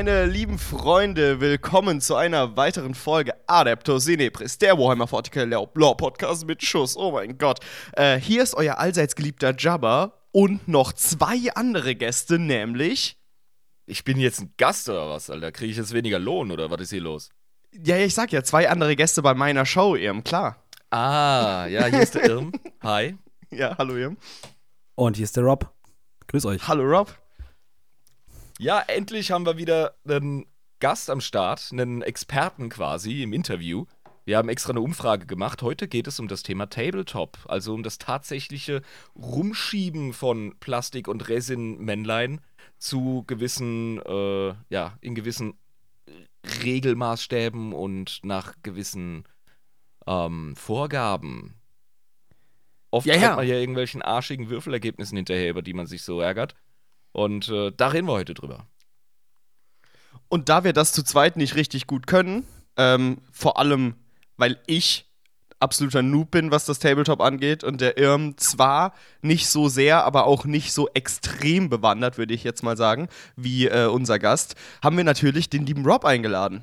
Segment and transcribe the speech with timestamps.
[0.00, 6.46] Meine lieben Freunde, willkommen zu einer weiteren Folge Adeptus Inepris, der Warhammer 40k Lore Podcast
[6.46, 6.96] mit Schuss.
[6.96, 7.60] Oh mein Gott.
[7.92, 13.18] Äh, hier ist euer allseits geliebter Jabba und noch zwei andere Gäste, nämlich.
[13.84, 15.52] Ich bin jetzt ein Gast oder was, Alter?
[15.52, 17.28] Kriege ich jetzt weniger Lohn oder was ist hier los?
[17.70, 20.64] Ja, ich sag ja, zwei andere Gäste bei meiner Show, Irm, klar.
[20.88, 22.52] Ah, ja, hier ist der Irm.
[22.82, 23.18] Hi.
[23.50, 24.16] Ja, hallo Irm.
[24.94, 25.70] Und hier ist der Rob.
[26.28, 26.66] Grüß euch.
[26.66, 27.14] Hallo Rob.
[28.60, 30.44] Ja, endlich haben wir wieder einen
[30.80, 33.86] Gast am Start, einen Experten quasi im Interview.
[34.26, 35.62] Wir haben extra eine Umfrage gemacht.
[35.62, 38.82] Heute geht es um das Thema Tabletop, also um das tatsächliche
[39.16, 42.42] Rumschieben von Plastik- und Resin-Männlein
[42.76, 45.54] zu gewissen, äh, ja, in gewissen
[46.62, 49.24] Regelmaßstäben und nach gewissen
[50.06, 51.54] ähm, Vorgaben.
[52.90, 53.36] Oft Ja, ja, ja.
[53.36, 56.54] man ja irgendwelchen arschigen Würfelergebnissen hinterher, über die man sich so ärgert.
[57.12, 58.66] Und äh, da reden wir heute drüber.
[60.28, 63.94] Und da wir das zu zweit nicht richtig gut können, ähm, vor allem,
[64.36, 65.06] weil ich
[65.58, 70.26] absoluter Noob bin, was das Tabletop angeht und der Irm zwar nicht so sehr, aber
[70.26, 74.96] auch nicht so extrem bewandert, würde ich jetzt mal sagen, wie äh, unser Gast, haben
[74.96, 76.62] wir natürlich den lieben Rob eingeladen.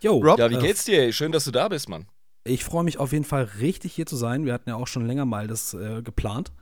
[0.00, 0.38] Jo, Rob?
[0.38, 1.10] Ja, wie äh, geht's dir?
[1.12, 2.06] Schön, dass du da bist, Mann.
[2.44, 4.44] Ich freue mich auf jeden Fall richtig hier zu sein.
[4.44, 6.52] Wir hatten ja auch schon länger mal das äh, geplant.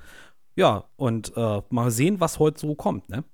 [0.54, 3.24] Ja, und äh, mal sehen, was heute so kommt, ne?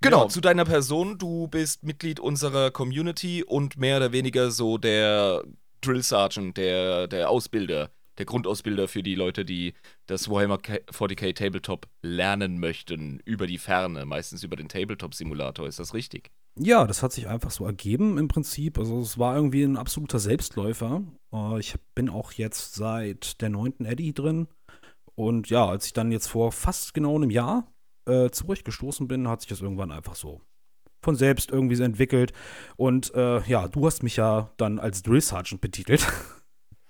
[0.00, 0.22] Genau.
[0.22, 5.42] Ja, zu deiner Person, du bist Mitglied unserer Community und mehr oder weniger so der
[5.80, 9.74] Drill Sergeant, der, der Ausbilder, der Grundausbilder für die Leute, die
[10.06, 15.66] das Warhammer K- 40k Tabletop lernen möchten, über die Ferne, meistens über den Tabletop-Simulator.
[15.66, 16.30] Ist das richtig?
[16.56, 18.78] Ja, das hat sich einfach so ergeben im Prinzip.
[18.78, 21.02] Also es war irgendwie ein absoluter Selbstläufer.
[21.32, 24.46] Äh, ich bin auch jetzt seit der neunten Eddy drin.
[25.18, 27.66] Und ja, als ich dann jetzt vor fast genau einem Jahr
[28.08, 30.42] äh, zurechtgestoßen bin, hat sich das irgendwann einfach so
[31.02, 32.32] von selbst irgendwie so entwickelt.
[32.76, 36.06] Und äh, ja, du hast mich ja dann als Drill Sergeant betitelt.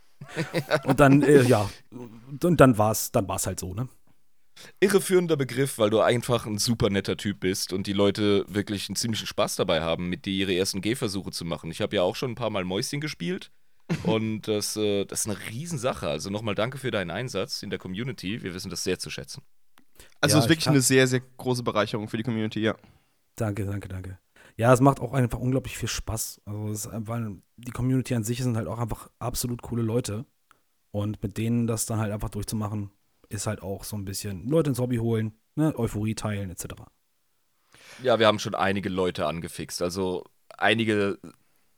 [0.85, 3.89] und dann, äh, ja, und dann war es dann war's halt so, ne?
[4.81, 8.97] Irreführender Begriff, weil du einfach ein super netter Typ bist und die Leute wirklich einen
[8.97, 11.71] ziemlichen Spaß dabei haben, mit dir ihre ersten Gehversuche zu machen.
[11.71, 13.51] Ich habe ja auch schon ein paar Mal Mäuschen gespielt
[14.05, 16.09] und das, äh, das ist eine Riesensache.
[16.09, 18.43] Also nochmal danke für deinen Einsatz in der Community.
[18.43, 19.43] Wir wissen das sehr zu schätzen.
[20.21, 22.77] Also Ja, es ist wirklich eine sehr, sehr große Bereicherung für die Community, ja.
[23.37, 24.19] Danke, danke, danke.
[24.57, 26.43] Ja, es macht auch einfach unglaublich viel Spaß.
[26.45, 27.21] Also es ist einfach,
[27.57, 30.27] die Community an sich sind halt auch einfach absolut coole Leute.
[30.91, 32.91] Und mit denen das dann halt einfach durchzumachen,
[33.29, 36.67] ist halt auch so ein bisschen Leute ins Hobby holen, ne, Euphorie teilen, etc.
[38.03, 39.83] Ja, wir haben schon einige Leute angefixt.
[39.83, 40.25] Also
[40.57, 41.19] einige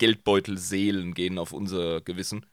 [0.01, 2.47] Geldbeutelseelen gehen auf unser Gewissen.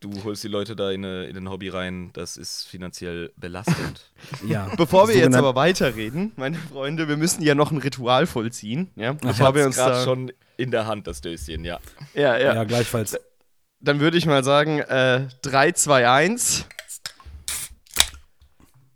[0.00, 4.12] Du holst die Leute da in, eine, in ein Hobby rein, das ist finanziell belastend.
[4.46, 4.70] Ja.
[4.76, 9.12] Bevor wir jetzt aber weiterreden, meine Freunde, wir müssen ja noch ein Ritual vollziehen, ja,
[9.12, 11.80] ich bevor wir hab's uns gerade schon in der Hand, das Döschen, ja.
[12.14, 12.54] ja, ja.
[12.54, 13.18] Ja, gleichfalls.
[13.80, 16.66] Dann würde ich mal sagen, äh, 3, 2, 1.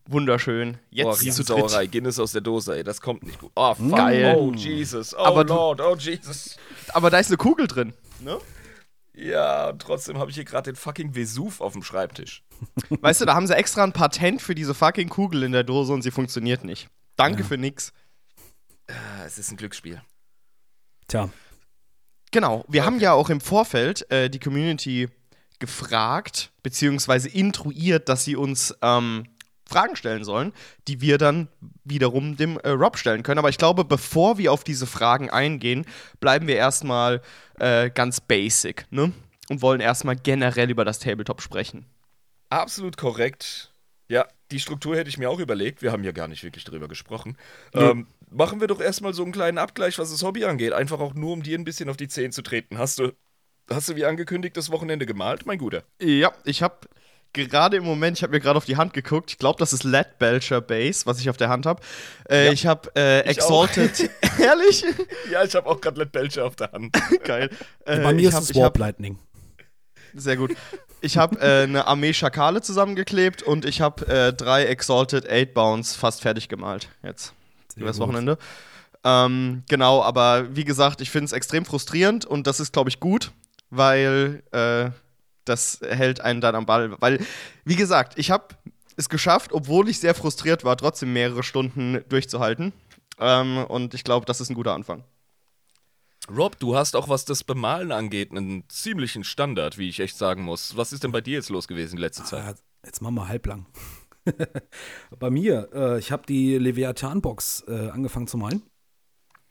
[0.07, 0.77] Wunderschön.
[0.91, 1.87] Jetzt zu Riesensauerei.
[1.87, 3.51] Guinness aus der Dose, ey, das kommt nicht gut.
[3.55, 3.97] Oh, fuck.
[3.97, 4.35] Geil.
[4.37, 5.15] Oh, Jesus.
[5.15, 5.81] Oh, Aber Lord.
[5.81, 6.57] Oh, Jesus.
[6.95, 7.93] Aber da ist eine Kugel drin.
[8.21, 8.39] Ne?
[9.15, 12.43] Ja, und trotzdem habe ich hier gerade den fucking Vesuv auf dem Schreibtisch.
[12.89, 15.93] Weißt du, da haben sie extra ein Patent für diese fucking Kugel in der Dose
[15.93, 16.89] und sie funktioniert nicht.
[17.17, 17.49] Danke Ja.
[17.49, 17.93] für nix.
[18.89, 20.01] Ah, Es ist ein Glücksspiel.
[21.09, 21.29] Tja,
[22.33, 25.09] Genau, wir haben ja auch im Vorfeld äh, die Community
[25.61, 29.29] gefragt, beziehungsweise intruiert, dass sie uns ähm,
[29.67, 30.53] Fragen stellen sollen,
[30.89, 31.49] die wir dann
[31.85, 33.39] wiederum dem äh, Rob stellen können.
[33.39, 35.87] Aber ich glaube, bevor wir auf diese Fragen eingehen,
[36.21, 37.23] bleiben wir erstmal
[37.59, 39.13] äh, ganz basic, ne?
[39.51, 41.85] Und wollen erstmal generell über das Tabletop sprechen.
[42.49, 43.75] Absolut korrekt.
[44.09, 45.83] Ja, die Struktur hätte ich mir auch überlegt.
[45.83, 47.37] Wir haben ja gar nicht wirklich drüber gesprochen.
[47.75, 47.91] Nö.
[47.91, 50.73] Ähm, machen wir doch erstmal so einen kleinen Abgleich, was das Hobby angeht.
[50.73, 52.79] Einfach auch nur, um dir ein bisschen auf die Zehen zu treten.
[52.79, 53.13] Hast du,
[53.71, 55.85] hast du wie angekündigt das Wochenende gemalt, mein Guter?
[56.01, 56.89] Ja, ich habe
[57.35, 59.85] gerade im Moment, ich habe mir gerade auf die Hand geguckt, ich glaube, das ist
[59.85, 61.83] Lead Belcher Base, was ich auf der Hand habe.
[62.31, 62.53] Äh, Ja.
[62.53, 63.21] ich habe äh.
[63.21, 64.11] Exalted.
[64.41, 64.85] Ehrlich?
[65.31, 66.97] Ja, ich habe auch gerade Let Belcher auf der Hand.
[67.25, 67.51] Geil.
[67.85, 69.19] Äh, bei mir ist hab, es ich hab, Warp Lightning.
[70.15, 70.55] Sehr gut.
[71.01, 75.97] Ich habe äh, eine Armee Schakale zusammengeklebt und ich habe äh, drei Exalted 8 Bounds
[75.97, 76.89] fast fertig gemalt.
[77.03, 77.35] Jetzt.
[77.75, 77.99] Sehr Über das.
[77.99, 78.39] Wochenende.
[79.03, 83.01] Ähm, genau, aber wie gesagt, ich finde es extrem frustrierend und das ist, glaube ich,
[83.01, 83.33] gut,
[83.69, 84.91] weil äh,
[85.45, 86.97] das hält einen dann am Ball.
[87.01, 87.25] Weil,
[87.65, 88.55] wie gesagt, ich habe
[88.97, 92.73] es geschafft, obwohl ich sehr frustriert war, trotzdem mehrere Stunden durchzuhalten.
[93.19, 95.05] Ähm, und ich glaube, das ist ein guter Anfang.
[96.35, 100.43] Rob, du hast auch, was das Bemalen angeht, einen ziemlichen Standard, wie ich echt sagen
[100.43, 100.77] muss.
[100.77, 102.43] Was ist denn bei dir jetzt los gewesen die letzte Zeit?
[102.43, 102.55] Ah,
[102.87, 103.67] jetzt machen wir halblang.
[105.19, 108.63] Bei mir, äh, ich habe die Leviathan-Box äh, angefangen zu malen.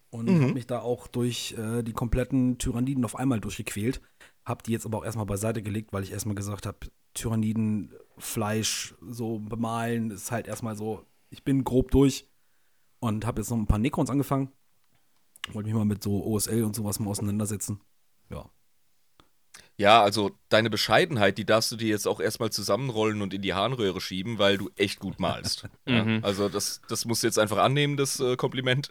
[0.09, 0.41] Und Mhm.
[0.43, 3.99] habe mich da auch durch äh, die kompletten Tyranniden auf einmal durchgequält.
[4.45, 6.77] Hab die jetzt aber auch erstmal beiseite gelegt, weil ich erstmal gesagt habe,
[7.13, 12.29] Tyranniden, Fleisch so bemalen ist halt erstmal so, ich bin grob durch.
[12.99, 14.49] Und habe jetzt noch ein paar Necrons angefangen.
[15.51, 17.81] Wollte mich mal mit so OSL und sowas mal auseinandersetzen.
[18.29, 18.49] Ja.
[19.75, 23.55] Ja, also deine Bescheidenheit, die darfst du dir jetzt auch erstmal zusammenrollen und in die
[23.55, 25.67] Harnröhre schieben, weil du echt gut malst.
[25.87, 26.19] ja, Mhm.
[26.23, 28.89] also das, das musst du jetzt einfach annehmen, das äh, Kompliment.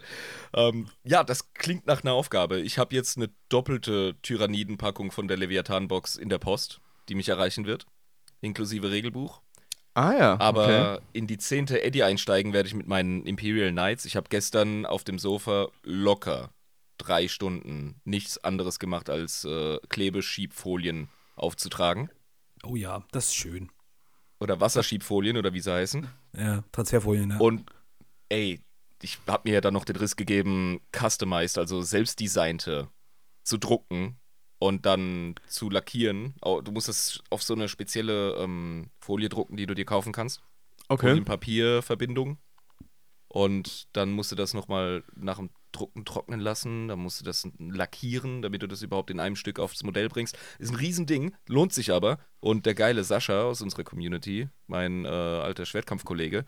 [0.53, 2.59] Ähm, ja, das klingt nach einer Aufgabe.
[2.59, 7.65] Ich habe jetzt eine doppelte Tyrannidenpackung von der Leviathan-Box in der Post, die mich erreichen
[7.65, 7.85] wird,
[8.41, 9.41] inklusive Regelbuch.
[9.93, 10.39] Ah ja.
[10.39, 11.05] Aber okay.
[11.13, 14.05] in die zehnte Eddie einsteigen werde ich mit meinen Imperial Knights.
[14.05, 16.49] Ich habe gestern auf dem Sofa locker
[16.97, 22.09] drei Stunden nichts anderes gemacht, als äh, Klebeschiebfolien aufzutragen.
[22.63, 23.71] Oh ja, das ist schön.
[24.39, 26.07] Oder Wasserschiebfolien oder wie sie heißen.
[26.37, 27.37] Ja, Transferfolien, ja.
[27.37, 27.69] Und
[28.29, 28.59] ey,
[29.01, 32.89] ich habe mir ja dann noch den Riss gegeben, customized, also selbstdesignte
[33.43, 34.17] zu drucken
[34.59, 36.35] und dann zu lackieren.
[36.41, 40.41] Du musst es auf so eine spezielle ähm, Folie drucken, die du dir kaufen kannst.
[40.87, 41.09] Okay.
[41.09, 42.37] Folienpapierverbindung.
[43.27, 46.87] Und dann musst du das nochmal nach dem Drucken trocknen lassen.
[46.87, 50.37] Dann musst du das lackieren, damit du das überhaupt in einem Stück aufs Modell bringst.
[50.59, 52.19] Ist ein Riesending, lohnt sich aber.
[52.39, 56.45] Und der geile Sascha aus unserer Community, mein äh, alter Schwertkampfkollege,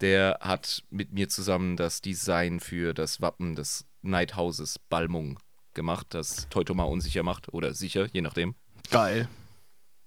[0.00, 5.38] der hat mit mir zusammen das Design für das Wappen des Nighthauses Balmung
[5.72, 8.54] gemacht, das Teutoma unsicher macht oder sicher, je nachdem.
[8.90, 9.28] Geil.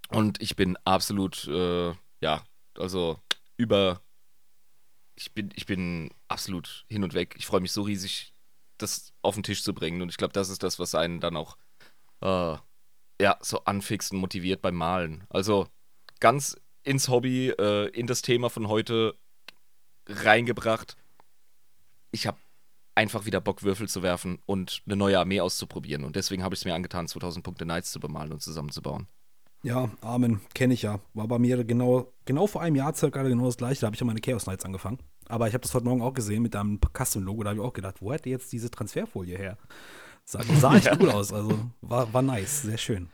[0.10, 2.44] Und ich bin absolut, äh, ja,
[2.78, 3.20] also
[3.58, 4.02] über.
[5.16, 7.36] Ich bin, ich bin absolut hin und weg.
[7.38, 8.34] Ich freue mich so riesig,
[8.78, 10.02] das auf den Tisch zu bringen.
[10.02, 11.58] Und ich glaube, das ist das, was einen dann auch,
[12.22, 12.56] äh,
[13.22, 15.24] ja, so anfixt und motiviert beim Malen.
[15.30, 15.68] Also
[16.20, 19.16] ganz ins Hobby, äh, in das Thema von heute
[20.08, 20.96] reingebracht.
[22.12, 22.38] Ich habe
[22.96, 26.04] einfach wieder Bock, Würfel zu werfen und eine neue Armee auszuprobieren.
[26.04, 29.08] Und deswegen habe ich es mir angetan, 2000 Punkte Knights zu bemalen und zusammenzubauen.
[29.68, 31.02] Ja, Amen, kenne ich ja.
[31.14, 33.82] War bei mir genau, genau vor einem Jahr circa genau das gleiche.
[33.82, 35.00] Da habe ich ja meine Chaos Knights angefangen.
[35.28, 37.44] Aber ich habe das heute Morgen auch gesehen mit deinem Custom-Logo.
[37.44, 39.58] Da habe ich auch gedacht, wo hat der jetzt diese Transferfolie her?
[40.24, 41.34] Sah, sah echt cool aus.
[41.34, 43.10] Also war, war nice, sehr schön.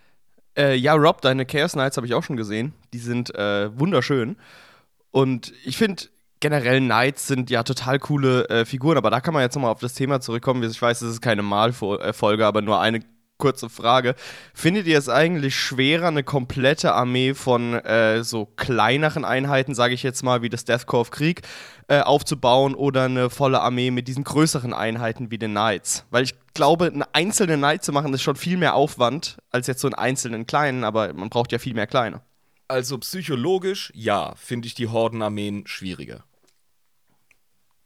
[0.55, 2.73] Äh, ja, Rob, deine Chaos Knights habe ich auch schon gesehen.
[2.93, 4.35] Die sind äh, wunderschön.
[5.09, 6.03] Und ich finde,
[6.39, 9.79] generell Knights sind ja total coole äh, Figuren, aber da kann man jetzt nochmal auf
[9.79, 10.61] das Thema zurückkommen.
[10.61, 12.99] Ich weiß, es ist keine Malfolge, aber nur eine
[13.43, 14.15] kurze Frage.
[14.53, 20.01] Findet ihr es eigentlich schwerer, eine komplette Armee von äh, so kleineren Einheiten, sage ich
[20.01, 21.41] jetzt mal, wie das Death Core of Krieg,
[21.89, 26.05] äh, aufzubauen oder eine volle Armee mit diesen größeren Einheiten wie den Knights?
[26.09, 29.81] Weil ich glaube, eine einzelne Knight zu machen, ist schon viel mehr Aufwand als jetzt
[29.81, 32.21] so einen einzelnen kleinen, aber man braucht ja viel mehr kleine.
[32.69, 36.23] Also psychologisch, ja, finde ich die Hordenarmeen schwieriger.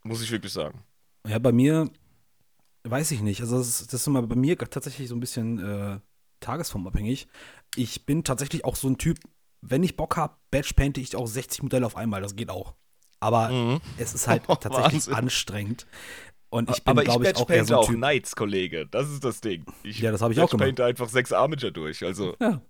[0.03, 0.83] Muss ich wirklich sagen.
[1.27, 1.89] Ja, bei mir
[2.89, 3.41] weiß ich nicht.
[3.41, 5.99] Also das, ist- das ist immer bei mir tatsächlich so ein bisschen äh,
[6.39, 7.27] tagesformabhängig.
[7.75, 9.19] Ich bin tatsächlich auch so ein Typ,
[9.61, 12.21] wenn ich Bock habe, Badge painte ich auch 60 Modelle auf einmal.
[12.21, 12.75] Das geht auch.
[13.19, 13.81] Aber Mhm.
[13.97, 15.87] es ist halt tatsächlich anstrengend.
[16.49, 17.95] Und ich bin, ich glaube ich, auch eher so ein auch Typ.
[17.97, 18.87] Knights, Kollege.
[18.87, 19.65] Das ist das Ding.
[19.83, 20.59] Ich Ja, das habe ich auch gemacht.
[20.59, 22.03] Batchpainte einfach sechs Armager durch.
[22.03, 22.61] Also, Ja.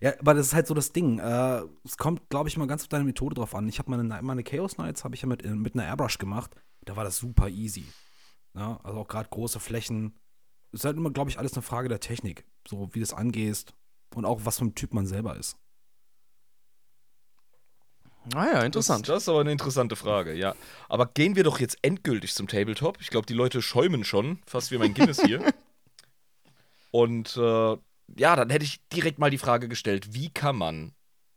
[0.00, 1.18] Ja, aber das ist halt so das Ding.
[1.18, 3.68] Äh, es kommt, glaube ich, mal ganz auf deine Methode drauf an.
[3.68, 6.52] Ich habe meine, meine Chaos Knights habe ich ja mit, äh, mit einer Airbrush gemacht.
[6.84, 7.84] Da war das super easy.
[8.56, 10.18] Ja, also auch gerade große Flächen.
[10.72, 12.44] Ist halt immer, glaube ich, alles eine Frage der Technik.
[12.66, 13.74] So wie du es angehst
[14.14, 15.56] und auch was für ein Typ man selber ist.
[18.34, 19.08] Ah ja, das, interessant.
[19.08, 20.56] das ist aber eine interessante Frage, ja.
[20.88, 23.00] Aber gehen wir doch jetzt endgültig zum Tabletop.
[23.00, 25.40] Ich glaube, die Leute schäumen schon, fast wie mein Guinness hier.
[26.90, 27.76] Und äh,
[28.16, 30.92] ja, dann hätte ich direkt mal die Frage gestellt, wie kann man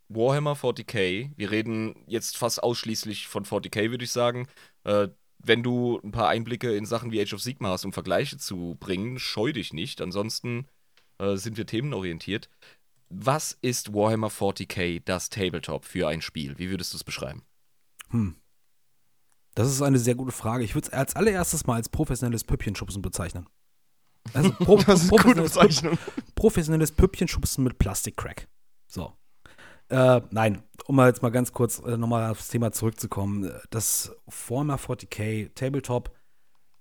[0.07, 4.47] Warhammer 40k, wir reden jetzt fast ausschließlich von 40k, würde ich sagen,
[4.83, 5.09] äh,
[5.39, 8.75] wenn du ein paar Einblicke in Sachen wie Age of Sigma hast, um Vergleiche zu
[8.79, 10.01] bringen, scheu dich nicht.
[10.01, 10.67] Ansonsten
[11.17, 12.49] äh, sind wir themenorientiert.
[13.09, 16.57] Was ist Warhammer 40k das Tabletop für ein Spiel?
[16.59, 17.43] Wie würdest du es beschreiben?
[18.09, 18.35] Hm.
[19.55, 20.63] Das ist eine sehr gute Frage.
[20.63, 23.47] Ich würde es als allererstes mal als professionelles Püppchenschubsen bezeichnen.
[24.33, 25.97] Also pro Das ist eine gute professionelles, Püpp- Bezeichnung.
[26.35, 28.47] professionelles Püppchenschubsen mit Plastikcrack.
[28.87, 29.17] So.
[29.89, 33.51] Äh, nein, um mal jetzt mal ganz kurz äh, nochmal aufs Thema zurückzukommen.
[33.71, 36.15] Das Former 40k Tabletop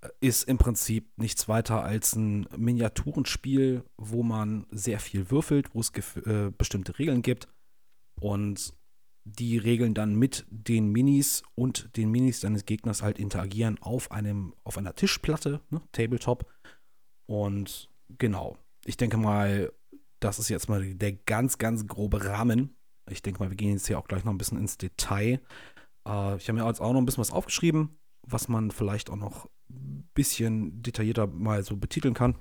[0.01, 5.79] äh, ist im Prinzip nichts weiter als ein Miniaturenspiel, wo man sehr viel würfelt, wo
[5.79, 5.91] es
[6.25, 7.47] äh, bestimmte Regeln gibt
[8.19, 8.73] und
[9.25, 14.53] die Regeln dann mit den Minis und den Minis deines Gegners halt interagieren auf einem
[14.63, 16.45] auf einer Tischplatte, ne, Tabletop.
[17.25, 19.71] Und genau, ich denke mal,
[20.19, 22.75] das ist jetzt mal der ganz, ganz grobe Rahmen.
[23.11, 25.41] Ich denke mal, wir gehen jetzt hier auch gleich noch ein bisschen ins Detail.
[26.07, 29.15] Äh, ich habe mir jetzt auch noch ein bisschen was aufgeschrieben, was man vielleicht auch
[29.15, 32.35] noch ein bisschen detaillierter mal so betiteln kann.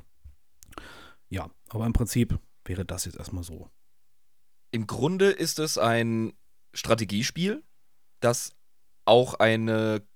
[1.29, 3.69] Ja, aber im Prinzip wäre das jetzt erstmal so.
[4.71, 6.33] Im Grunde ist es ein
[6.75, 7.63] Strategiespiel,
[8.21, 8.55] das
[9.05, 10.07] auch eine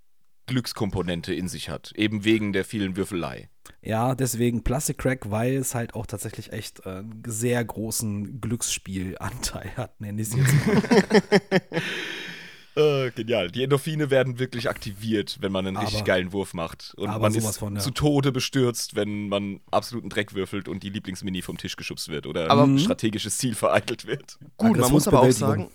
[0.46, 3.48] Glückskomponente in sich hat, eben wegen der vielen Würfelei.
[3.80, 9.70] Ja, deswegen Plastic Crack, weil es halt auch tatsächlich echt äh, einen sehr großen Glücksspielanteil
[9.76, 10.82] hat, nenne ich es jetzt mal.
[12.74, 13.50] Äh, genial.
[13.50, 16.94] Die Endorphine werden wirklich aktiviert, wenn man einen Aber- richtig geilen Wurf macht.
[16.96, 17.82] Und aber man sowas ist von, ja.
[17.82, 22.26] zu Tode bestürzt, wenn man absoluten Dreck würfelt und die Lieblingsmini vom Tisch geschubst wird
[22.26, 24.38] oder Aber- ein strategisches Ziel vereitelt wird.
[24.56, 25.68] Gut, man muss aber auch sagen,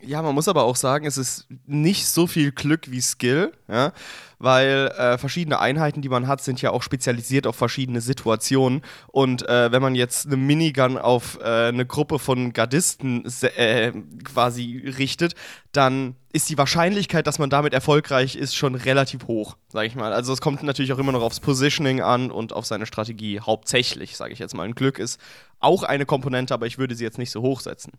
[0.00, 3.92] ja, man muss aber auch sagen, es ist nicht so viel Glück wie Skill, ja,
[4.38, 8.82] weil äh, verschiedene Einheiten, die man hat, sind ja auch spezialisiert auf verschiedene Situationen.
[9.08, 13.24] Und äh, wenn man jetzt eine Minigun auf äh, eine Gruppe von Gardisten
[13.56, 15.34] äh, quasi richtet,
[15.72, 20.12] dann ist die Wahrscheinlichkeit, dass man damit erfolgreich ist, schon relativ hoch, sage ich mal.
[20.12, 24.16] Also es kommt natürlich auch immer noch aufs Positioning an und auf seine Strategie hauptsächlich,
[24.16, 24.62] sage ich jetzt mal.
[24.62, 25.20] Ein Glück ist
[25.58, 27.92] auch eine Komponente, aber ich würde sie jetzt nicht so hoch setzen.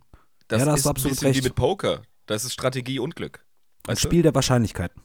[0.50, 1.40] Das Ja, da ist ein bisschen recht.
[1.40, 2.02] wie mit Poker.
[2.26, 3.46] Das ist Strategie und Glück.
[3.88, 4.08] Ein Weißt du?
[4.08, 5.02] Spiel der Wahrscheinlichkeiten.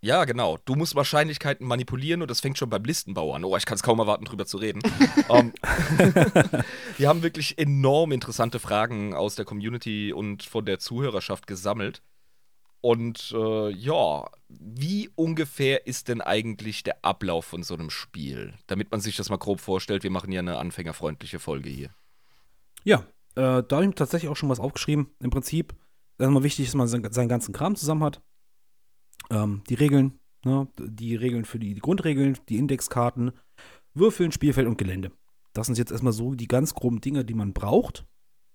[0.00, 0.58] Ja, genau.
[0.64, 3.44] Du musst Wahrscheinlichkeiten manipulieren und das fängt schon beim Listenbau an.
[3.44, 4.82] Oh, ich kann es kaum erwarten, drüber zu reden.
[5.28, 5.52] um,
[6.98, 12.02] wir haben wirklich enorm interessante Fragen aus der Community und von der Zuhörerschaft gesammelt.
[12.80, 18.52] Und äh, ja, wie ungefähr ist denn eigentlich der Ablauf von so einem Spiel?
[18.66, 21.88] Damit man sich das mal grob vorstellt, wir machen ja eine anfängerfreundliche Folge hier.
[22.84, 23.06] Ja,
[23.36, 25.08] äh, da habe ich mir tatsächlich auch schon was aufgeschrieben.
[25.20, 28.22] Im Prinzip ist erstmal wichtig, dass man seinen, seinen ganzen Kram zusammen hat.
[29.30, 33.32] Ähm, die Regeln, ne, die Regeln für die, die Grundregeln, die Indexkarten,
[33.94, 35.12] Würfeln, Spielfeld und Gelände.
[35.52, 38.06] Das sind jetzt erstmal so die ganz groben Dinge, die man braucht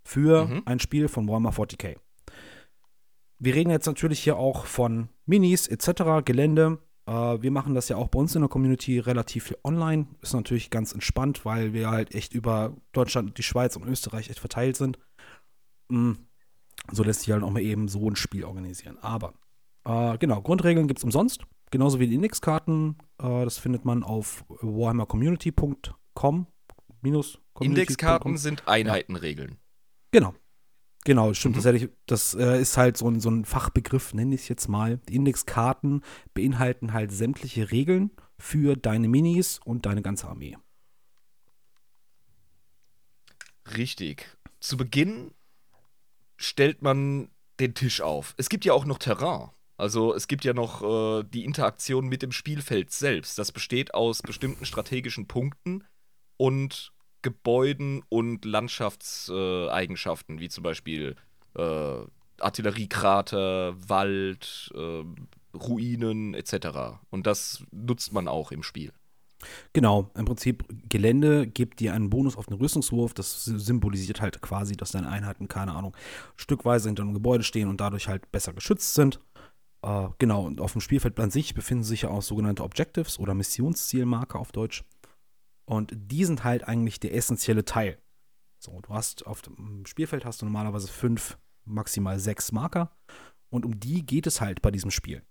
[0.03, 0.61] für Mhm.
[0.65, 1.95] ein Spiel von Warhammer 40k.
[3.37, 6.79] Wir reden jetzt natürlich hier auch von Minis etc., Gelände.
[7.09, 10.05] Äh, wir machen das ja auch bei uns in der Community relativ viel online.
[10.21, 14.39] Ist natürlich ganz entspannt, weil wir halt echt über Deutschland, die Schweiz und Österreich echt
[14.39, 14.99] verteilt sind.
[15.89, 16.13] Mm,
[16.91, 18.97] So lässt sich halt auch mal eben so ein Spiel organisieren.
[19.01, 19.33] Aber
[19.85, 21.45] äh, genau, Grundregeln gibt es umsonst.
[21.71, 22.97] Genauso wie die Indexkarten.
[23.19, 26.47] Äh, das findet man auf warhammercommunity.com.
[27.01, 29.57] minus Indexkarten sind Einheitenregeln.
[30.11, 30.33] Genau.
[31.05, 31.55] Genau, stimmt.
[31.55, 31.61] Mhm.
[31.61, 34.67] Das, ich, das äh, ist halt so ein, so ein Fachbegriff, nenne ich es jetzt
[34.67, 34.97] mal.
[35.09, 36.03] Die Indexkarten
[36.33, 40.57] beinhalten halt sämtliche Regeln für deine Minis und deine ganze Armee.
[43.77, 44.37] Richtig.
[44.59, 45.31] Zu Beginn
[46.37, 47.29] stellt man
[47.59, 48.33] den Tisch auf.
[48.37, 49.49] Es gibt ja auch noch Terrain.
[49.77, 53.37] Also es gibt ja noch äh, die Interaktion mit dem Spielfeld selbst.
[53.37, 55.85] Das besteht aus bestimmten strategischen Punkten
[56.35, 56.91] und
[57.21, 61.15] Gebäuden und Landschaftseigenschaften, wie zum Beispiel
[61.55, 61.97] äh,
[62.39, 65.03] Artilleriekrater, Wald, äh,
[65.57, 66.99] Ruinen etc.
[67.09, 68.93] Und das nutzt man auch im Spiel.
[69.73, 73.13] Genau, im Prinzip Gelände gibt dir einen Bonus auf den Rüstungswurf.
[73.13, 75.95] Das symbolisiert halt quasi, dass deine Einheiten, keine Ahnung,
[76.35, 79.21] stückweise hinter einem Gebäude stehen und dadurch halt besser geschützt sind.
[79.81, 83.33] Äh, genau, und auf dem Spielfeld an sich befinden sich ja auch sogenannte Objectives oder
[83.33, 84.83] Missionszielmarker auf Deutsch.
[85.69, 87.99] Und die sind halt eigentlich der essentielle Teil.
[88.57, 92.89] So, du hast auf dem Spielfeld hast du normalerweise fünf, maximal sechs Marker.
[93.51, 95.21] Und um die geht es halt bei diesem Spiel.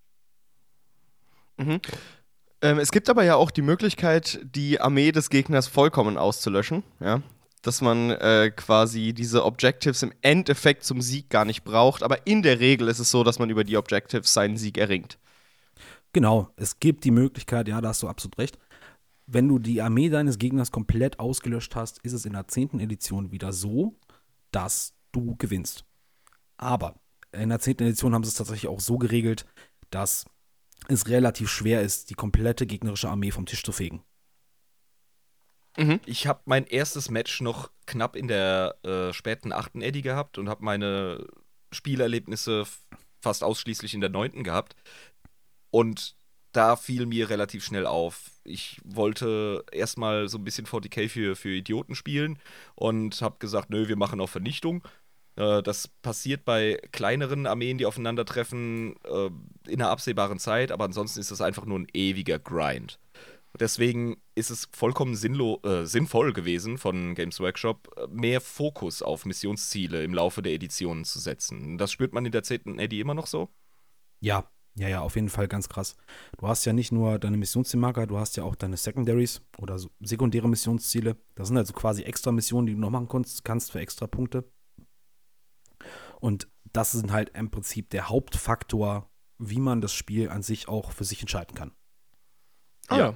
[1.57, 1.80] Mhm.
[2.62, 7.21] Ähm, es gibt aber ja auch die Möglichkeit, die Armee des Gegners vollkommen auszulöschen, ja.
[7.62, 12.45] Dass man äh, quasi diese Objectives im Endeffekt zum Sieg gar nicht braucht, aber in
[12.45, 15.18] der Regel ist es so, dass man über die Objectives seinen Sieg erringt.
[16.12, 18.57] Genau, es gibt die Möglichkeit, ja, da hast du absolut recht.
[19.30, 22.80] Wenn du die Armee deines Gegners komplett ausgelöscht hast, ist es in der 10.
[22.80, 23.94] Edition wieder so,
[24.52, 25.85] dass du gewinnst.
[26.56, 26.99] Aber
[27.32, 27.75] in der 10.
[27.80, 29.44] Edition haben sie es tatsächlich auch so geregelt,
[29.90, 30.25] dass
[30.88, 34.02] es relativ schwer ist, die komplette gegnerische Armee vom Tisch zu fegen.
[36.06, 40.49] Ich habe mein erstes Match noch knapp in der äh, späten achten Eddy gehabt und
[40.49, 41.26] habe meine
[41.70, 42.64] Spielerlebnisse
[43.20, 44.75] fast ausschließlich in der neunten gehabt.
[45.70, 46.16] Und
[46.52, 48.31] da fiel mir relativ schnell auf.
[48.45, 52.38] Ich wollte erstmal so ein bisschen 40k für, für Idioten spielen
[52.75, 54.83] und habe gesagt, nö, wir machen auch Vernichtung.
[55.37, 59.31] Äh, das passiert bei kleineren Armeen, die aufeinandertreffen, äh,
[59.71, 62.99] in einer absehbaren Zeit, aber ansonsten ist das einfach nur ein ewiger Grind.
[63.59, 69.25] Deswegen ist es vollkommen sinnlo äh, sinnvoll gewesen von Games Workshop, äh, mehr Fokus auf
[69.25, 71.78] Missionsziele im Laufe der Editionen zu setzen.
[71.78, 72.78] Das spürt man in der 10.
[72.78, 73.49] Eddy immer noch so?
[74.21, 75.97] Ja, ja, ja, auf jeden Fall ganz krass.
[76.38, 79.90] Du hast ja nicht nur deine Missionszielmarker, du hast ja auch deine Secondaries oder so
[80.00, 81.16] sekundäre Missionsziele.
[81.35, 83.08] Das sind also quasi extra Missionen, die du noch machen
[83.44, 84.44] kannst, für extra Punkte.
[86.20, 89.08] Und das sind halt im Prinzip der Hauptfaktor
[89.38, 91.73] wie man das Spiel an sich auch für sich entscheiden kann.
[92.88, 93.14] Ah, Ja.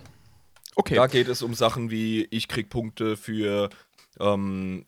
[0.74, 0.94] Okay.
[0.94, 3.68] Da geht es um Sachen wie, ich krieg Punkte für
[4.18, 4.86] ähm,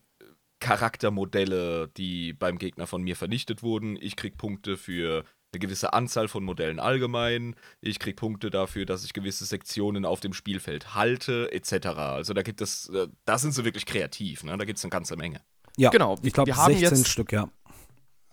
[0.59, 3.95] Charaktermodelle, die beim Gegner von mir vernichtet wurden.
[4.01, 7.55] Ich krieg Punkte für eine gewisse Anzahl von Modellen allgemein.
[7.81, 11.87] Ich krieg Punkte dafür, dass ich gewisse Sektionen auf dem Spielfeld halte, etc.
[11.97, 14.57] Also da gibt es, äh, da sind sie wirklich kreativ, ne?
[14.57, 15.41] Da gibt es eine ganze Menge.
[15.77, 16.17] Ja, Genau.
[16.21, 17.49] Ich glaube, Wir haben 16 jetzt- Stück, ja.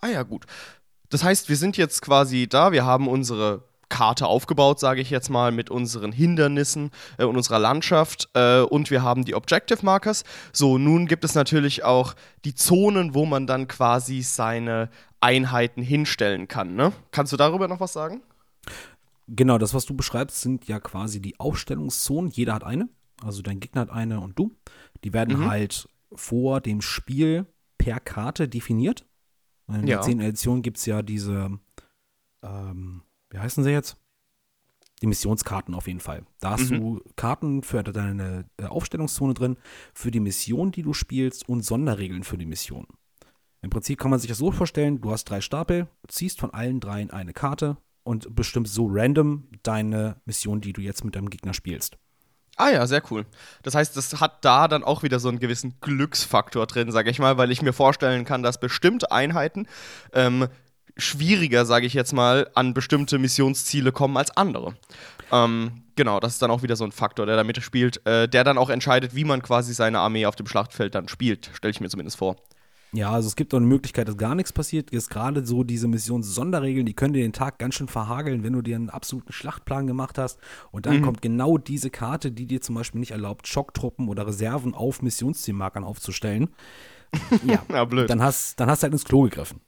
[0.01, 0.47] Ah ja, gut.
[1.11, 3.63] Das heißt, wir sind jetzt quasi da, wir haben unsere
[3.93, 8.91] Karte aufgebaut, sage ich jetzt mal, mit unseren Hindernissen äh, und unserer Landschaft äh, und
[8.91, 10.25] wir haben die Objective Markers.
[10.53, 12.15] So, nun gibt es natürlich auch
[12.47, 14.89] die Zonen, wo man dann quasi seine
[15.21, 16.75] Einheiten hinstellen kann.
[16.75, 16.93] Ne?
[17.11, 18.23] Kannst du darüber noch was sagen?
[19.29, 22.31] Genau, das, was du beschreibst, sind ja quasi die Aufstellungszonen.
[22.31, 22.89] Jeder hat eine.
[23.23, 24.57] Also dein Gegner hat eine und du.
[25.05, 25.51] Die werden Mhm.
[25.51, 27.47] halt vor dem Spiel
[27.79, 29.07] per Karte definiert.
[29.69, 29.99] In Ja.
[29.99, 30.21] der 10.
[30.21, 31.51] Edition gibt es ja diese,
[32.43, 33.97] ähm, wie heißen sie jetzt?
[35.03, 36.23] Die Missionskarten auf jeden Fall.
[36.39, 36.77] Da hast Mhm.
[36.79, 39.57] du Karten für deine äh, Aufstellungszone drin,
[39.95, 42.87] für die Mission, die du spielst und Sonderregeln für die Mission.
[43.63, 46.79] Im Prinzip kann man sich das so vorstellen, du hast drei Stapel, ziehst von allen
[46.81, 51.55] dreien eine Karte und bestimmst so random deine Mission, die du jetzt mit deinem Gegner
[51.55, 51.97] spielst.
[52.57, 53.25] Ah ja, sehr cool.
[53.63, 57.19] Das heißt, das hat da dann auch wieder so einen gewissen Glücksfaktor drin, sage ich
[57.19, 59.67] mal, weil ich mir vorstellen kann, dass bestimmte Einheiten
[60.13, 60.49] ähm,
[60.97, 64.75] schwieriger, sage ich jetzt mal, an bestimmte Missionsziele kommen als andere.
[65.31, 68.45] Ähm, genau, das ist dann auch wieder so ein Faktor, der da mitspielt, äh, der
[68.45, 71.81] dann auch entscheidet, wie man quasi seine Armee auf dem Schlachtfeld dann spielt, stelle ich
[71.81, 72.37] mir zumindest vor.
[72.95, 74.93] Ja, also es gibt auch eine Möglichkeit, dass gar nichts passiert.
[74.93, 78.61] Jetzt gerade so diese Missions-Sonderregeln, die können dir den Tag ganz schön verhageln, wenn du
[78.61, 80.39] dir einen absoluten Schlachtplan gemacht hast.
[80.73, 84.75] Und dann kommt genau diese Karte, die dir zum Beispiel nicht erlaubt, Schocktruppen oder Reserven
[84.75, 86.51] auf Missionszielmarkern aufzustellen.
[87.47, 88.09] Ja, Ja, blöd.
[88.11, 89.61] dann hast, dann hast du halt ins Klo gegriffen.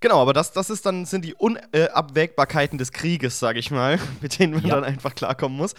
[0.00, 4.38] Genau, aber das, das ist dann, sind die Unabwägbarkeiten des Krieges, sage ich mal, mit
[4.38, 4.76] denen man Ja.
[4.76, 5.74] dann einfach klarkommen muss.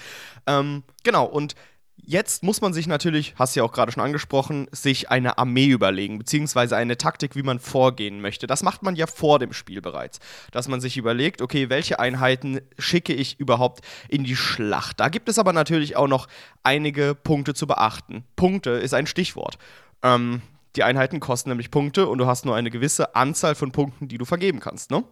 [0.48, 1.56] Ähm, genau, und
[2.04, 5.68] jetzt muss man sich natürlich, hast du ja auch gerade schon angesprochen, sich eine Armee
[5.68, 8.48] überlegen, beziehungsweise eine Taktik, wie man vorgehen möchte.
[8.48, 10.20] Das macht man ja vor dem Spiel bereits.
[10.52, 15.00] Dass man sich überlegt, okay, welche Einheiten schicke ich überhaupt in die Schlacht.
[15.00, 16.28] Da gibt es aber natürlich auch noch
[16.64, 18.24] einige Punkte zu beachten.
[18.36, 19.58] Punkte ist ein Stichwort.
[20.04, 20.42] Ähm,
[20.76, 24.18] die Einheiten kosten nämlich Punkte und du hast nur eine gewisse Anzahl von Punkten, die
[24.18, 25.04] du vergeben kannst, ne?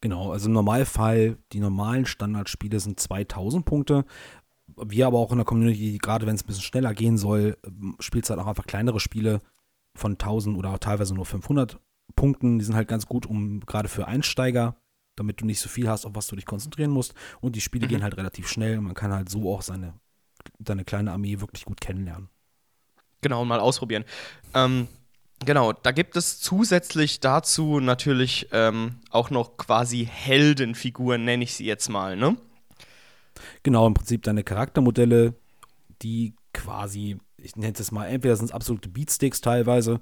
[0.00, 4.04] Genau, also im Normalfall, die normalen Standardspiele sind 2000 Punkte.
[4.76, 7.96] Wir aber auch in der Community, gerade wenn es ein bisschen schneller gehen soll, ähm,
[8.00, 9.40] spielst halt auch einfach kleinere Spiele
[9.94, 11.78] von 1000 oder teilweise nur 500
[12.16, 12.58] Punkten.
[12.58, 14.76] Die sind halt ganz gut, um gerade für Einsteiger,
[15.16, 17.14] damit du nicht so viel hast, auf was du dich konzentrieren musst.
[17.40, 18.80] Und die Spiele gehen halt relativ schnell.
[18.80, 19.94] Man kann halt so auch seine,
[20.66, 22.28] seine kleine Armee wirklich gut kennenlernen.
[23.22, 24.04] Genau, mal ausprobieren.
[24.54, 24.88] Ähm,
[25.44, 31.64] genau, da gibt es zusätzlich dazu natürlich ähm, auch noch quasi Heldenfiguren, nenne ich sie
[31.64, 32.36] jetzt mal, ne?
[33.62, 35.34] Genau, im Prinzip deine Charaktermodelle,
[36.02, 40.00] die quasi, ich nenne es mal, entweder sind es absolute Beatsticks teilweise,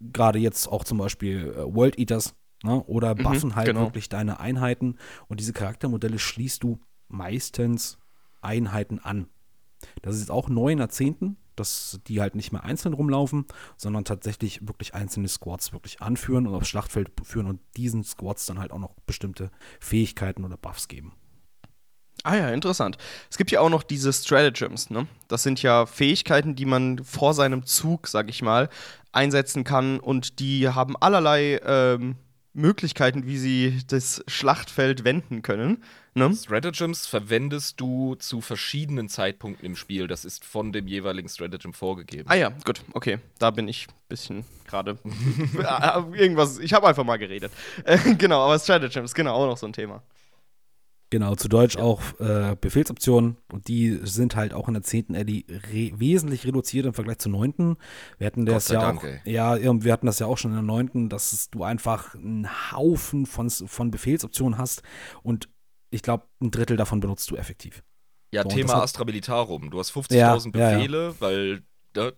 [0.00, 3.82] gerade jetzt auch zum Beispiel äh, World Eaters, ne, oder Mhm, buffen halt genau.
[3.82, 4.96] wirklich deine Einheiten
[5.28, 7.98] und diese Charaktermodelle schließt du meistens
[8.40, 9.26] Einheiten an.
[10.00, 13.46] Das ist jetzt auch neu in der 10., dass die halt nicht mehr einzeln rumlaufen,
[13.76, 18.58] sondern tatsächlich wirklich einzelne Squads wirklich anführen und aufs Schlachtfeld führen und diesen Squads dann
[18.58, 21.12] halt auch noch bestimmte Fähigkeiten oder Buffs geben.
[22.24, 22.98] Ah ja, interessant.
[23.30, 25.08] Es gibt ja auch noch diese Stratagems, ne?
[25.26, 28.68] Das sind ja Fähigkeiten, die man vor seinem Zug, sag ich mal,
[29.10, 32.16] einsetzen kann und die haben allerlei ähm,
[32.54, 35.82] Möglichkeiten, wie sie das Schlachtfeld wenden können.
[36.14, 36.34] Ne?
[36.34, 40.06] Stratagems verwendest du zu verschiedenen Zeitpunkten im Spiel.
[40.06, 42.28] Das ist von dem jeweiligen Stratagem vorgegeben.
[42.28, 43.18] Ah ja, gut, okay.
[43.38, 44.98] Da bin ich ein bisschen gerade
[46.12, 46.58] irgendwas.
[46.58, 47.52] Ich habe einfach mal geredet.
[47.84, 50.02] Äh, genau, aber Stratagems, genau, auch noch so ein Thema.
[51.12, 55.14] Genau, zu Deutsch auch äh, Befehlsoptionen und die sind halt auch in der 10.
[55.14, 57.76] Eddy re wesentlich reduziert im Vergleich zur 9.
[58.16, 59.20] Wir hatten das ja Dank, auch, ey.
[59.24, 62.48] ja, ja, wir hatten das ja auch schon in der 9., dass du einfach einen
[62.72, 64.82] Haufen von, von Befehlsoptionen hast
[65.22, 65.50] und
[65.90, 67.82] ich glaube, ein Drittel davon benutzt du effektiv.
[68.32, 69.68] Ja, So, Thema hat- Astra Militarum.
[69.70, 70.76] Du hast 50.000 Ja, ja, ja.
[70.78, 71.62] Befehle, weil
[71.94, 72.14] ne,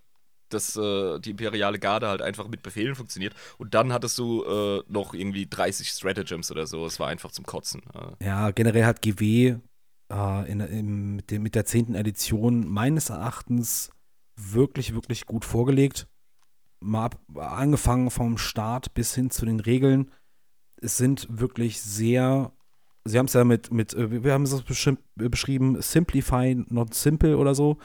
[0.55, 3.35] das, äh, die imperiale Garde halt einfach mit Befehlen funktioniert.
[3.59, 6.87] Und dann hattest du äh, noch irgendwie 30 Stratagems oder so.
[6.87, 7.83] Es war einfach zum Kotzen.
[7.95, 9.57] Äh, Ja, generell hat GW
[10.11, 11.95] äh, in, in, mit, dem, mit der 10.
[11.95, 13.91] Edition meines Erachtens
[14.37, 16.07] wirklich, wirklich gut vorgelegt.
[16.81, 20.11] Mal ab, angefangen vom Start bis hin zu den Regeln.
[20.81, 22.53] Es sind wirklich sehr,
[23.05, 24.63] sie haben es ja mit, mit äh, wir haben es
[25.17, 27.79] beschrieben, Simplify, not simple oder so.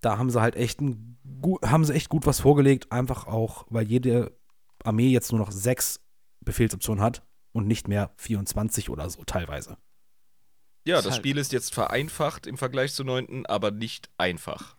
[0.00, 3.66] Da haben sie halt echt ein, gu- haben sie echt gut was vorgelegt, einfach auch,
[3.70, 4.36] weil jede
[4.84, 6.00] Armee jetzt nur noch sechs
[6.40, 7.22] Befehlsoptionen hat
[7.52, 9.76] und nicht mehr 24 oder so teilweise.
[10.86, 14.75] Ja, das halt- Spiel ist jetzt vereinfacht im Vergleich zur 9., aber nicht einfach.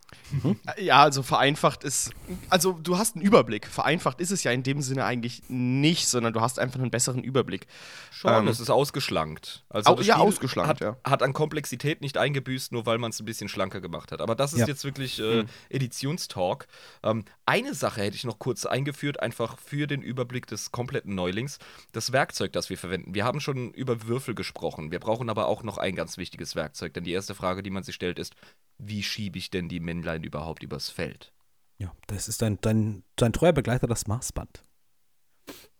[0.79, 2.11] Ja, also vereinfacht ist,
[2.49, 3.67] also du hast einen Überblick.
[3.67, 7.23] Vereinfacht ist es ja in dem Sinne eigentlich nicht, sondern du hast einfach einen besseren
[7.23, 7.67] Überblick.
[8.11, 9.63] Schon, Ähm, es ist ausgeschlankt.
[9.69, 10.97] Also au- ja, Spiel ausgeschlankt, hat, ja.
[11.03, 14.21] hat an Komplexität nicht eingebüßt, nur weil man es ein bisschen schlanker gemacht hat.
[14.21, 14.67] Aber das ist Ja.
[14.67, 15.47] jetzt wirklich äh, Hm.
[15.69, 16.67] Editionstalk.
[17.03, 21.59] Ähm, eine Sache hätte ich noch kurz eingeführt, einfach für den Überblick des kompletten Neulings.
[21.91, 23.13] Das Werkzeug, das wir verwenden.
[23.13, 24.91] Wir haben schon über Würfel gesprochen.
[24.91, 26.93] Wir brauchen aber auch noch ein ganz wichtiges Werkzeug.
[26.93, 28.33] Denn die erste Frage, die man sich stellt, ist,
[28.77, 31.33] wie schiebe ich denn die Männlein überhaupt übers Feld?
[31.77, 34.63] Ja, das ist dein, dein, dein treuer Begleiter, das Maßband.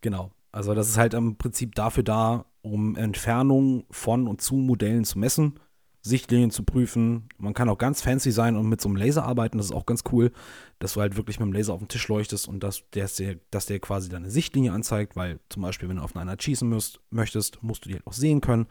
[0.02, 0.32] Genau.
[0.52, 5.20] Also das ist halt im Prinzip dafür da, um Entfernung von und zu Modellen zu
[5.20, 5.60] messen,
[6.02, 7.30] Sichtlinien zu prüfen.
[7.38, 9.58] Man kann auch ganz fancy sein und mit so einem Laser arbeiten.
[9.58, 10.32] Das ist auch ganz cool,
[10.80, 13.10] dass du halt wirklich mit dem Laser auf den Tisch leuchtest und dass der,
[13.52, 16.68] dass der quasi deine Sichtlinie anzeigt, weil zum Beispiel, wenn du auf eine Einheit schießen
[16.68, 18.68] müsst, möchtest, musst du die halt auch sehen können.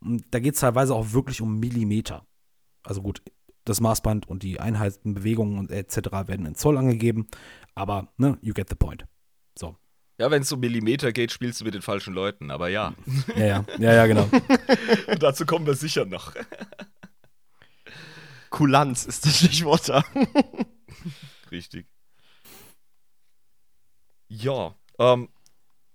[0.00, 2.26] Und da geht es teilweise auch wirklich um Millimeter.
[2.82, 3.22] Also gut,
[3.64, 5.96] das Maßband und die Einheiten, Bewegungen und etc.
[6.26, 7.26] werden in Zoll angegeben,
[7.74, 9.06] aber ne, you get the point.
[9.58, 9.76] So.
[10.18, 12.50] Ja, wenn es um Millimeter geht, spielst du mit den falschen Leuten.
[12.50, 12.94] Aber ja,
[13.36, 14.28] Ja, ja, ja, ja, genau.
[15.18, 16.34] dazu kommen wir sicher noch.
[18.50, 20.04] Kulanz ist das Stichwort da.
[21.50, 21.88] Richtig.
[24.28, 25.28] Ja, ähm,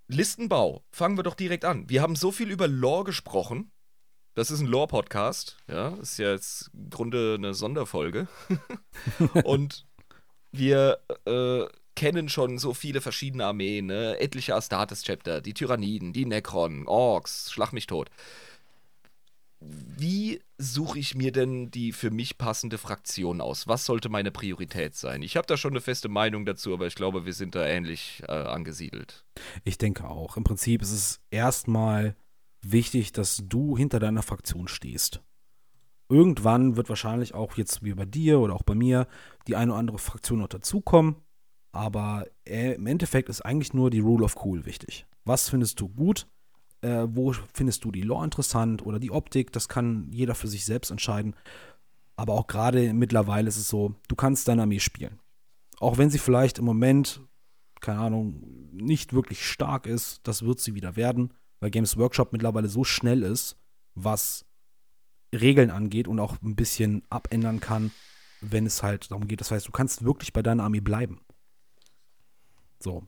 [0.08, 0.84] Listenbau.
[0.92, 1.90] Fangen wir doch direkt an.
[1.90, 3.72] Wir haben so viel über Lore gesprochen.
[4.40, 5.58] Das ist ein Lore-Podcast.
[5.68, 8.30] Ja, ist ja jetzt im Grunde eine Sonderfolge.
[9.44, 9.86] Und
[10.54, 11.66] wir äh,
[11.98, 14.18] kennen schon so viele verschiedene Armeen, ne?
[14.22, 18.10] etliche Astartes-Chapter, die Tyranniden, die Necron, Orks, schlag mich tot.
[19.60, 23.68] Wie suche ich mir denn die für mich passende Fraktion aus?
[23.68, 25.22] Was sollte meine Priorität sein?
[25.22, 28.24] Ich habe da schon eine feste Meinung dazu, aber ich glaube, wir sind da ähnlich
[28.26, 29.26] äh, angesiedelt.
[29.66, 30.38] Ich denke auch.
[30.38, 32.16] Im Prinzip ist es erstmal
[32.62, 35.22] wichtig, dass du hinter deiner Fraktion stehst.
[36.10, 39.08] Irgendwann wird wahrscheinlich auch jetzt wie bei dir oder auch bei mir
[39.48, 41.18] die eine oder andere Fraktion noch dazukommen.
[41.72, 45.06] Aber äh, im Endeffekt ist eigentlich nur die Rule of Cool wichtig.
[45.24, 46.28] Was findest du gut?
[46.82, 49.52] Äh, wo findest du die Lore interessant oder die Optik?
[49.52, 51.36] Das kann jeder für sich selbst entscheiden.
[52.16, 55.20] Aber auch gerade mittlerweile ist es so, du kannst deine Armee spielen.
[55.80, 57.22] Auch wenn sie vielleicht im Moment,
[57.80, 58.42] keine Ahnung,
[58.74, 63.24] nicht wirklich stark ist, das wird sie wieder werden, weil Games Workshop mittlerweile so schnell
[63.24, 63.58] ist,
[63.96, 64.46] was
[65.34, 67.92] Regeln angeht und auch ein bisschen abändern kann,
[68.42, 69.42] wenn es halt darum geht.
[69.42, 71.22] Das heißt, du kannst wirklich bei deiner Armee bleiben.
[72.80, 73.04] So.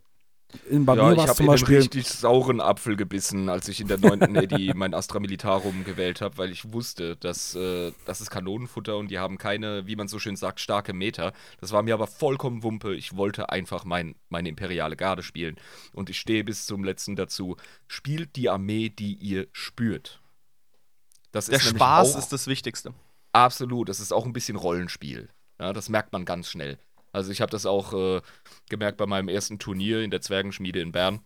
[0.70, 1.78] In, bei ja, mir ich war es habe zum in einen Beispiel.
[1.78, 4.36] richtig sauren Apfel gebissen, als ich in der 9.
[4.36, 9.10] Eddy mein Astra Militarum gewählt habe, weil ich wusste, dass äh, das ist Kanonenfutter und
[9.10, 11.34] die haben keine, wie man so schön sagt, starke Meter.
[11.60, 12.96] Das war mir aber vollkommen Wumpe.
[12.96, 15.58] Ich wollte einfach mein, meine imperiale Garde spielen.
[15.94, 17.58] Und ich stehe bis zum letzten dazu.
[17.88, 20.20] Spielt die Armee, die ihr spürt.
[21.32, 22.94] Das Der ist Spaß auch- ist das Wichtigste.
[23.34, 25.30] Absolut, das ist auch ein bisschen Rollenspiel.
[25.60, 26.78] Ja, das merkt man ganz schnell.
[27.12, 28.22] Also ich habe das auch äh,
[28.70, 31.20] gemerkt bei meinem ersten Turnier in der Zwergenschmiede in Bern,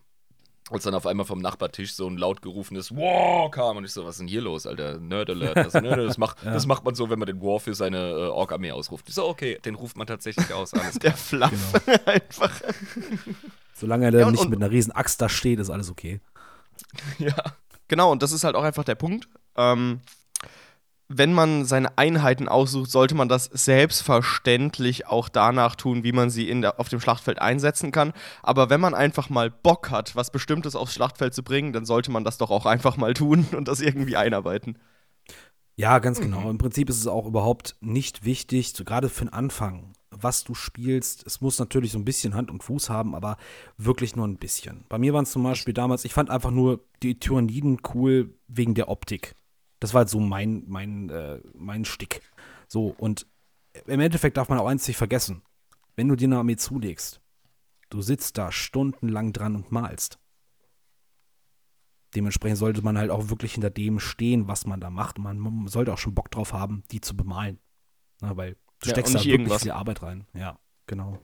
[0.71, 4.04] als dann auf einmal vom Nachbartisch so ein laut gerufenes Wow kam und ich so,
[4.04, 4.98] was ist denn hier los, Alter?
[5.00, 5.58] Nerd Alert.
[5.58, 6.54] Das, ne, das, macht, Ja.
[6.54, 9.08] das macht man so, wenn man den War für seine äh, Ork-Armee ausruft.
[9.10, 10.74] Ich so, okay, den ruft man tatsächlich aus.
[10.74, 11.50] Alles Der klar.
[11.52, 12.62] Fluff einfach.
[13.76, 15.89] Solange er da Ja, und- nicht und- mit einer riesen Axt da steht, ist alles
[15.91, 16.19] okay.
[17.19, 17.36] ja.
[17.88, 19.28] Genau, und das ist halt auch einfach der Punkt.
[19.58, 20.02] Ähm,
[21.08, 26.50] wenn man seine Einheiten aussucht, sollte man das selbstverständlich auch danach tun, wie man sie
[26.50, 28.13] in der, auf dem Schlachtfeld einsetzen kann.
[28.41, 32.12] Aber wenn man einfach mal Bock hat, was Bestimmtes aufs Schlachtfeld zu bringen, dann sollte
[32.12, 34.80] man das doch auch einfach mal tun und das irgendwie einarbeiten.
[35.76, 36.50] Ja, ganz genau.
[36.50, 40.56] Im Prinzip ist es auch überhaupt nicht wichtig, so gerade für den Anfang, was du
[40.56, 41.28] spielst.
[41.28, 43.38] Es muss natürlich so ein bisschen Hand und Fuß haben, aber
[43.78, 44.86] wirklich nur ein bisschen.
[44.88, 48.74] Bei mir waren es zum Beispiel damals, ich fand einfach nur die Tyranniden cool wegen
[48.74, 49.36] der Optik.
[49.80, 52.22] Das war halt so mein, mein, äh, mein Stick.
[52.68, 53.28] So, und
[53.86, 55.42] im Endeffekt darf man auch eins nicht vergessen.
[55.96, 57.22] Wenn du dir eine Armee zulegst,
[57.90, 60.20] du sitzt da stundenlang dran und malst.
[62.16, 65.20] Dementsprechend sollte man halt auch wirklich hinter dem stehen, was man da macht.
[65.20, 67.60] Man, sollte auch schon Bock drauf haben, die zu bemalen.
[68.22, 69.64] Na, weil du Ja, steckst da wirklich irgendwas.
[69.64, 70.26] viel Arbeit rein.
[70.34, 70.58] Ja,
[70.88, 71.20] genau.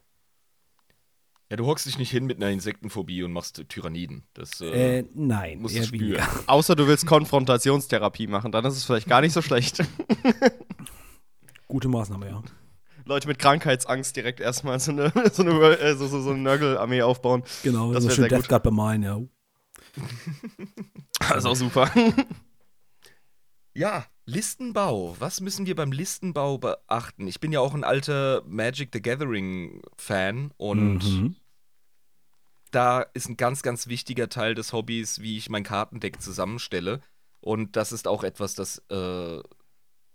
[1.51, 4.23] Ja, du hockst dich nicht hin mit einer Insektenphobie und machst Tyranniden.
[4.33, 6.01] Das äh, Äh, nein, musst eher du spüren.
[6.11, 6.27] weniger.
[6.47, 9.83] Außer du willst Konfrontationstherapie machen, dann ist es vielleicht gar nicht so schlecht.
[11.67, 12.41] Gute Maßnahme, ja.
[13.05, 17.01] Leute mit Krankheitsangst direkt erstmal so eine, so eine, äh, so, so, so eine Nörgel-Armee
[17.01, 17.43] aufbauen.
[17.63, 18.49] Genau, Das so schön sehr Death gut.
[18.49, 19.19] Guard bemalen, ja.
[21.19, 21.91] Das ist auch super.
[23.73, 25.15] Ja, Listenbau.
[25.19, 27.27] Was müssen wir beim Listenbau beachten?
[27.27, 31.35] Ich bin ja auch ein alter Magic the Gathering Fan und Mhm.
[32.71, 37.01] Da ist ein ganz, ganz wichtiger Teil des Hobbys, wie ich mein Kartendeck zusammenstelle.
[37.41, 39.41] Und das ist auch etwas, das äh,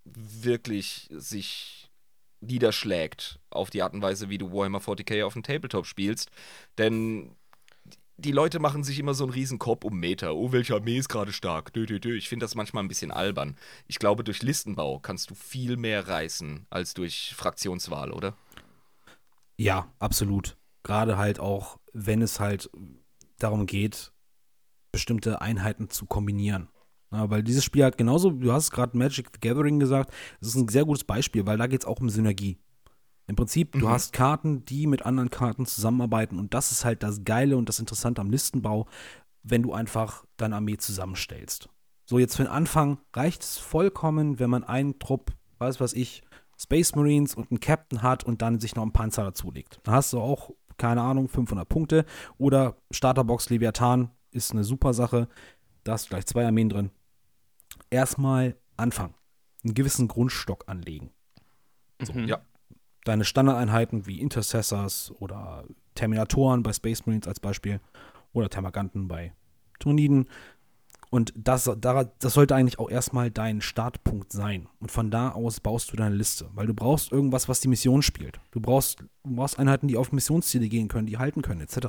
[0.04, 1.90] wirklich sich
[2.40, 6.30] niederschlägt auf die Art und Weise, wie du Warhammer 40k auf dem Tabletop spielst.
[6.78, 7.34] Denn
[8.18, 10.34] die Leute machen sich immer so einen riesen Kopf um Meter.
[10.34, 11.72] Oh, welche Armee ist gerade stark?
[11.72, 12.16] Dö, dö, dö.
[12.16, 13.56] Ich finde das manchmal ein bisschen albern.
[13.86, 18.34] Ich glaube, durch Listenbau kannst du viel mehr reißen als durch Fraktionswahl, oder?
[19.58, 20.56] Ja, absolut.
[20.82, 22.70] Gerade halt auch, wenn es halt
[23.38, 24.12] darum geht,
[24.92, 26.68] bestimmte Einheiten zu kombinieren.
[27.12, 30.56] Ja, weil dieses Spiel hat genauso, du hast gerade Magic the Gathering gesagt, das ist
[30.56, 32.58] ein sehr gutes Beispiel, weil da geht es auch um Synergie.
[33.28, 33.88] Im Prinzip, du Mhm.
[33.88, 37.78] hast Karten, die mit anderen Karten zusammenarbeiten und das ist halt das Geile und das
[37.78, 38.86] Interessante am Listenbau,
[39.42, 41.68] wenn du einfach deine Armee zusammenstellst.
[42.04, 46.22] So, jetzt für den Anfang reicht es vollkommen, wenn man einen Trupp, weiß was ich,
[46.58, 49.80] Space Marines und einen Captain hat und dann sich noch einen Panzer dazulegt.
[49.84, 52.04] Dann hast du auch, keine Ahnung, 500 Punkte.
[52.38, 55.28] Oder Starterbox Leviathan ist eine super Sache.
[55.84, 56.90] Da hast du gleich zwei Armeen drin.
[57.90, 59.14] Erstmal anfangen.
[59.64, 61.10] Einen gewissen Grundstock anlegen.
[62.12, 62.26] Mhm.
[62.26, 62.40] Ja.
[63.04, 67.80] Deine Standardeinheiten wie Intercessors oder Terminatoren bei Space Marines als Beispiel
[68.32, 69.32] oder Termaganten bei
[69.78, 70.28] Turniden.
[71.16, 74.68] Und das, da- das sollte eigentlich auch erstmal dein Startpunkt sein.
[74.80, 76.50] Und von da aus baust du deine Liste.
[76.54, 78.38] Weil du brauchst irgendwas, was die Mission spielt.
[78.50, 81.86] Du brauchst, du brauchst Einheiten, die auf Missionsziele gehen können, die halten können, etc.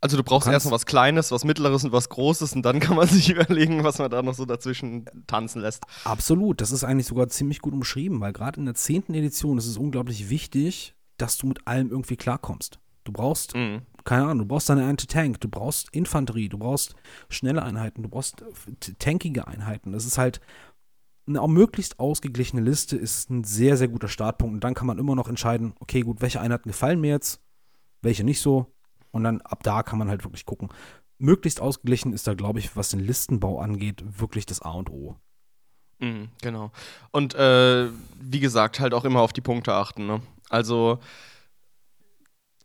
[0.00, 2.62] Also du brauchst Du kannst- erst noch was Kleines, was Mittleres und was Großes und
[2.62, 5.82] dann kann man sich überlegen, was man da noch so dazwischen tanzen lässt.
[6.04, 9.66] Absolut, das ist eigentlich sogar ziemlich gut umschrieben, weil gerade in der zehnten Edition ist
[9.66, 12.80] es unglaublich wichtig, dass du mit allem irgendwie klarkommst.
[13.04, 13.80] Du brauchst, Mhm.
[14.04, 16.94] Keine Ahnung, du brauchst deine Anti-Tank, du brauchst Infanterie, du brauchst
[17.28, 19.92] schnelle Einheiten, du brauchst äh, tankige Einheiten.
[19.92, 20.40] Das ist halt
[21.26, 24.54] eine auch möglichst ausgeglichene Liste ist ein sehr, sehr guter Startpunkt.
[24.54, 27.40] Und dann kann man immer noch entscheiden, okay, gut, welche Einheiten gefallen mir jetzt,
[28.02, 28.66] welche nicht so.
[29.10, 30.68] Und dann ab da kann man halt wirklich gucken.
[31.18, 35.16] Möglichst ausgeglichen ist da, glaube ich, was den Listenbau angeht, wirklich das A und O.
[36.00, 36.72] Mhm, genau.
[37.12, 37.88] Und äh,
[38.20, 40.06] wie gesagt, halt auch immer auf die Punkte achten.
[40.06, 40.20] Ne?
[40.50, 40.98] Also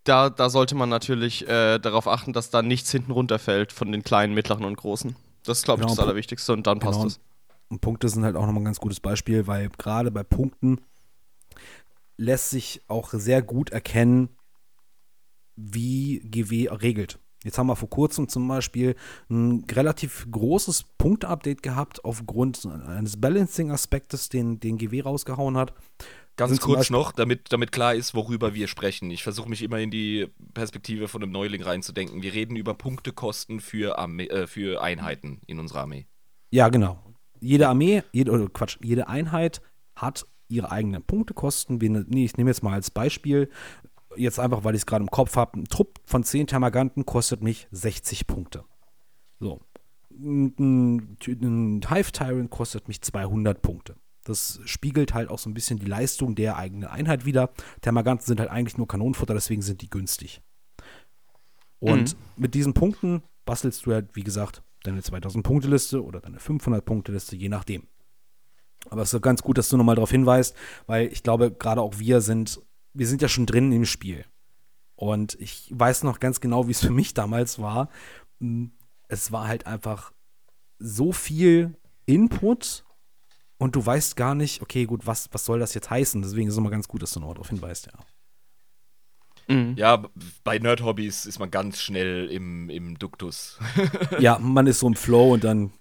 [0.04, 4.04] da, da sollte man natürlich äh, darauf achten, dass da nichts hinten runterfällt von den
[4.04, 5.16] kleinen, mittleren und großen.
[5.44, 7.08] Das ist, glaube ich, Genau, das Pu- Allerwichtigste und dann passt Genau.
[7.08, 7.20] es.
[7.70, 10.82] Und Punkte sind halt auch nochmal ein ganz gutes Beispiel, weil gerade bei Punkten
[12.18, 14.30] lässt sich auch sehr gut erkennen,
[15.56, 17.20] wie GW regelt.
[17.44, 18.96] Jetzt haben wir vor kurzem zum Beispiel
[19.30, 25.74] ein relativ großes Punkte-Update gehabt aufgrund eines Balancing-Aspektes, den, den GW rausgehauen hat.
[26.40, 29.12] Ganz kurz noch, damit, damit klar ist, worüber wir sprechen.
[29.12, 32.22] Ich versuche mich immer in die Perspektive von einem Neuling reinzudenken.
[32.22, 36.08] Wir reden über Punktekosten für, Armee, äh, für Einheiten in unserer Armee.
[36.50, 37.04] Ja, genau.
[37.42, 39.62] Jede Armee, jede, oder Quatsch, jede Einheit
[39.98, 41.82] hat ihre eigenen Punktekosten.
[41.82, 43.50] Wir, nee, ich nehme jetzt mal als Beispiel,
[44.16, 47.44] jetzt einfach, weil ich es gerade im Kopf habe, ein Trupp von 10 Termaganten kostet
[47.44, 48.64] mich 60 Punkte.
[49.42, 49.60] So.
[50.10, 53.96] Ein, ein, ein Hive Tyrant kostet mich 200 Punkte.
[54.24, 57.52] Das spiegelt halt auch so ein bisschen die Leistung der eigenen Einheit wieder.
[57.82, 60.42] Termaganten sind halt eigentlich nur Kanonenfutter, deswegen sind die günstig.
[61.80, 67.50] Und mit diesen Punkten bastelst du halt, wie gesagt, deine 2000-Punkte-Liste oder deine 500-Punkte-Liste, je
[67.50, 67.88] nachdem.
[68.90, 70.56] Aber es ist ganz gut, dass du nochmal darauf hinweist,
[70.88, 72.62] weil ich glaube, gerade auch wir sind,
[72.94, 74.26] wir sind ja schon drin im Spiel.
[74.96, 77.90] Und ich weiß noch ganz genau, wie es für mich damals war.
[79.08, 80.12] Es war halt einfach
[80.78, 82.84] so viel Input
[83.60, 86.22] und du weißt gar nicht, okay, gut, was, was soll das jetzt heißen?
[86.22, 89.54] Deswegen ist es immer ganz gut, dass du noch darauf hinweist, ja.
[89.54, 89.76] Mhm.
[89.78, 90.04] Ja,
[90.44, 93.60] bei Nerd-Hobbys ist man ganz schnell im, im Duktus.
[94.20, 95.74] ja, man ist so im Flow und dann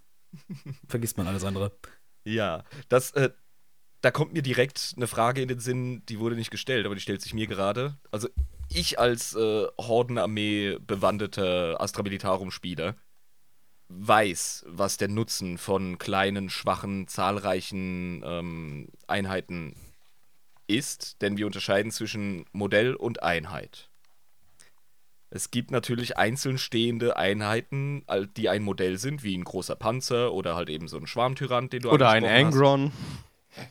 [0.87, 1.71] vergisst man alles andere.
[2.25, 3.29] Ja, das, äh,
[4.01, 7.01] da kommt mir direkt eine Frage in den Sinn, die wurde nicht gestellt, aber die
[7.01, 7.97] stellt sich mir gerade.
[8.11, 8.27] Also
[8.69, 12.95] ich als äh, Hordenarmee bewandeter Astra Militarum-Spieler
[13.89, 19.75] weiß, was der Nutzen von kleinen, schwachen, zahlreichen ähm, Einheiten
[20.67, 23.89] ist, denn wir unterscheiden zwischen Modell und Einheit.
[25.31, 28.03] Es gibt natürlich einzeln stehende Einheiten,
[28.35, 31.83] die ein Modell sind, wie ein großer Panzer oder halt eben so ein Schwarmtyrant, den
[31.83, 32.53] du Oder ein angesprochen hast.
[32.53, 32.91] Angron.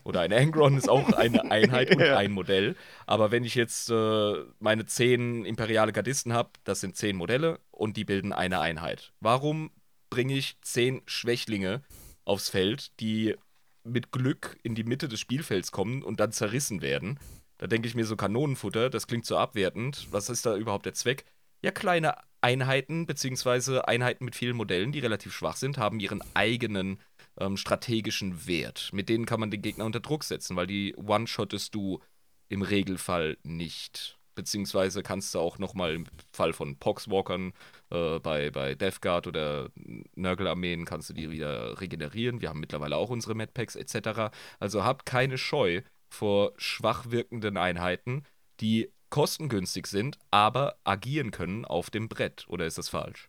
[0.04, 2.76] Oder ein Angron ist auch eine Einheit und ein Modell.
[3.06, 7.96] Aber wenn ich jetzt äh, meine zehn imperiale Gardisten habe, das sind zehn Modelle und
[7.96, 9.12] die bilden eine Einheit.
[9.20, 9.70] Warum
[10.10, 11.82] bringe ich zehn Schwächlinge
[12.24, 13.36] aufs Feld, die
[13.84, 17.18] mit Glück in die Mitte des Spielfelds kommen und dann zerrissen werden?
[17.58, 20.06] Da denke ich mir so Kanonenfutter, das klingt so abwertend.
[20.10, 21.24] Was ist da überhaupt der Zweck?
[21.62, 27.00] Ja, kleine Einheiten, beziehungsweise Einheiten mit vielen Modellen, die relativ schwach sind, haben ihren eigenen
[27.36, 28.90] ähm, strategischen Wert.
[28.92, 32.00] Mit denen kann man den Gegner unter Druck setzen, weil die one-shottest du
[32.48, 34.17] im Regelfall nicht.
[34.38, 37.52] Beziehungsweise kannst du auch nochmal im Fall von Poxwalkern
[37.90, 39.68] äh, bei, bei Death Guard oder
[40.14, 42.40] Nurgle-Armeen kannst du die wieder regenerieren.
[42.40, 44.30] Wir haben mittlerweile auch unsere Medpacks etc.
[44.60, 48.22] Also habt keine Scheu vor schwach wirkenden Einheiten,
[48.60, 52.44] die kostengünstig sind, aber agieren können auf dem Brett.
[52.46, 53.28] Oder ist das falsch?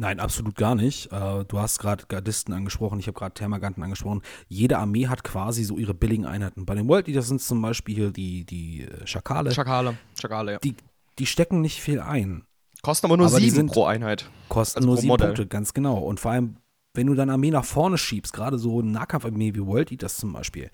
[0.00, 1.10] Nein, absolut gar nicht.
[1.12, 4.22] Äh, du hast gerade Gardisten angesprochen, ich habe gerade Thermaganten angesprochen.
[4.46, 6.64] Jede Armee hat quasi so ihre billigen Einheiten.
[6.64, 9.50] Bei den World Eaters sind es zum Beispiel hier die, die äh, Schakale.
[9.52, 9.96] Schakale.
[10.18, 10.58] Schakale, ja.
[10.60, 10.76] Die,
[11.18, 12.44] die stecken nicht viel ein.
[12.80, 14.30] Kosten aber nur Aber sieben sind- pro Einheit.
[14.48, 15.26] Kosten Also nur sieben Modell.
[15.28, 15.98] Punkte, ganz genau.
[15.98, 16.58] Und vor allem,
[16.94, 20.32] wenn du deine Armee nach vorne schiebst, gerade so eine Nahkampfarmee wie World Eaters zum
[20.32, 20.70] Beispiel,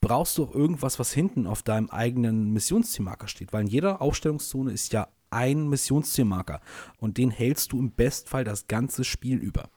[0.00, 3.52] brauchst du auch irgendwas, was hinten auf deinem eigenen Missionszielmarker steht.
[3.52, 6.60] Weil in jeder Aufstellungszone ist ja ein Missionszielmarker.
[6.98, 9.68] Und den hältst du im Bestfall das ganze Spiel über.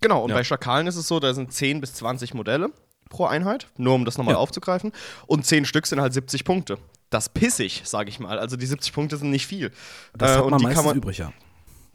[0.00, 0.36] Genau, und Ja.
[0.36, 2.70] bei Schakalen ist es so, da sind 10 bis 20 Modelle
[3.08, 4.38] pro Einheit, nur um das nochmal Ja.
[4.38, 4.92] aufzugreifen.
[5.26, 6.78] Und 10 Stück sind halt 70 Punkte.
[7.10, 8.38] Das pissig, sage ich mal.
[8.38, 9.70] Also die 70 Punkte sind nicht viel.
[10.16, 11.32] Das Äh, hat und man die meistens kann man, übrig, ja.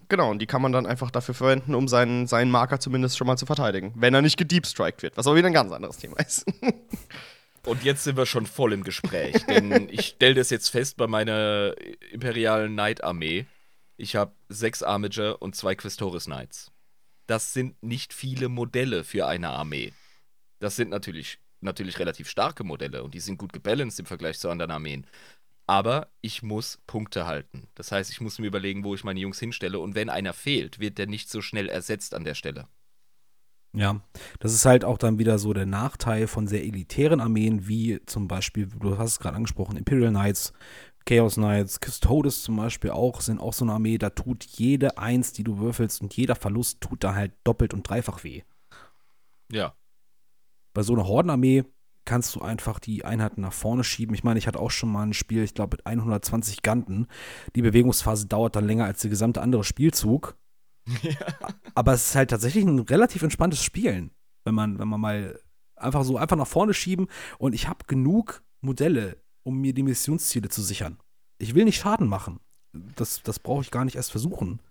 [0.09, 3.27] Genau, und die kann man dann einfach dafür verwenden, um seinen, seinen Marker zumindest schon
[3.27, 3.91] mal zu verteidigen.
[3.95, 6.45] Wenn er nicht gedeepstriked wird, was aber wieder ein ganz anderes Thema ist.
[7.67, 11.05] Und jetzt sind wir schon voll im Gespräch, denn ich stelle das jetzt fest bei
[11.05, 11.75] meiner
[12.11, 13.45] imperialen Knight-Armee.
[13.97, 16.71] Ich habe sechs Armiger und zwei Questoris Knights.
[17.25, 19.91] Das sind nicht viele Modelle für eine Armee.
[20.59, 24.49] Das sind natürlich, natürlich relativ starke Modelle und die sind gut gebalanced im Vergleich zu
[24.49, 25.05] anderen Armeen.
[25.65, 27.67] Aber ich muss Punkte halten.
[27.75, 29.79] Das heißt, ich muss mir überlegen, wo ich meine Jungs hinstelle.
[29.79, 32.69] Und wenn einer fehlt, wird der nicht so schnell ersetzt an der Stelle.
[33.73, 34.01] Ja,
[34.39, 38.27] das ist halt auch dann wieder so der Nachteil von sehr elitären Armeen, wie zum
[38.27, 40.53] Beispiel, du hast es gerade angesprochen, Imperial Knights,
[41.05, 45.31] Chaos Knights, Custodes zum Beispiel auch, sind auch so eine Armee, da tut jede Eins,
[45.31, 48.43] die du würfelst und jeder Verlust tut da halt doppelt und dreifach weh.
[49.51, 49.73] Ja.
[50.73, 51.63] Bei so einer Hordenarmee
[52.03, 54.15] kannst du einfach die Einheiten nach vorne schieben.
[54.15, 57.07] Ich meine, ich hatte auch schon mal ein Spiel, ich glaube mit 120 Ganten.
[57.55, 60.35] Die Bewegungsphase dauert dann länger als der gesamte andere Spielzug.
[61.75, 64.11] Aber es ist halt tatsächlich ein relativ entspanntes Spielen,
[64.43, 65.39] wenn man, wenn man mal
[65.75, 70.49] einfach so einfach nach vorne schieben und ich habe genug Modelle, um mir die Missionsziele
[70.49, 70.97] zu sichern.
[71.37, 72.39] Ich will nicht Schaden machen.
[72.73, 74.61] Das, das brauche ich gar nicht erst versuchen.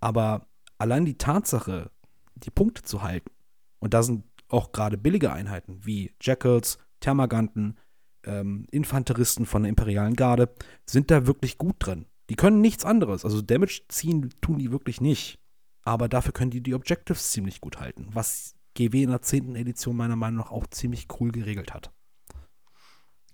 [0.00, 0.46] Aber
[0.78, 1.90] allein die Tatsache,
[2.34, 3.30] die Punkte zu halten,
[3.78, 7.78] und da sind auch gerade billige Einheiten wie Jackals, Thermaganten,
[8.24, 10.54] ähm, Infanteristen von der Imperialen Garde,
[10.86, 12.06] sind da wirklich gut drin.
[12.28, 13.24] Die können nichts anderes.
[13.24, 15.38] Also Damage ziehen tun die wirklich nicht.
[15.82, 18.08] Aber dafür können die die Objectives ziemlich gut halten.
[18.12, 19.54] Was GW in der 10.
[19.54, 21.92] Edition meiner Meinung nach auch ziemlich cool geregelt hat.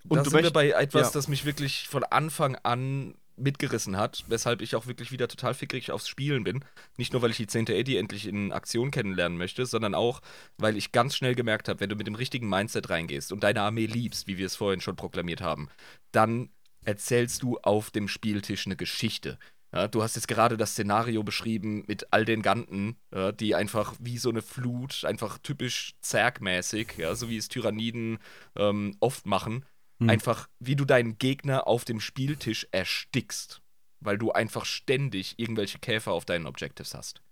[0.08, 1.12] Und da du sind wir bei etwas, ja.
[1.12, 5.90] das mich wirklich von Anfang an mitgerissen hat, weshalb ich auch wirklich wieder total fickrig
[5.90, 6.64] aufs Spielen bin.
[6.96, 7.68] Nicht nur, weil ich die 10.
[7.68, 10.20] Eddie endlich in Aktion kennenlernen möchte, sondern auch,
[10.58, 13.62] weil ich ganz schnell gemerkt habe, wenn du mit dem richtigen Mindset reingehst und deine
[13.62, 15.68] Armee liebst, wie wir es vorhin schon proklamiert haben,
[16.12, 16.50] dann
[16.84, 19.38] erzählst du auf dem Spieltisch eine Geschichte.
[19.74, 23.94] Ja, du hast jetzt gerade das Szenario beschrieben mit all den Ganten, ja, die einfach
[23.98, 28.18] wie so eine Flut, einfach typisch zergmäßig, ja, so wie es Tyranniden
[28.56, 29.64] ähm, oft machen,
[30.00, 30.10] Hm.
[30.10, 33.62] einfach wie du deinen Gegner auf dem Spieltisch erstickst,
[34.00, 37.22] weil du einfach ständig irgendwelche Käfer auf deinen Objectives hast.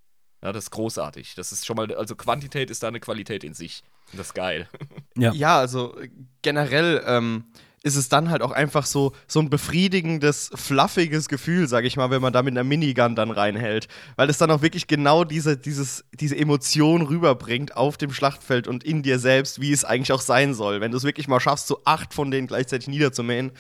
[0.43, 1.35] Ja, das ist großartig.
[1.35, 3.83] Das ist schon mal, also Quantität ist da eine Qualität in sich.
[4.13, 4.69] Das ist geil.
[5.17, 5.33] Ja.
[5.33, 6.11] Ja, also äh,
[6.43, 7.45] generell ähm,
[7.83, 12.11] ist es dann halt auch einfach so, so ein befriedigendes, fluffiges Gefühl, sag ich mal,
[12.11, 13.89] wenn man da mit einer Minigun dann reinhält.
[14.17, 18.85] Weil es dann auch wirklich genau diese, dieses, diese Emotion rüberbringt auf dem Schlachtfeld und
[18.85, 20.81] in dir selbst, wie es eigentlich auch sein soll.
[20.83, 23.53] Wenn du es wirklich mal schaffst, so acht von denen gleichzeitig niederzumähen.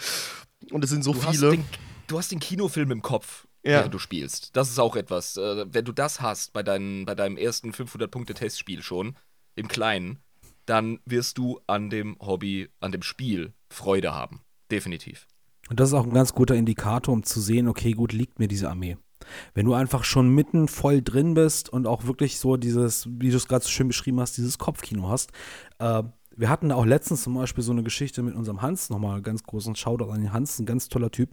[0.70, 1.52] Und es sind so Du hast, viele.
[1.52, 1.64] den,
[2.06, 3.78] du hast den Kinofilm im Kopf, Ja.
[3.78, 4.54] während du spielst.
[4.54, 5.38] Das ist auch etwas.
[5.38, 9.16] Äh, wenn du das hast bei, deinen, bei deinem ersten 500-Punkte-Testspiel schon,
[9.56, 10.18] im Kleinen,
[10.66, 14.40] dann wirst du an dem Hobby, an dem Spiel Freude haben.
[14.70, 15.26] Definitiv.
[15.68, 18.48] Und das ist auch ein ganz guter Indikator, um zu sehen, okay, gut, liegt mir
[18.48, 18.96] diese Armee.
[19.54, 23.36] Wenn du einfach schon mitten voll drin bist und auch wirklich so dieses, wie du
[23.36, 25.30] es gerade so schön beschrieben hast, dieses Kopfkino hast.
[25.78, 26.02] Äh,
[26.36, 29.76] wir hatten auch letztens zum Beispiel so eine Geschichte mit unserem Hans, nochmal ganz großen
[29.76, 31.30] Shoutout an den Hans, ein ganz toller Typ.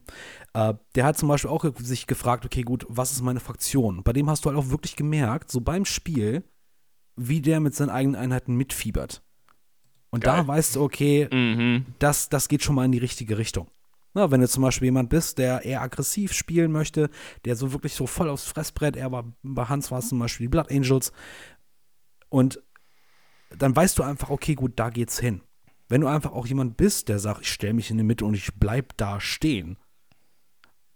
[0.54, 4.04] Äh, der hat zum Beispiel auch sich gefragt, okay, gut, was ist meine Fraktion?
[4.04, 6.44] Bei dem hast du halt auch wirklich gemerkt, so beim Spiel,
[7.18, 9.22] wie der mit seinen eigenen Einheiten mitfiebert.
[10.10, 10.38] Und Geil.
[10.38, 11.86] da weißt du, okay, Mhm.
[12.00, 13.68] das, das geht schon mal in die richtige Richtung.
[14.14, 17.10] Na, wenn du zum Beispiel jemand bist, der eher aggressiv spielen möchte,
[17.46, 20.46] der so wirklich so voll aufs Fressbrett, er war, bei Hans war es zum Beispiel
[20.46, 21.12] die Blood Angels,
[22.30, 22.62] und
[23.58, 25.42] dann weißt du einfach, okay, gut, da geht's hin.
[25.88, 28.34] Wenn du einfach auch jemand bist, der sagt, ich stelle mich in die Mitte und
[28.34, 29.78] ich bleib da stehen,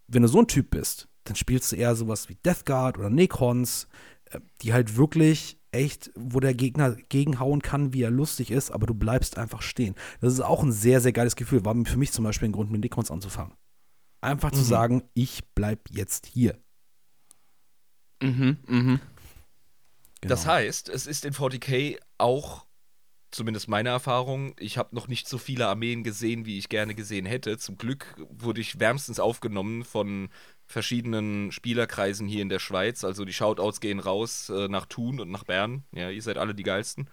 [0.07, 3.09] wenn du so ein Typ bist, dann spielst du eher sowas wie Death Guard oder
[3.09, 3.87] Necrons,
[4.25, 8.87] äh, die halt wirklich echt, wo der Gegner gegenhauen kann, wie er lustig ist, aber
[8.87, 9.95] du bleibst einfach stehen.
[10.19, 11.65] Das ist auch ein sehr, sehr geiles Gefühl.
[11.65, 13.53] War für mich zum Beispiel ein Grund, mit Necrons anzufangen.
[14.21, 16.57] einfach zu sagen, ich bleib jetzt hier.
[18.21, 18.99] Mhm, mhm.
[20.21, 20.53] Das Genau.
[20.53, 22.65] heißt, es ist in 40k auch,
[23.31, 27.25] zumindest meine Erfahrung, ich habe noch nicht so viele Armeen gesehen, wie ich gerne gesehen
[27.25, 27.57] hätte.
[27.57, 30.29] Zum Glück wurde ich wärmstens aufgenommen von
[30.71, 33.03] verschiedenen Spielerkreisen hier in der Schweiz.
[33.03, 35.83] Also die Shoutouts gehen raus äh, nach Thun und nach Bern.
[35.91, 37.09] Ja, ihr seid alle die geilsten.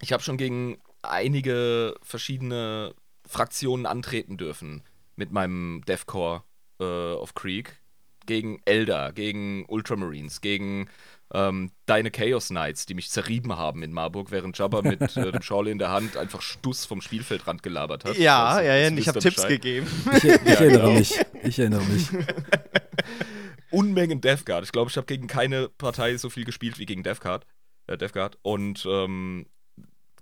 [0.00, 2.94] Ich habe schon gegen einige verschiedene
[3.26, 4.82] Fraktionen antreten dürfen
[5.16, 6.44] mit meinem Deathcore
[6.78, 7.80] äh, of Creek.
[8.26, 10.90] Gegen Elder, gegen Ultramarines, gegen
[11.34, 15.42] ähm, deine Chaos Knights, die mich zerrieben haben in Marburg, während Jabba mit äh, dem
[15.42, 18.16] Schorle in der Hand einfach Stuss vom Spielfeldrand gelabert hat.
[18.16, 19.86] Ja, Also, ja, ja, ich habe Tipps gegeben.
[20.16, 21.20] Ich, ich erinnere mich.
[21.42, 22.08] Ich erinnere mich.
[23.70, 24.64] Unmengen Death Guard.
[24.64, 27.44] Ich glaube, ich habe gegen keine Partei so viel gespielt wie gegen Death Guard.
[27.86, 28.38] Äh, Death Guard.
[28.42, 29.46] Und ähm,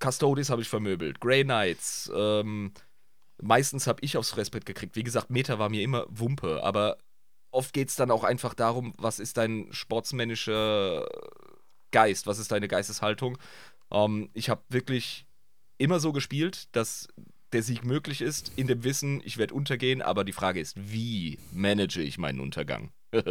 [0.00, 1.20] Custodes habe ich vermöbelt.
[1.20, 2.10] Grey Knights.
[2.14, 2.72] Ähm,
[3.40, 4.96] meistens habe ich aufs Fressbett gekriegt.
[4.96, 6.64] Wie gesagt, Meta war mir immer Wumpe.
[6.64, 6.98] Aber
[7.56, 11.06] oft geht es dann auch einfach darum, was ist dein sportsmännischer
[11.90, 12.26] Geist?
[12.26, 13.38] Was ist deine Geisteshaltung?
[13.90, 15.26] Ähm, ich habe wirklich
[15.78, 17.08] immer so gespielt, dass
[17.52, 21.38] der Sieg möglich ist, in dem Wissen, ich werde untergehen, aber die Frage ist, wie
[21.52, 22.90] manage ich meinen Untergang?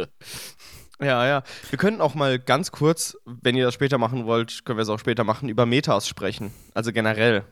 [0.98, 1.42] Ja, ja.
[1.68, 4.88] Wir könnten auch mal ganz kurz, wenn ihr das später machen wollt, können wir es
[4.88, 6.54] auch später machen, über Metas sprechen.
[6.72, 7.44] Also generell.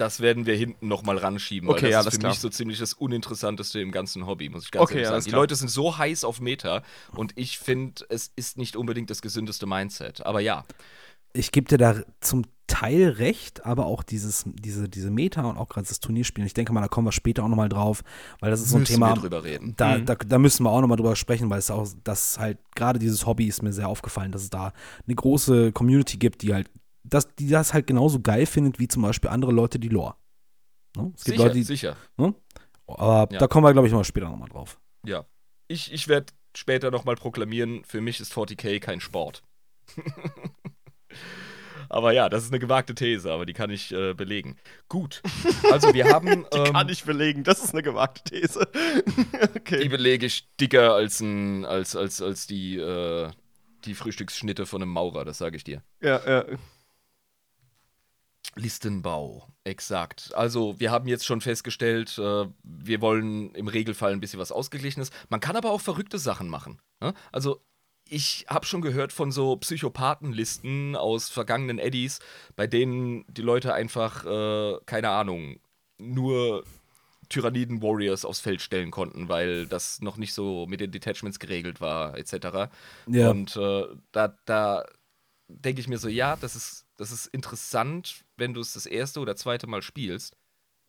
[0.00, 2.32] Das werden wir hinten nochmal ranschieben, Okay, weil das alles ist für klar.
[2.32, 5.14] mich so ziemlich das Uninteressanteste im ganzen Hobby, muss ich ganz Okay, ehrlich sagen.
[5.14, 5.42] alles Die klar.
[5.42, 6.82] Leute sind so heiß auf Meta
[7.14, 10.24] und ich finde, es ist nicht unbedingt das gesündeste Mindset.
[10.24, 10.64] Aber ja,
[11.32, 15.68] Ich gebe dir da zum Teil recht, aber auch dieses, diese, diese Meta und auch
[15.68, 18.02] gerade das Turnierspielen, ich denke mal, da kommen wir später auch nochmal drauf,
[18.40, 19.10] weil das ist so ein müssen Thema.
[19.14, 19.74] wir drüber reden.
[19.76, 20.06] Da, Mhm.
[20.06, 23.26] da, da müssen wir auch nochmal drüber sprechen, weil es auch, das halt, gerade dieses
[23.26, 24.72] Hobby ist mir sehr aufgefallen, dass es da
[25.06, 26.70] eine große Community gibt, die halt,
[27.10, 30.14] das, die das halt genauso geil findet, wie zum Beispiel andere Leute die Lore.
[30.96, 31.12] Ne?
[31.14, 31.96] Es gibt Sicher, Leute, die, sicher.
[32.86, 33.38] aber Ja.
[33.38, 34.80] da kommen wir, glaube ich, mal später nochmal drauf.
[35.04, 35.24] Ja.
[35.68, 39.42] Ich, ich werde später nochmal proklamieren, für mich ist 40k kein Sport.
[41.88, 44.56] aber ja, das ist eine gewagte These, aber die kann ich äh, belegen.
[44.88, 45.22] Gut.
[45.70, 46.46] Also wir haben.
[46.52, 47.44] Die ähm, kann ich belegen.
[47.44, 48.68] Das ist eine gewagte These.
[48.74, 49.88] Die okay.
[49.88, 53.30] belege ich dicker als, ein, als, als, als die, äh,
[53.84, 55.82] die Frühstücksschnitte von einem Maurer, das sage ich dir.
[56.00, 56.44] Ja, ja.
[58.56, 60.32] Listenbau, exakt.
[60.34, 65.10] Also, wir haben jetzt schon festgestellt, äh, wir wollen im Regelfall ein bisschen was Ausgeglichenes.
[65.28, 66.80] Man kann aber auch verrückte Sachen machen.
[67.00, 67.14] Ne?
[67.32, 67.60] Also,
[68.10, 72.18] ich habe schon gehört von so Psychopathenlisten aus vergangenen Eddies,
[72.56, 75.60] bei denen die Leute einfach, äh, keine Ahnung,
[75.98, 76.64] nur
[77.28, 82.18] Tyranniden-Warriors aufs Feld stellen konnten, weil das noch nicht so mit den Detachments geregelt war,
[82.18, 82.70] etc.
[83.06, 83.30] Ja.
[83.30, 84.84] Und äh, da, da
[85.46, 89.20] denke ich mir so, ja, das ist, das ist interessant, wenn du es das erste
[89.20, 90.36] oder zweite Mal spielst.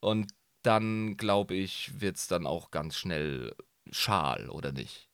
[0.02, 3.56] Und dann, glaube ich, wird es dann auch ganz schnell
[3.90, 5.08] schal, oder nicht?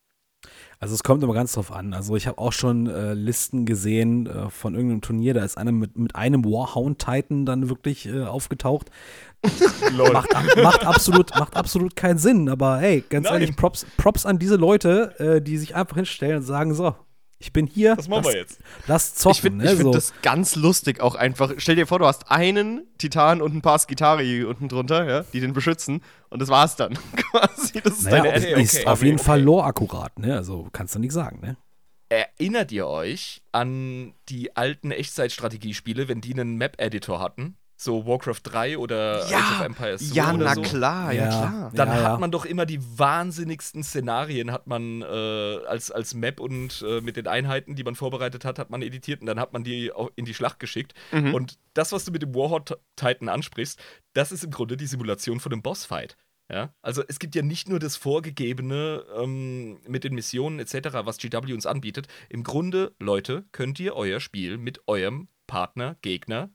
[0.79, 1.93] Also es kommt immer ganz drauf an.
[1.93, 5.71] Also ich habe auch schon äh, Listen gesehen äh, von irgendeinem Turnier, da ist einer
[5.71, 8.89] mit, mit einem Warhound Titan dann wirklich äh, aufgetaucht.
[10.13, 13.41] macht, macht, absolut, macht absolut keinen Sinn, aber hey, ganz Nein.
[13.41, 16.95] ehrlich, Props, Props an diese Leute, äh, die sich einfach hinstellen und sagen, so,
[17.39, 18.59] ich bin hier, Das machen lass, wir jetzt.
[18.87, 19.35] lass zocken.
[19.35, 19.91] Ich finde ne, find so.
[19.91, 21.53] das ganz lustig auch einfach.
[21.57, 25.39] Stell dir vor, du hast einen Titan und ein paar Skitari unten drunter, ja, die
[25.39, 26.01] den beschützen.
[26.29, 26.93] Und das war's dann.
[27.15, 27.81] Quasi.
[27.81, 29.25] Das ist naja, deine okay, ist okay, auf jeden okay.
[29.25, 30.35] Fall lore-akkurat, ne?
[30.35, 31.57] Also kannst du nicht sagen, ne?
[32.09, 37.57] Erinnert ihr euch an die alten Echtzeitstrategiespiele, wenn die einen Map-Editor hatten?
[37.79, 40.61] So Warcraft 3 oder Age of Empires 2 ja, oder na so?
[40.63, 41.29] klar, ja, Ja.
[41.29, 41.71] klar.
[41.75, 42.17] Dann Ja, hat ja.
[42.17, 45.05] man doch immer die wahnsinnigsten Szenarien, hat man äh,
[45.67, 49.21] als, als Map und äh, mit den Einheiten, die man vorbereitet hat, hat man editiert
[49.21, 50.95] und dann hat man die auch in die Schlacht geschickt.
[51.11, 51.35] Mhm.
[51.35, 53.79] Und das, was du mit dem Warhawk Titan ansprichst,
[54.13, 56.17] das ist im Grunde die Simulation von einem Bossfight.
[56.51, 56.73] Ja?
[56.81, 61.53] Also es gibt ja nicht nur das Vorgegebene ähm, mit den Missionen etc., was GW
[61.53, 62.07] uns anbietet.
[62.29, 66.49] Im Grunde, Leute, könnt ihr euer Spiel mit eurem Partner, Gegner,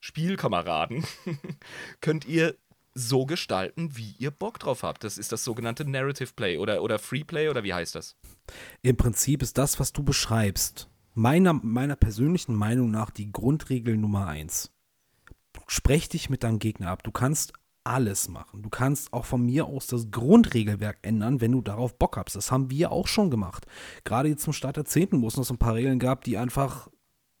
[0.00, 1.04] Spielkameraden,
[2.00, 2.56] könnt ihr
[2.94, 5.04] so gestalten, wie ihr Bock drauf habt.
[5.04, 8.16] Das ist das sogenannte Narrative Play oder, oder Free Play oder wie heißt das?
[8.82, 14.26] Im Prinzip ist das, was du beschreibst, meiner, meiner persönlichen Meinung nach die Grundregel Nummer
[14.26, 14.72] eins.
[15.66, 17.04] Sprech dich mit deinem Gegner ab.
[17.04, 17.52] Du kannst
[17.84, 18.62] alles machen.
[18.62, 22.36] Du kannst auch von mir aus das Grundregelwerk ändern, wenn du darauf Bock hast.
[22.36, 23.66] Das haben wir auch schon gemacht.
[24.04, 26.36] Gerade jetzt zum Start der 10., wo es noch so ein paar Regeln gab, die
[26.36, 26.88] einfach,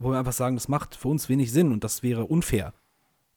[0.00, 2.72] wo wir einfach sagen, das macht für uns wenig Sinn und das wäre unfair.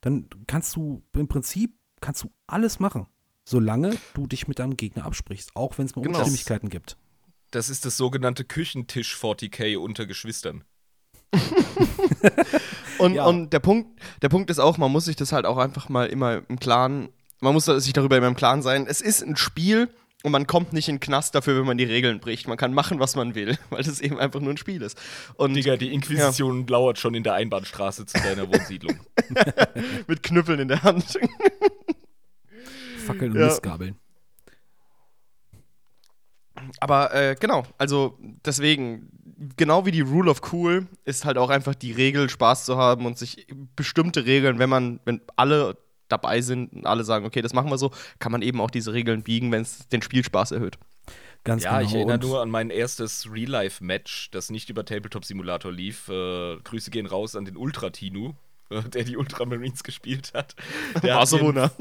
[0.02, 3.06] Dann kannst du im Prinzip kannst du alles machen,
[3.46, 6.18] solange du dich mit deinem Gegner absprichst, auch wenn es mal Genau.
[6.18, 6.98] Unstimmigkeiten gibt.
[7.52, 10.64] Das ist das sogenannte Küchentisch 40k unter Geschwistern.
[13.00, 13.26] Und, Ja.
[13.26, 16.06] und der, Punkt, der Punkt ist auch, man muss sich das halt auch einfach mal
[16.08, 17.10] immer im Klaren,
[17.42, 18.86] man muss sich darüber immer im Klaren sein.
[18.88, 19.90] Es ist ein Spiel
[20.26, 22.48] Und man kommt nicht in den Knast dafür, wenn man die Regeln bricht.
[22.48, 24.98] Man kann machen, was man will, weil es eben einfach nur ein Spiel ist.
[25.36, 26.66] Und Digga, die Inquisition ja.
[26.70, 28.98] lauert schon in der Einbahnstraße zu deiner Wohnsiedlung.
[30.08, 31.20] Mit Knüppeln in der Hand.
[33.06, 33.48] Fackeln und ja.
[33.48, 33.98] Mistgabeln.
[36.80, 39.10] Aber äh, genau, also deswegen,
[39.58, 43.06] genau wie die Rule of Cool, ist halt auch einfach die Regel, Spaß zu haben
[43.06, 45.76] und sich bestimmte Regeln, wenn man, wenn alle
[46.08, 48.94] dabei sind und alle sagen, okay, das machen wir so, kann man eben auch diese
[48.94, 50.78] Regeln biegen, wenn es den Spielspaß erhöht.
[51.44, 51.90] Ganz ja, genau.
[51.90, 56.08] ich erinnere nur an mein erstes Real-Life-Match, das nicht über Tabletop Simulator lief.
[56.08, 58.34] Äh, Grüße gehen raus an den Ultra-Tinu,
[58.70, 60.56] äh, der die Ultramarines gespielt hat.
[61.04, 61.72] Der War so Wunder.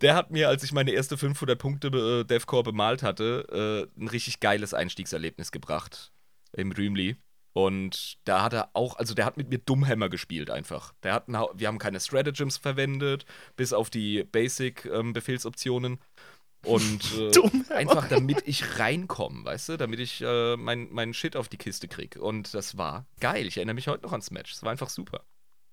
[0.00, 4.08] Der hat mir, als ich meine erste 500 Punkte äh, Devcore bemalt hatte, äh, ein
[4.08, 6.10] richtig geiles Einstiegserlebnis gebracht
[6.54, 7.16] im Rümli.
[7.52, 10.94] Und da hat er auch, also der hat mit mir Dummhammer gespielt einfach.
[11.02, 13.26] Der hat, wir haben keine Stratagems verwendet,
[13.56, 15.92] bis auf die Basic-Befehlsoptionen.
[15.92, 15.98] Ähm,
[16.64, 17.18] und
[17.70, 21.58] äh, einfach damit ich reinkomme, weißt du, damit ich äh, meinen mein Shit auf die
[21.58, 22.20] Kiste kriege.
[22.20, 23.46] Und das war geil.
[23.46, 24.52] Ich erinnere mich heute noch ans Match.
[24.52, 25.22] Es war einfach super.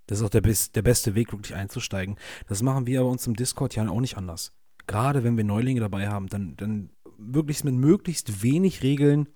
[0.07, 2.17] Das ist auch der, der beste Weg, wirklich einzusteigen.
[2.47, 4.51] Das machen wir bei uns im Discord ja auch nicht anders.
[4.87, 9.29] Gerade wenn wir Neulinge dabei haben, dann, dann wirklich mit möglichst wenig Regeln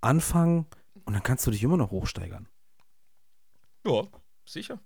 [0.00, 0.66] anfangen
[1.04, 2.48] und dann kannst du dich immer noch hochsteigern.
[3.86, 4.06] Ja,
[4.44, 4.80] sicher.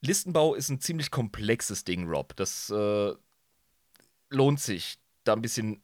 [0.00, 2.36] Listenbau ist ein ziemlich komplexes Ding, Rob.
[2.36, 3.14] Das äh,
[4.30, 5.82] lohnt sich, da ein bisschen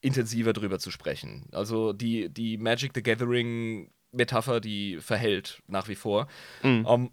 [0.00, 1.48] intensiver drüber zu sprechen.
[1.52, 6.28] Also die, die Magic the Gathering Metapher, die verhält nach wie vor.
[6.62, 6.86] Mhm.
[6.86, 7.10] Um, ähm,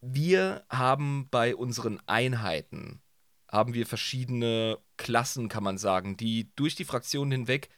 [0.00, 3.02] wir haben bei unseren Einheiten
[3.50, 7.68] haben wir verschiedene Klassen, kann man sagen, die durch die Fraktionen hinweg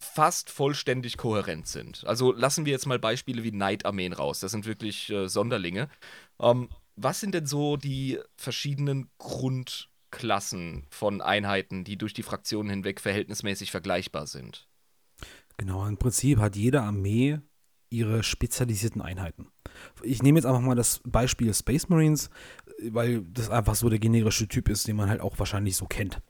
[0.00, 2.04] fast vollständig kohärent sind.
[2.06, 4.40] Also lassen wir jetzt mal Beispiele wie Knight-Armeen raus.
[4.40, 5.88] Das sind wirklich äh, Sonderlinge.
[6.40, 13.00] Ähm, was sind denn so die verschiedenen Grundklassen von Einheiten, die durch die Fraktionen hinweg
[13.00, 14.66] verhältnismäßig vergleichbar sind?
[15.58, 17.38] Genau, im Prinzip hat jede Armee
[17.90, 19.48] ihre spezialisierten Einheiten.
[20.02, 22.30] Ich nehme jetzt einfach mal das Beispiel Space Marines,
[22.90, 26.22] weil das einfach so der generische Typ ist, den man halt auch wahrscheinlich so kennt.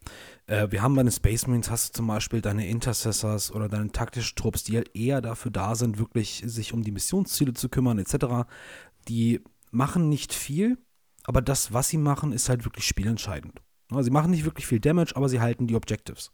[0.46, 3.92] Äh, wir haben bei den Space Marines hast du zum Beispiel deine Intercessors oder deine
[3.92, 7.98] taktischen Trupps, die halt eher dafür da sind, wirklich sich um die Missionsziele zu kümmern
[7.98, 8.48] etc.
[9.08, 9.40] Die
[9.70, 10.78] machen nicht viel,
[11.24, 13.60] aber das, was sie machen, ist halt wirklich spielentscheidend.
[14.00, 16.30] Sie machen nicht wirklich viel Damage, aber sie halten die Objectives.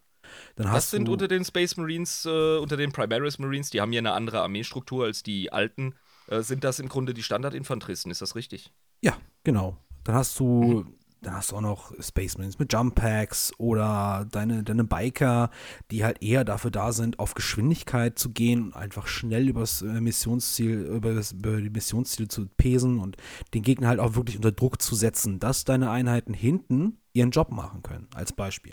[0.57, 4.01] Dann das sind unter den Space Marines, äh, unter den Primaris Marines, die haben ja
[4.01, 5.95] eine andere Armeestruktur als die alten,
[6.29, 8.73] äh, sind das im Grunde die Standardinfanteristen, ist das richtig?
[9.03, 9.79] Ja, genau.
[10.05, 10.95] Dann hast du, mhm.
[11.23, 15.51] dann hast du auch noch Space Marines mit Jump Packs oder deine, deine Biker,
[15.91, 20.01] die halt eher dafür da sind, auf Geschwindigkeit zu gehen und einfach schnell übers äh,
[20.01, 23.17] Missionsziel, über, das, über die Missionsziele zu pesen und
[23.55, 27.51] den Gegner halt auch wirklich unter Druck zu setzen, dass deine Einheiten hinten ihren Job
[27.51, 28.73] machen können, als Beispiel.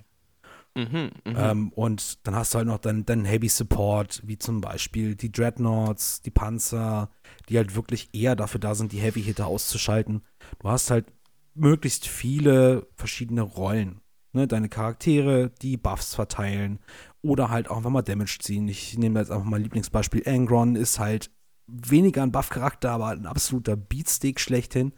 [0.75, 1.51] Mhm, mh.
[1.51, 5.31] ähm, und dann hast du halt noch deinen dein Heavy Support, wie zum Beispiel die
[5.31, 7.11] Dreadnoughts, die Panzer,
[7.47, 10.23] die halt wirklich eher dafür da sind, die Heavy Hitter auszuschalten.
[10.59, 11.05] Du hast halt
[11.53, 14.01] möglichst viele verschiedene Rollen.
[14.31, 14.47] Ne?
[14.47, 16.79] Deine Charaktere, die Buffs verteilen
[17.21, 18.67] oder halt auch einfach mal Damage ziehen.
[18.67, 20.23] Ich nehme jetzt einfach mal Lieblingsbeispiel.
[20.27, 21.29] Angron ist halt
[21.67, 24.93] weniger ein Buff-Charakter, aber ein absoluter Beatstick schlechthin.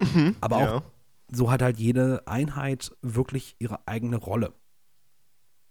[0.00, 0.82] Mhm, aber auch ja.
[1.30, 4.52] so hat halt jede Einheit wirklich ihre eigene Rolle.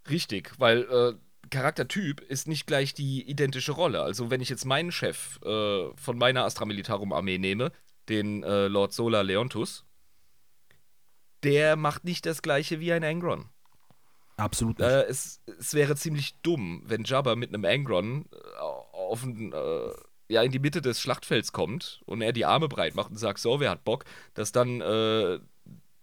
[0.10, 1.14] Richtig, weil äh,
[1.50, 4.02] Charaktertyp ist nicht gleich die identische Rolle.
[4.02, 7.72] Also wenn ich jetzt meinen Chef äh, von meiner Astra Militarum Armee nehme,
[8.10, 9.86] den äh, Lord Solar Leontus,
[11.44, 13.50] der macht nicht das gleiche wie ein Angron.
[14.38, 14.90] Absolut nicht.
[14.90, 19.92] Äh, es, es, wäre ziemlich dumm, wenn Jabba mit einem Angron äh, auf ein, äh,
[20.30, 23.40] ja, in die Mitte des Schlachtfelds kommt und er die Arme breit macht und sagt,
[23.40, 25.40] so, wer hat Bock, dass dann äh,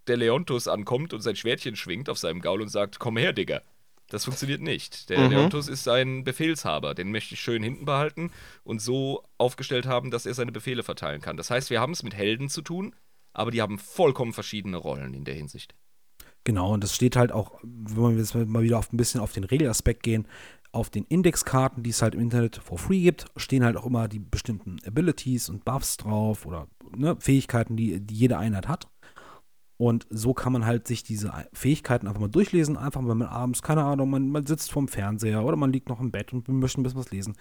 [0.07, 3.63] der Leontus ankommt und sein Schwertchen schwingt auf seinem Gaul und sagt, komm her, Digga.
[4.11, 5.09] Das funktioniert nicht.
[5.09, 5.31] Der mhm.
[5.31, 6.95] Leontus ist ein Befehlshaber.
[6.95, 8.31] Den möchte ich schön hinten behalten
[8.65, 11.37] und so aufgestellt haben, dass er seine Befehle verteilen kann.
[11.37, 12.95] Das heißt, wir haben es mit Helden zu tun,
[13.33, 15.75] aber die haben vollkommen verschiedene Rollen in der Hinsicht.
[16.45, 19.33] Genau, und das steht halt auch, wenn wir jetzt mal wieder auf ein bisschen auf
[19.33, 20.27] den Regelaspekt gehen,
[20.73, 24.09] auf den Indexkarten, die es halt im Internet for free gibt, stehen halt auch immer
[24.09, 28.89] die bestimmten Abilities und Buffs drauf oder ne, Fähigkeiten, die, die jede Einheit hat.
[29.81, 32.77] Und so kann man halt sich diese Fähigkeiten einfach mal durchlesen.
[32.77, 36.01] Einfach, wenn man abends, keine Ahnung, man, man sitzt vorm Fernseher oder man liegt noch
[36.01, 37.35] im Bett und möchte ein bisschen was lesen.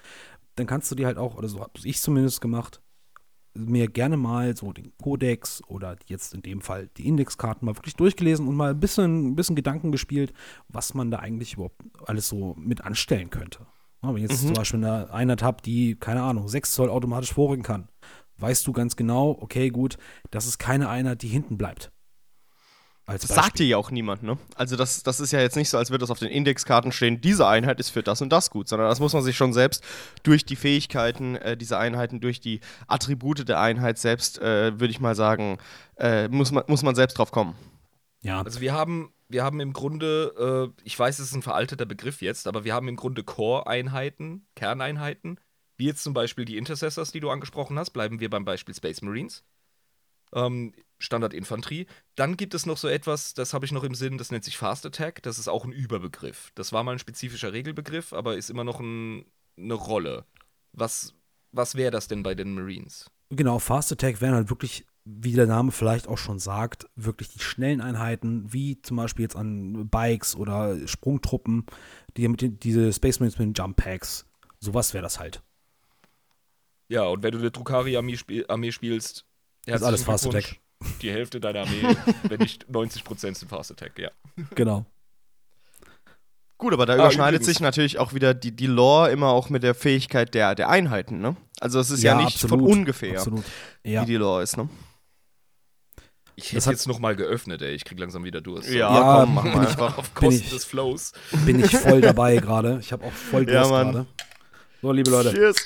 [0.56, 2.82] Dann kannst du dir halt auch, oder so habe ich zumindest gemacht,
[3.56, 7.98] mir gerne mal so den Codex oder jetzt in dem Fall die Indexkarten mal wirklich
[7.98, 10.32] durchgelesen und mal ein bisschen, ein bisschen Gedanken gespielt,
[10.70, 13.68] was man da eigentlich überhaupt alles so mit anstellen könnte.
[14.02, 14.48] wenn ich jetzt mhm.
[14.48, 17.90] zum Beispiel eine Einheit habe, die, keine Ahnung, 6 Zoll automatisch vorrücken kann,
[18.38, 19.98] weißt du ganz genau, okay, gut,
[20.32, 21.92] das ist keine Einheit, die hinten bleibt
[23.10, 24.38] Als Das sagt dir ja auch niemand, ne?
[24.54, 27.22] Also das, das ist ja jetzt nicht so, als würde das auf den Indexkarten stehen,
[27.22, 29.84] diese Einheit ist für das und das gut, sondern das muss man sich schon selbst
[30.22, 35.00] durch die Fähigkeiten äh, dieser Einheiten, durch die Attribute der Einheit selbst, äh, würde ich
[35.00, 35.58] mal sagen,
[35.98, 37.56] äh, muss, man, muss man selbst drauf kommen.
[38.22, 41.88] Ja, Also wir haben, wir haben im Grunde, äh, ich weiß, es ist ein veralteter
[41.88, 45.40] Begriff jetzt, aber wir haben im Grunde Core-Einheiten, Kerneinheiten,
[45.78, 49.02] wie jetzt zum Beispiel die Intercessors, die du angesprochen hast, bleiben wir beim Beispiel Space
[49.02, 49.44] Marines.
[50.32, 51.88] Ähm, Standardinfanterie.
[52.16, 54.58] Dann gibt es noch so etwas, das habe ich noch im Sinn, das nennt sich
[54.58, 55.24] Fast Attack.
[55.24, 56.52] Das ist auch ein Überbegriff.
[56.56, 59.26] Das war mal ein spezifischer Regelbegriff, aber ist immer noch ein,
[59.58, 60.26] eine Rolle.
[60.74, 61.16] Was,
[61.52, 63.10] was wäre das denn bei den Marines?
[63.30, 63.60] genau.
[63.60, 67.82] Fast Attack wären halt wirklich, wie der Name vielleicht auch schon sagt, wirklich die schnellen
[67.82, 71.66] Einheiten, wie zum Beispiel jetzt an Bikes oder Sprungtruppen,
[72.18, 74.26] die mit den, diese Space Marines mit den Jump Packs.
[74.60, 75.42] Sowas wäre das halt.
[76.90, 79.26] Ja, und wenn du eine Drukari-Armee spiel Armee spielst,
[79.66, 80.60] Ist alles Fast Glückwunsch.
[81.02, 81.84] Die Hälfte deiner Armee,
[82.24, 84.12] wenn nicht 90% sind Fast Attack, ja.
[84.56, 84.86] Genau.
[86.58, 87.46] Gut, aber da Ah, überschneidet übrigens.
[87.48, 91.20] sich natürlich auch wieder die, die Lore immer auch mit der Fähigkeit der, der Einheiten,
[91.22, 91.36] ne?
[91.62, 93.46] Also es ist ja, nicht von ungefähr, Absolut.
[93.84, 94.02] Ja.
[94.02, 94.70] wie die Lore ist, ne?
[96.36, 97.74] Ich Das hätte jetzt nochmal geöffnet, ey.
[97.76, 98.70] Ich krieg langsam wieder Durst.
[98.70, 99.98] Ja, Ja, komm, mach mal ich- einfach.
[99.98, 101.12] Auf Bin Kosten ich- des Flows.
[101.46, 102.78] Bin ich voll dabei gerade.
[102.80, 103.92] Ich habe auch voll Ja, Durst Mann.
[103.92, 104.06] gerade.
[104.82, 105.34] So, liebe Leute.
[105.34, 105.58] Cheers.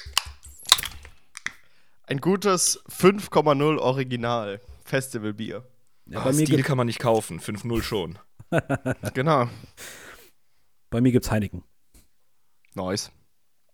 [2.07, 4.59] Ein gutes 5,0 Original
[4.93, 5.67] Festivalbier.
[6.05, 7.39] Ja, Ah, bei, mir Stile kann man nicht kaufen.
[7.39, 8.19] 5-0 schon.
[9.15, 9.49] Genau.
[10.91, 11.63] bei mir gibt's Heineken.
[12.75, 13.11] Nice.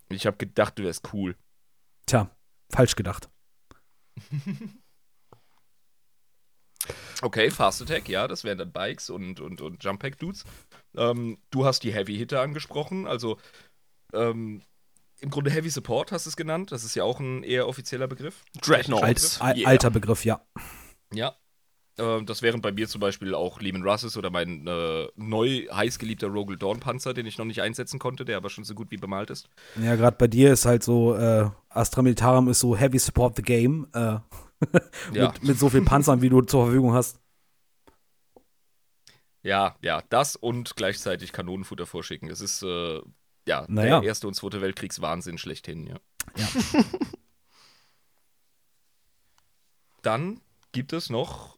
[0.10, 1.36] Ich habe gedacht, du wärst cool.
[2.06, 2.30] Tja,
[2.72, 3.30] falsch gedacht.
[7.22, 10.46] Okay, Fast Attack, ja, das wären dann Bikes und, und, und Jump Pack Dudes.
[10.96, 13.38] Ähm, du hast die Heavy Hitter angesprochen, also
[14.14, 14.62] ähm,
[15.20, 16.72] im Grunde Heavy Support hast du es genannt.
[16.72, 18.46] Das ist ja auch ein eher offizieller Begriff.
[18.62, 19.04] Dreadnoughts.
[19.04, 19.42] Alt, Begriff.
[19.42, 19.68] al- Yeah.
[19.70, 20.42] Alter Begriff, ja.
[21.14, 21.36] Ja.
[21.98, 26.00] Ähm, das wären bei mir zum Beispiel auch Lehman Russes oder mein äh, neu heiß
[26.00, 28.90] geliebter Rogel Dawn Panzer, den ich noch nicht einsetzen konnte, der aber schon so gut
[28.92, 29.50] wie bemalt ist.
[29.82, 33.42] Ja, gerade bei dir ist halt so, äh, Astra Militarum ist so Heavy Support the
[33.42, 33.88] Game.
[33.94, 34.18] Äh,
[35.14, 35.32] Ja.
[35.32, 37.18] mit, mit so viel Panzern, wie du zur Verfügung hast.
[39.42, 42.28] Ja, ja, das und gleichzeitig Kanonenfutter vorschicken.
[42.28, 43.00] Das ist, äh,
[43.48, 44.02] ja, Naja.
[44.02, 45.96] der Erste und Zweite Weltkriegswahnsinn schlechthin, ja.
[46.36, 46.48] Ja.
[50.02, 50.42] Dann
[50.72, 51.58] gibt es noch,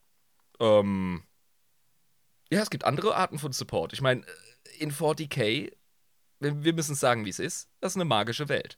[0.60, 1.24] ähm,
[2.52, 3.94] ja, es gibt andere Arten von Support.
[3.94, 4.26] Ich meine,
[4.80, 5.72] in 40k,
[6.40, 8.78] wir, wir müssen sagen, wie es ist, das ist eine magische Welt.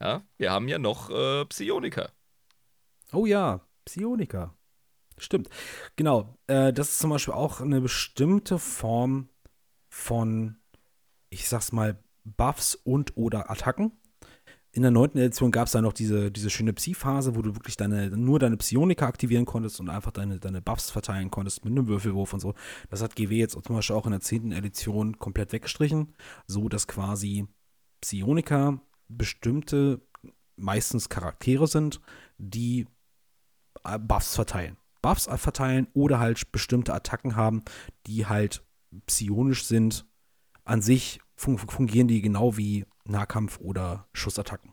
[0.00, 2.12] Ja, wir haben ja noch äh, Psioniker.
[3.12, 4.56] Oh ja, Psioniker.
[5.18, 5.48] Stimmt.
[5.96, 6.36] Genau.
[6.46, 9.28] Äh, das ist zum Beispiel auch eine bestimmte Form
[9.88, 10.56] von,
[11.30, 13.92] ich sag's mal, Buffs und oder Attacken.
[14.74, 17.76] In der neunten Edition gab es da noch diese, diese schöne Psi-Phase, wo du wirklich
[17.76, 21.86] deine, nur deine Psioniker aktivieren konntest und einfach deine, deine Buffs verteilen konntest mit einem
[21.86, 22.54] Würfelwurf und so.
[22.90, 26.12] Das hat GW jetzt zum Beispiel auch in der zehnten Edition komplett weggestrichen,
[26.48, 27.46] so dass quasi
[28.00, 30.00] Psioniker bestimmte,
[30.56, 32.00] meistens Charaktere sind,
[32.38, 32.88] die
[33.84, 34.76] äh, Buffs verteilen.
[35.02, 37.62] Buffs verteilen oder halt bestimmte Attacken haben,
[38.08, 38.64] die halt
[39.06, 40.04] psionisch sind.
[40.64, 44.72] An sich fun fungieren die genau wie Nahkampf- oder Schussattacken.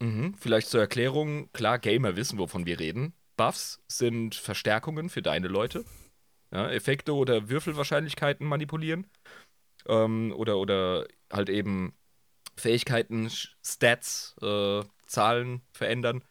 [0.00, 0.34] Mhm.
[0.34, 3.14] Vielleicht zur Erklärung, klar, Gamer wissen, wovon wir reden.
[3.36, 5.84] Buffs sind Verstärkungen für deine Leute.
[6.52, 9.06] Ja, Effekte oder Würfelwahrscheinlichkeiten manipulieren.
[9.86, 11.94] Ähm, oder, oder halt eben
[12.56, 13.30] Fähigkeiten,
[13.62, 16.22] Stats, äh, Zahlen verändern.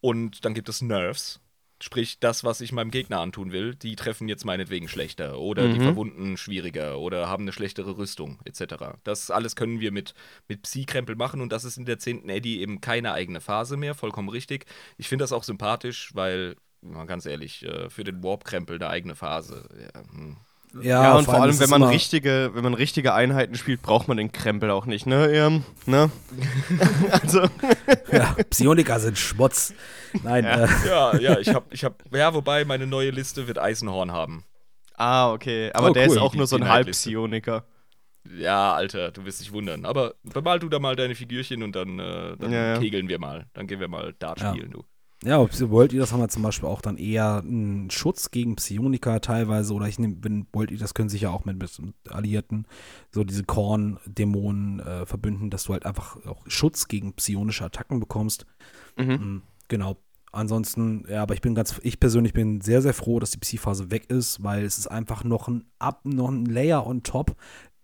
[0.00, 1.40] Und dann gibt es Nerves.
[1.82, 5.78] Sprich, das, was ich meinem Gegner antun will, die treffen jetzt meinetwegen schlechter oder die
[5.78, 5.84] Mhm.
[5.84, 8.98] verwunden schwieriger oder haben eine schlechtere Rüstung etc.
[9.02, 10.14] Das alles können wir mit,
[10.46, 12.28] mit Psi-Krempel machen und das ist in der 10.
[12.28, 14.66] Eddy eben keine eigene Phase mehr, vollkommen richtig.
[14.98, 19.14] Ich finde das auch sympathisch, weil, mal ganz ehrlich, äh, für den Warp-Krempel eine eigene
[19.14, 19.68] Phase.
[19.94, 20.36] Ja, hm.
[20.82, 24.30] Ja, und vor allem, wenn man richtige, wenn man richtige Einheiten spielt, braucht man den
[24.30, 25.26] Krempel auch nicht, ne?
[25.32, 26.10] Ähm, ne?
[27.10, 27.42] also,
[28.12, 29.74] Ja, Psioniker sind Schmutz.
[30.22, 30.64] Nein, Ja.
[30.64, 34.44] Äh, ja, ja, ich habe, ich hab, ja, wobei meine neue Liste wird Eisenhorn haben.
[34.94, 35.70] ah, okay.
[35.72, 36.16] Aber Oh, der cool.
[36.16, 36.68] ist auch nur so ein.
[36.68, 37.64] Halbpsioniker.
[38.38, 39.84] Ja, Alter, du wirst dich wundern.
[39.86, 42.78] Aber bemal du da mal deine Figürchen und dann, äh, dann Ja, ja.
[42.78, 43.46] kegeln wir mal.
[43.54, 44.50] Dann gehen wir mal Dart Ja.
[44.50, 44.84] spielen, du.
[45.24, 48.56] Ja, ob wollt ihr das, haben wir zum Beispiel auch dann eher einen Schutz gegen
[48.56, 51.94] Psioniker teilweise oder ich nehme, wenn wollt ihr das, können sich ja auch mit, mit
[52.08, 52.66] Alliierten
[53.10, 58.46] so diese Korn-Dämonen äh, verbünden, dass du halt einfach auch Schutz gegen psionische Attacken bekommst.
[58.96, 59.06] Mhm.
[59.06, 59.96] Mhm, Genau.
[60.32, 63.90] Ansonsten, ja, aber ich bin ganz, ich persönlich bin sehr, sehr froh, dass die Psi-Phase
[63.90, 67.34] weg ist, weil es ist einfach noch ein Up, noch ein Layer on top,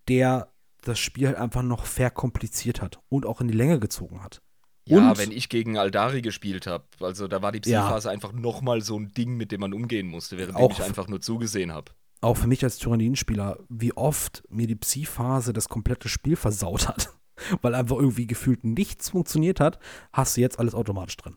[0.08, 4.42] der das Spiel halt einfach noch verkompliziert hat und auch in die Länge gezogen hat.
[4.88, 7.82] Ja, Und- wenn ich gegen Aldari gespielt habe, also da war die Ja.
[7.82, 11.08] Psi-Phase einfach nochmal so ein Ding, mit dem man umgehen musste, während Auch- ich einfach
[11.08, 11.92] nur zugesehen habe.
[12.20, 17.12] auch für mich als Tyranniden-Spieler, wie oft mir die Psi-Phase das komplette Spiel versaut hat.
[17.62, 19.78] Weil einfach irgendwie gefühlt nichts funktioniert hat,
[20.12, 21.36] hast du jetzt alles automatisch drin.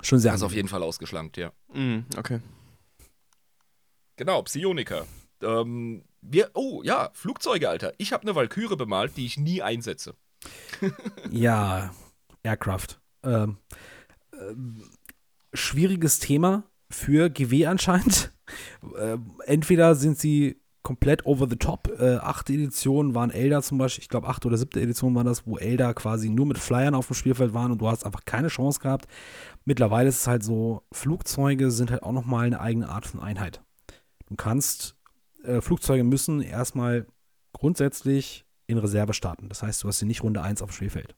[0.00, 1.52] Schon sehr Das ist auf jeden Fall ausgeschlankt, ja.
[1.74, 2.40] Mm, okay.
[4.16, 5.06] Genau, Psioniker.
[5.42, 7.92] Ähm, wir, oh ja, Flugzeuge, Alter.
[7.98, 10.14] Ich habe eine Valkyrie bemalt, die ich nie einsetze.
[11.30, 11.90] Ja,
[12.42, 13.00] Aircraft.
[13.22, 13.58] Ähm,
[14.32, 14.82] ähm,
[15.52, 18.32] schwieriges Thema für GW anscheinend.
[18.96, 21.90] Ähm, entweder sind sie komplett over the top.
[21.98, 25.48] Äh, achte Editionen waren Elder zum Beispiel, ich glaube achte oder siebte Edition waren das,
[25.48, 28.46] wo Elder quasi nur mit Flyern auf dem Spielfeld waren und du hast einfach keine
[28.46, 29.08] Chance gehabt.
[29.64, 33.64] Mittlerweile ist es halt so, Flugzeuge sind halt auch nochmal eine eigene Art von Einheit.
[34.28, 34.94] Du kannst,
[35.42, 37.08] äh, Flugzeuge müssen erstmal
[37.52, 39.48] grundsätzlich in Reserve starten.
[39.48, 41.14] Das heißt, du hast sie nicht Runde 1 auf dem Spielfeld.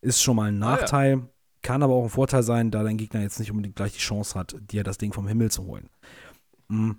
[0.00, 0.76] Ist schon mal ein Ah, ja.
[0.80, 1.28] Nachteil,
[1.62, 4.38] kann aber auch ein Vorteil sein, da dein Gegner jetzt nicht unbedingt gleich die Chance
[4.38, 5.88] hat, dir das Ding vom Himmel zu holen.
[6.68, 6.98] Mhm.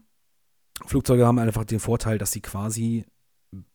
[0.86, 3.06] Flugzeuge haben einfach den Vorteil, dass sie quasi,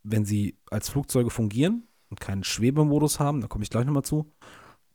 [0.02, 4.32] wenn sie als Flugzeuge fungieren und keinen Schwebemodus haben, da komme ich gleich nochmal zu,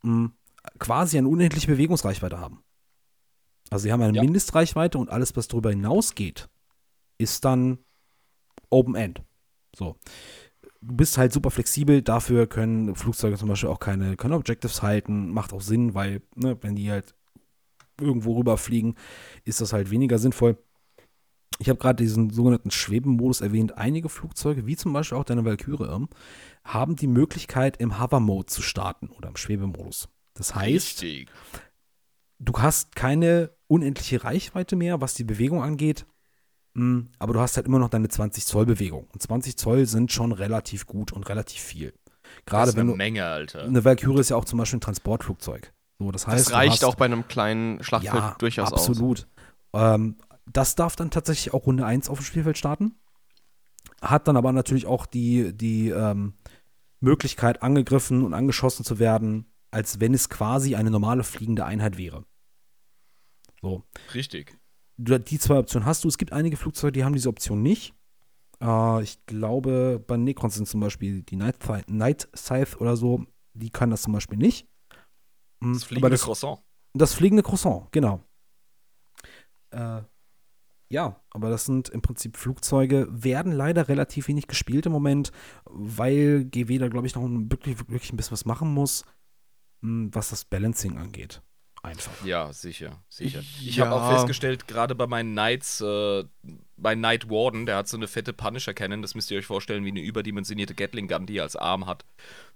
[0.03, 0.29] mh,
[0.79, 2.61] quasi eine unendliche Bewegungsreichweite haben.
[3.71, 4.21] Also sie haben eine Ja.
[4.21, 6.49] Mindestreichweite und alles, was darüber hinausgeht,
[7.17, 7.79] ist dann
[8.69, 9.23] Open End.
[9.75, 9.95] So.
[10.87, 15.29] Du bist halt super flexibel, dafür können Flugzeuge zum Beispiel auch keine, keine Objectives halten,
[15.29, 17.15] macht auch Sinn, weil, ne, wenn die halt
[17.99, 18.95] irgendwo rüberfliegen,
[19.45, 20.57] ist das halt weniger sinnvoll.
[21.59, 23.77] Ich habe gerade diesen sogenannten Schwebenmodus erwähnt.
[23.77, 26.05] Einige Flugzeuge, wie zum Beispiel auch deine Valkyrie,
[26.63, 30.09] haben die Möglichkeit, im Hover-Mode zu starten oder im Schwebemodus.
[30.33, 31.31] Das heißt, Richtig.
[32.39, 36.05] du hast keine unendliche Reichweite mehr, was die Bewegung angeht,
[37.19, 39.07] aber du hast halt immer noch deine 20 Zoll Bewegung.
[39.13, 41.93] Und 20 Zoll sind schon relativ gut und relativ viel.
[42.23, 42.97] Das Gerade ist wenn eine du.
[42.97, 43.63] Menge, Alter.
[43.63, 45.71] Eine Valkyrie ist ja auch zum Beispiel ein Transportflugzeug.
[45.99, 48.87] So, das heißt, Das reicht hast, auch bei einem kleinen Schlachtfeld ja, durchaus aus.
[48.89, 49.27] absolut.
[49.73, 50.17] Ähm,
[50.51, 52.95] das darf dann tatsächlich auch Runde 1 auf dem Spielfeld starten.
[54.01, 56.33] Hat dann aber natürlich auch die, die ähm,
[56.99, 62.25] Möglichkeit, angegriffen und angeschossen zu werden, als wenn es quasi eine normale fliegende Einheit wäre.
[63.61, 63.83] So.
[64.13, 64.57] Richtig.
[64.97, 66.07] Die zwei Optionen hast du.
[66.07, 67.93] Es gibt einige Flugzeuge, die haben diese Option nicht.
[68.61, 71.57] Äh, ich glaube, bei Necrons sind zum Beispiel die Night,
[71.89, 74.67] Night Scythe oder so, die kann das zum Beispiel nicht.
[75.59, 76.59] Mm, Das fliegende das, Croissant.
[76.93, 78.21] das fliegende Croissant, genau.
[79.71, 80.01] Äh,
[80.89, 85.31] ja, aber das sind im Prinzip Flugzeuge, werden leider relativ wenig gespielt im Moment,
[85.65, 89.03] weil GW da, glaube ich, noch wirklich, wirklich ein bisschen was machen muss,
[89.81, 91.41] mh, was das Balancing angeht.
[91.85, 92.25] Einfach.
[92.25, 93.41] Ja, sicher, sicher.
[93.63, 93.85] Ich Ja.
[93.85, 96.23] habe auch festgestellt, gerade bei meinen Knights, äh,
[96.77, 99.85] mein Knight Warden, der hat so eine fette Punisher Cannon, das müsst ihr euch vorstellen,
[99.85, 102.05] wie eine überdimensionierte Gatling Gun, die er als Arm hat.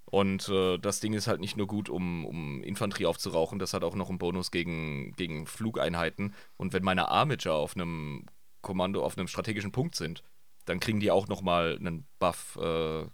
[0.05, 3.83] Und äh, das Ding ist halt nicht nur gut, um, um Infanterie aufzurauchen, das hat
[3.83, 6.33] auch noch einen Bonus gegen, gegen Flugeinheiten.
[6.57, 8.25] Und wenn meine Armager auf einem
[8.61, 10.23] Kommando, auf einem strategischen Punkt sind,
[10.65, 13.05] dann kriegen die auch nochmal einen Buff äh,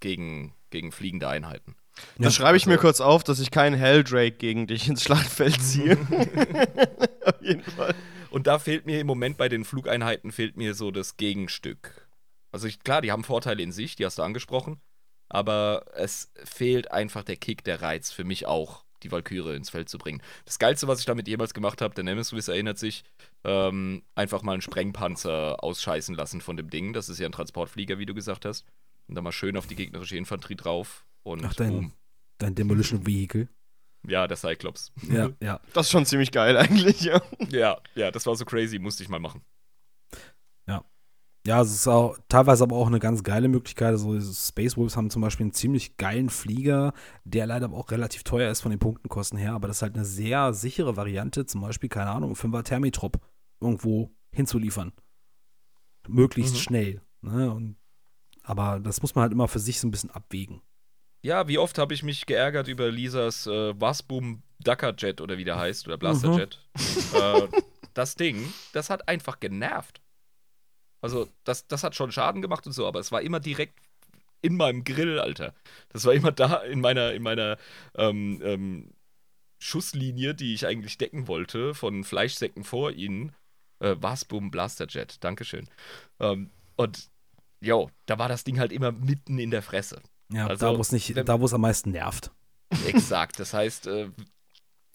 [0.00, 1.76] gegen, gegen fliegende Einheiten.
[2.18, 5.02] Das Ja, schreibe ich mir also- kurz auf, dass ich keinen Helldrake gegen dich ins
[5.02, 5.96] Schlachtfeld ziehe.
[7.24, 7.94] Auf jeden Fall.
[8.30, 12.08] Und da fehlt mir im Moment bei den Flugeinheiten fehlt mir so das Gegenstück.
[12.52, 14.80] Also ich, klar, die haben Vorteile in sich, die hast du angesprochen,
[15.28, 19.88] aber es fehlt einfach der Kick, der Reiz für mich auch, die Valkyrie ins Feld
[19.88, 20.22] zu bringen.
[20.44, 23.04] Das Geilste, was ich damit jemals gemacht habe, der Nemesis erinnert sich,
[23.44, 26.92] ähm, einfach mal einen Sprengpanzer ausscheißen lassen von dem Ding.
[26.92, 28.64] Das ist ja ein Transportflieger, wie du gesagt hast.
[29.08, 31.92] Und dann mal schön auf die gegnerische Infanterie drauf und Ach, dein, boom.
[32.38, 33.48] dein Demolition Vehicle.
[34.06, 34.92] Ja, der Cyclops.
[35.10, 35.60] Ja, ja.
[35.74, 37.20] Das ist schon ziemlich geil eigentlich, ja.
[37.50, 39.42] ja, ja, das war so crazy, musste ich mal machen.
[41.46, 43.92] Ja, es ist auch teilweise aber auch eine ganz geile Möglichkeit.
[43.92, 46.92] Also diese Space Wolves haben zum Beispiel einen ziemlich geilen Flieger,
[47.24, 49.94] der leider aber auch relativ teuer ist von den Punktenkosten her, aber das ist halt
[49.94, 53.26] eine sehr sichere Variante, zum Beispiel, keine Ahnung, 5er Thermitrop
[53.58, 54.92] irgendwo hinzuliefern.
[56.06, 56.58] Möglichst Mhm.
[56.58, 57.02] schnell.
[57.22, 57.50] Ne?
[57.50, 57.76] Und,
[58.42, 60.60] aber das muss man halt immer für sich so ein bisschen abwägen.
[61.22, 65.44] Ja, wie oft habe ich mich geärgert über Lisas äh, Wasboom Ducker Jet oder wie
[65.44, 66.38] der heißt, oder Blaster Mhm.
[66.38, 66.58] Jet.
[67.14, 67.48] äh,
[67.94, 70.00] das Ding, das hat einfach genervt.
[71.02, 73.78] Also, das, das hat schon Schaden gemacht und so, aber es war immer direkt
[74.42, 75.54] in meinem Grill, Alter.
[75.90, 77.58] Das war immer da in meiner, in meiner
[77.94, 78.90] ähm, ähm,
[79.58, 83.34] Schusslinie, die ich eigentlich decken wollte, von Fleischsäcken vor ihnen.
[83.80, 85.68] Äh, Wasboom Blaster Jet, Dankeschön.
[86.18, 87.10] Ähm, und,
[87.60, 90.00] jo, da war das Ding halt immer mitten in der Fresse.
[90.32, 92.30] Ja, Also, da wo es nicht, wenn- da wo es am meisten nervt.
[92.86, 93.40] Exakt.
[93.40, 94.10] Das heißt, äh,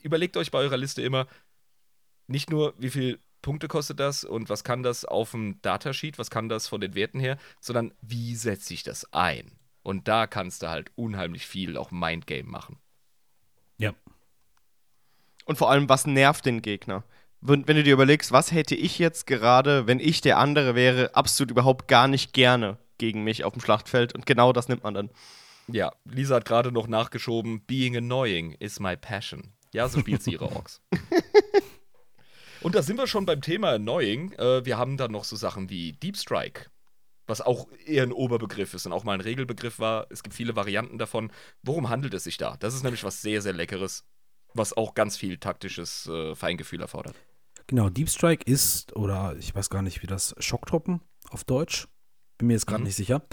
[0.02, 1.28] überlegt euch bei eurer Liste immer
[2.28, 6.30] nicht nur, wie viel Punkte kostet das und was kann das auf dem Datasheet, was
[6.30, 9.52] kann das von den Werten her, sondern wie setze ich das ein?
[9.84, 12.80] Und da kannst du halt unheimlich viel auch Mindgame machen.
[13.78, 13.94] Ja.
[15.46, 17.04] Und vor allem, was nervt den Gegner?
[17.42, 21.14] wenn, wenn du dir überlegst, was hätte ich jetzt gerade, wenn ich der andere wäre,
[21.14, 24.14] absolut überhaupt gar nicht gerne gegen mich auf dem Schlachtfeld.
[24.14, 25.10] Und genau das nimmt man dann.
[25.68, 29.54] Ja, Lisa hat gerade noch nachgeschoben, being annoying is my passion.
[29.74, 30.82] Ja, so spielt sie ihre Orks.
[32.62, 34.32] Und da sind wir schon beim Thema annoying.
[34.34, 36.72] Äh, wir haben dann noch so Sachen wie Deep Strike,
[37.28, 40.08] was auch eher ein Oberbegriff ist und auch mal ein Regelbegriff war.
[40.10, 41.32] Es gibt viele Varianten davon.
[41.62, 42.58] Worum handelt es sich da?
[42.58, 44.04] Das ist nämlich was sehr, sehr Leckeres,
[44.56, 47.16] was auch ganz viel taktisches äh, Feingefühl erfordert.
[47.68, 51.88] Genau, Deep Strike ist, oder ich weiß gar nicht, wie das, Schocktruppen auf Deutsch.
[52.38, 52.88] Bin mir jetzt gerade Mhm.
[52.88, 53.24] nicht sicher.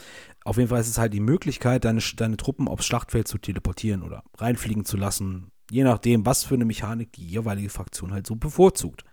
[0.45, 4.03] Auf jeden Fall ist es halt die Möglichkeit, deine, deine Truppen aufs Schlachtfeld zu teleportieren
[4.03, 5.49] oder reinfliegen zu lassen.
[5.71, 9.05] Je nachdem, was für eine Mechanik die jeweilige Fraktion halt so bevorzugt.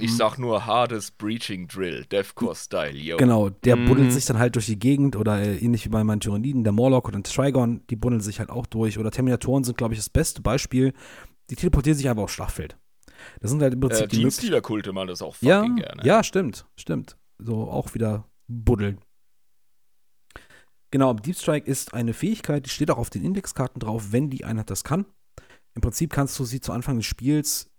[0.00, 3.16] Ich sag nur Hardest Breaching Drill, Deathcore-Style, yo.
[3.16, 3.84] Genau, der Mhm.
[3.86, 6.72] buddelt sich dann halt durch die Gegend oder äh, ähnlich wie bei meinen Tyranniden, der
[6.72, 8.98] Morlock oder der Trigon, die buddeln sich halt auch durch.
[8.98, 10.92] Oder Terminatoren sind, glaube ich, das beste Beispiel.
[11.50, 12.76] Die teleportieren sich einfach aufs Schlachtfeld.
[13.40, 14.16] Das sind halt im Prinzip Äh, die.
[14.18, 16.02] Teamstealer-Kulte machen das auch Ja, fucking gerne.
[16.04, 17.16] ja, stimmt, stimmt.
[17.38, 18.98] So auch wieder buddeln.
[20.90, 24.44] Genau, Deep Strike ist eine Fähigkeit, die steht auch auf den Indexkarten drauf, wenn die
[24.44, 25.04] Einheit das kann.
[25.74, 27.70] Im Prinzip kannst du sie zu Anfang des Spiels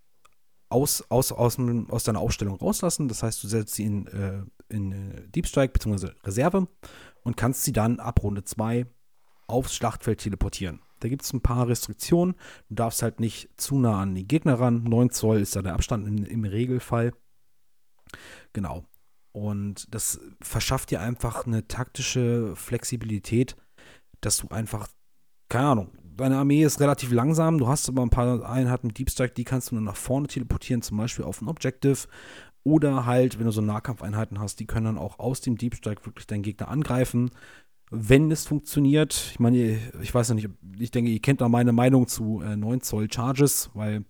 [0.70, 3.08] aus, aus, aus, aus deiner Aufstellung rauslassen.
[3.08, 6.12] Das heißt, du setzt sie in, äh, in äh, Deep Strike bzw.
[6.24, 6.68] Reserve
[7.24, 8.86] und kannst sie dann ab Runde 2
[9.48, 10.80] aufs Schlachtfeld teleportieren.
[11.00, 12.36] Da gibt es ein paar Restriktionen.
[12.70, 14.84] Du darfst halt nicht zu nah an die Gegner ran.
[14.84, 17.14] 9 Zoll ist da der Abstand in, im Regelfall.
[18.54, 18.86] Genau.
[19.32, 23.56] Und das verschafft dir einfach eine taktische Flexibilität,
[24.22, 24.88] dass du einfach,
[25.50, 29.34] keine Ahnung, deine Armee ist relativ langsam, du hast aber ein paar Einheiten Deep Strike,
[29.34, 32.08] die kannst du dann nach vorne teleportieren, zum Beispiel auf ein Objective.
[32.64, 36.06] Oder halt, wenn du so Nahkampfeinheiten hast, die können dann auch aus dem Deep Strike
[36.06, 37.32] wirklich deinen Gegner angreifen.
[37.90, 41.72] Wenn es funktioniert, ich meine, ich weiß ja nicht, ich denke, ihr kennt da meine
[41.72, 44.04] Meinung zu äh, 9 Zoll Charges, weil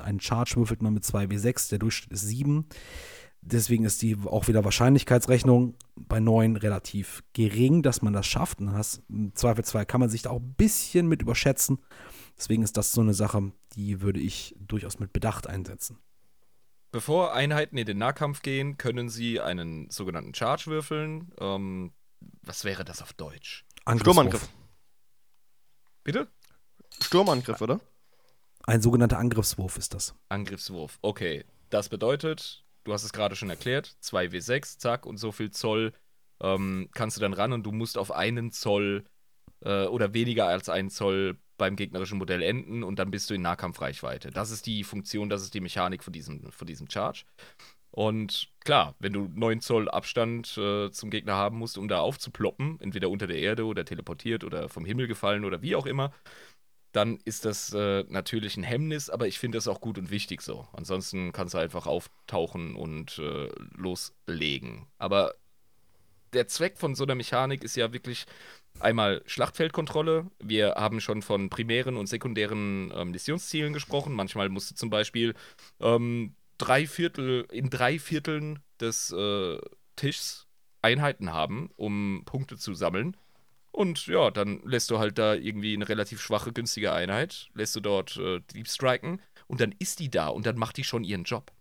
[0.00, 2.66] einen Charge würfelt man mit 2W6, der Durchschnitt ist 7.
[3.48, 8.58] Deswegen ist die auch wieder Wahrscheinlichkeitsrechnung bei 9 relativ gering, dass man das schafft.
[8.58, 11.78] Und das, im Zweifelsfall kann man sich da auch ein bisschen mit überschätzen.
[12.36, 15.98] Deswegen ist das so eine Sache, die würde ich durchaus mit Bedacht einsetzen.
[16.90, 21.32] Bevor Einheiten in den Nahkampf gehen, können sie einen sogenannten Charge würfeln.
[21.38, 21.92] Ähm,
[22.42, 23.64] was wäre das auf Deutsch?
[23.84, 24.14] Angriffswurf.
[24.14, 24.48] Sturmangriff.
[26.02, 26.28] Bitte?
[27.00, 27.80] Sturmangriff, oder?
[28.64, 30.16] Ein sogenannter Angriffswurf ist das.
[30.30, 30.98] Angriffswurf.
[31.00, 31.44] Okay.
[31.70, 35.92] Das bedeutet, du hast es gerade schon erklärt, 2W6, zack, und so viel Zoll
[36.40, 39.04] ähm, kannst du dann ran und du musst auf einen Zoll
[39.64, 43.42] äh, oder weniger als einen Zoll beim gegnerischen Modell enden und dann bist du in
[43.42, 44.30] Nahkampfreichweite.
[44.30, 47.24] Das ist die Funktion, das ist die Mechanik von diesem, von diesem Charge.
[47.90, 52.78] Und klar, wenn du 9 Zoll Abstand äh, zum Gegner haben musst, um da aufzuploppen,
[52.80, 56.12] entweder unter der Erde oder teleportiert oder vom Himmel gefallen oder wie auch immer,
[56.96, 60.40] dann ist das äh, natürlich ein Hemmnis, aber ich finde das auch gut und wichtig
[60.40, 60.66] so.
[60.72, 64.86] Ansonsten kannst du einfach auftauchen und äh, loslegen.
[64.96, 65.34] Aber
[66.32, 68.24] der Zweck von so einer Mechanik ist ja wirklich
[68.80, 70.30] einmal Schlachtfeldkontrolle.
[70.42, 74.14] Wir haben schon von primären und sekundären ähm, Missionszielen gesprochen.
[74.14, 75.34] Manchmal musst du zum Beispiel
[75.80, 79.58] ähm, drei Viertel, in drei Vierteln des äh,
[79.96, 80.46] Tischs
[80.80, 83.18] Einheiten haben, um Punkte zu sammeln.
[83.76, 87.80] Und ja, dann lässt du halt da irgendwie eine relativ schwache, günstige Einheit, lässt du
[87.80, 91.24] dort äh, Deep Striken und dann ist die da und dann macht die schon ihren
[91.24, 91.52] Job.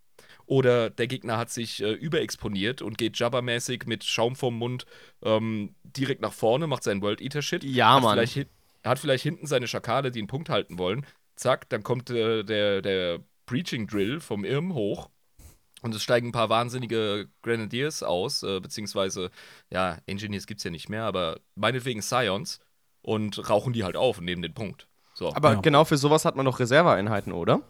[0.46, 4.86] Oder der Gegner hat sich äh, überexponiert und geht Jabba-mäßig mit Schaum vorm Mund
[5.24, 7.66] ähm, direkt nach vorne, macht seinen World Eater-Shit.
[7.66, 8.14] Ja, hat Mann.
[8.14, 8.50] Vielleicht, hin-
[8.86, 11.06] hat vielleicht hinten seine Schakale, die einen Punkt halten wollen.
[11.36, 15.10] Zack, dann kommt äh, der, der Preaching Drill vom Irm hoch.
[15.86, 19.30] Und es steigen ein paar wahnsinnige Grenadiers aus, äh, beziehungsweise,
[19.70, 22.60] ja, Engineers gibt es ja nicht mehr, aber meinetwegen Scions
[23.04, 24.88] und rauchen die halt auf und nehmen den Punkt.
[25.14, 25.32] So.
[25.36, 25.62] Aber Ja.
[25.62, 27.62] genau für sowas hat man doch Reserveeinheiten, oder?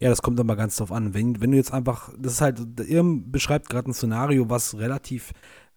[0.00, 1.14] Ja, das kommt aber ganz drauf an.
[1.14, 5.32] Wenn, wenn du jetzt einfach, das ist halt, Irm beschreibt gerade ein Szenario, was relativ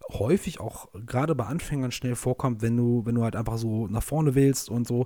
[0.10, 4.02] häufig auch gerade bei Anfängern schnell vorkommt, wenn du, wenn du halt einfach so nach
[4.02, 5.06] vorne willst und so.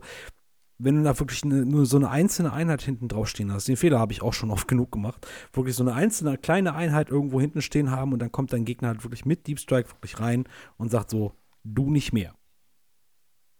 [0.83, 3.77] Wenn du da wirklich eine, nur so eine einzelne Einheit hinten drauf stehen hast, den
[3.77, 7.39] Fehler habe ich auch schon oft genug gemacht, wirklich so eine einzelne kleine Einheit irgendwo
[7.39, 10.43] hinten stehen haben und dann kommt dein Gegner halt wirklich mit Deep Strike wirklich rein
[10.77, 12.33] und sagt so, du nicht mehr.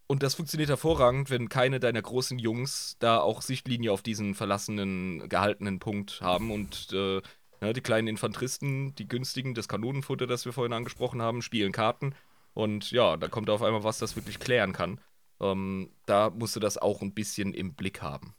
[0.08, 5.30] Und das funktioniert hervorragend, wenn keine deiner großen Jungs da auch Sichtlinie auf diesen verlassenen,
[5.30, 7.22] gehaltenen Punkt haben und äh,
[7.62, 12.14] ne, die kleinen Infanteristen, die günstigen, das Kanonenfutter, das wir vorhin angesprochen haben, spielen Karten.
[12.54, 15.00] Und ja, da kommt auf einmal was, das wirklich klären kann.
[15.44, 18.34] Ähm, da musst du das auch ein bisschen im Blick haben.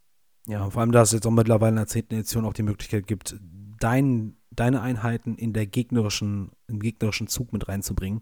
[0.46, 2.04] Ja, vor allem, da es jetzt auch mittlerweile in der 10.
[2.10, 3.36] Edition auch die Möglichkeit gibt,
[3.80, 8.20] dein, deine Einheiten in der gegnerischen, im gegnerischen Zug mit reinzubringen.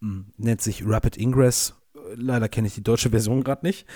[0.00, 1.74] Hm, nennt sich Rapid Ingress.
[2.14, 3.86] Leider kenne ich die deutsche Version gerade nicht.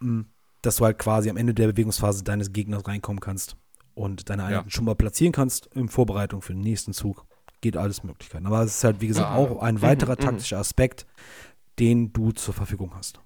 [0.00, 0.26] Hm,
[0.62, 3.56] dass du halt quasi am Ende der Bewegungsphase deines Gegners reinkommen kannst.
[3.94, 7.26] und deine Einheiten schon mal platzieren kannst in Vorbereitung für den nächsten Zug.
[7.60, 8.46] Geht alles Möglichkeiten.
[8.46, 9.34] Aber es ist halt, wie gesagt, Ah.
[9.36, 10.24] auch ein weiterer Mhm, mhm.
[10.24, 11.06] taktischer Aspekt,
[11.80, 13.20] den du zur Verfügung hast.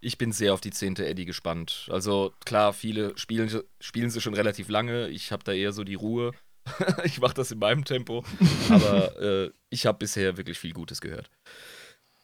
[0.00, 0.96] Ich bin sehr auf die 10.
[0.96, 1.86] Eddie gespannt.
[1.90, 5.08] Also klar, viele spielen, spielen sie schon relativ lange.
[5.08, 6.32] Ich habe da eher so die Ruhe.
[7.04, 8.24] ich mache das in meinem Tempo.
[8.68, 11.30] Aber äh, ich habe bisher wirklich viel Gutes gehört.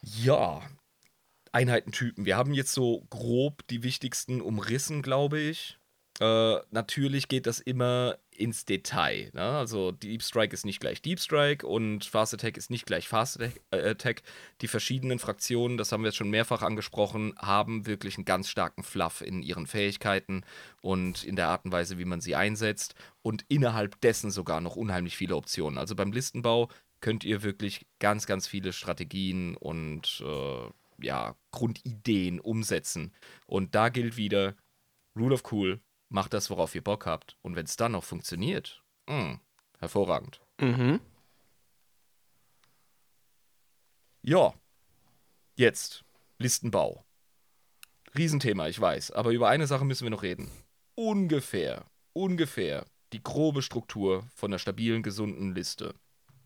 [0.01, 0.63] Ja,
[1.53, 2.25] Einheitentypen.
[2.25, 5.79] Wir haben jetzt so grob die wichtigsten umrissen, glaube ich.
[6.23, 9.31] Äh, natürlich geht das immer ins Detail.
[9.35, 9.43] Ne?
[9.43, 13.41] Also Deep Strike ist nicht gleich Deep Strike und Fast Attack ist nicht gleich Fast
[13.41, 13.61] Attack.
[13.73, 14.23] Äh, Attack.
[14.61, 18.85] Die verschiedenen Fraktionen, das haben wir jetzt schon mehrfach angesprochen, haben wirklich einen ganz starken
[18.85, 20.45] Fluff in ihren Fähigkeiten
[20.81, 24.77] und in der Art und Weise, wie man sie einsetzt und innerhalb dessen sogar noch
[24.77, 25.77] unheimlich viele Optionen.
[25.77, 26.69] Also beim Listenbau
[27.01, 33.13] könnt ihr wirklich ganz, ganz viele Strategien und äh, ja, Grundideen umsetzen.
[33.47, 34.55] Und da gilt wieder,
[35.17, 35.81] Rule of Cool,
[36.13, 37.37] macht das, worauf ihr Bock habt.
[37.43, 39.41] Und wenn es dann noch funktioniert, mh,
[39.79, 40.41] hervorragend.
[40.61, 41.01] Mhm.
[44.23, 44.55] Ja,
[45.57, 46.05] jetzt
[46.39, 47.05] Listenbau.
[48.15, 49.11] Riesenthema, ich weiß.
[49.13, 50.51] Aber über eine Sache müssen wir noch reden.
[50.95, 55.95] Ungefähr, ungefähr die grobe Struktur von einer stabilen, gesunden Liste.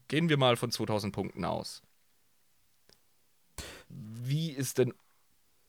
[0.09, 1.83] Gehen wir mal von 2000 Punkten aus.
[3.89, 4.95] Wie ist denn,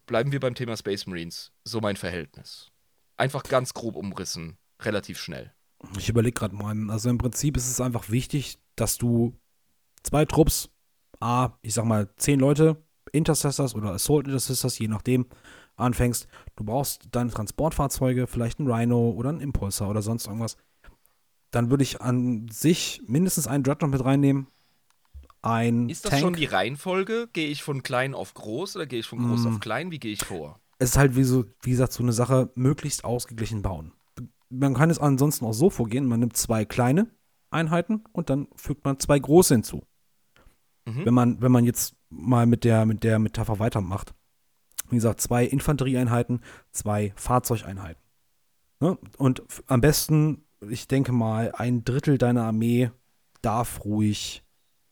[0.05, 2.71] bleiben wir beim Thema Space Marines, so mein Verhältnis?
[3.17, 5.51] Einfach ganz grob umrissen, relativ schnell.
[5.97, 6.75] Ich überlege gerade mal.
[6.89, 9.35] Also im Prinzip ist es einfach wichtig, dass du
[10.03, 10.69] zwei Trupps,
[11.19, 15.25] A, ich sag mal, zehn Leute, Intercessors oder Assault Intercessors, je nachdem,
[15.75, 16.27] anfängst.
[16.55, 20.57] Du brauchst deine Transportfahrzeuge, vielleicht ein Rhino oder ein Impulsor oder sonst irgendwas.
[21.51, 24.47] Dann würde ich an sich mindestens einen Dreadnought mit reinnehmen.
[25.41, 26.21] Ein Ist das Tank.
[26.21, 27.29] schon die Reihenfolge?
[27.31, 29.47] Gehe ich von klein auf groß oder gehe ich von groß Mm.
[29.47, 29.91] auf klein?
[29.91, 30.59] Wie gehe ich vor?
[30.79, 33.93] Es ist halt, wie, so, wie gesagt, so eine Sache, möglichst ausgeglichen bauen.
[34.49, 37.07] Man kann es ansonsten auch so vorgehen, man nimmt zwei kleine
[37.49, 39.83] Einheiten und dann fügt man zwei große hinzu.
[40.85, 41.05] Mhm.
[41.05, 44.13] Wenn man, wenn man jetzt mal mit der, mit der Metapher weitermacht.
[44.89, 48.01] Wie gesagt, zwei Infanterieeinheiten, zwei Fahrzeugeinheiten.
[48.79, 48.97] Ne?
[49.17, 52.91] Und am besten, ich denke mal, ein Drittel deiner Armee
[53.41, 54.43] darf ruhig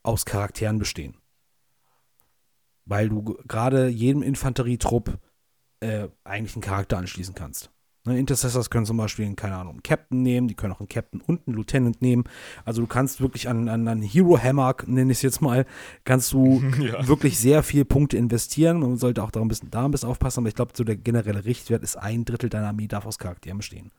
[0.04, 1.16] aus Charakteren bestehen.
[2.86, 5.18] Weil du gerade jedem Infanterietrupp
[5.86, 7.70] äh, eigentlich einen Charakter anschließen kannst.
[8.08, 10.90] Ne, Intercessors können zum Beispiel, einen, keine Ahnung, einen Captain nehmen, die können auch einen
[10.90, 12.26] Captain und einen Lieutenant nehmen.
[12.64, 15.66] Also du kannst wirklich an, an, an Hero Hammer, nenne ich es jetzt mal,
[16.04, 17.08] kannst du Ja.
[17.08, 18.80] wirklich sehr viel Punkte investieren.
[18.80, 20.98] Man sollte auch da ein bisschen, da ein bisschen aufpassen, aber ich glaube, so der
[20.98, 23.92] generelle Richtwert ist ein Drittel deiner Armee darf aus Charakteren bestehen.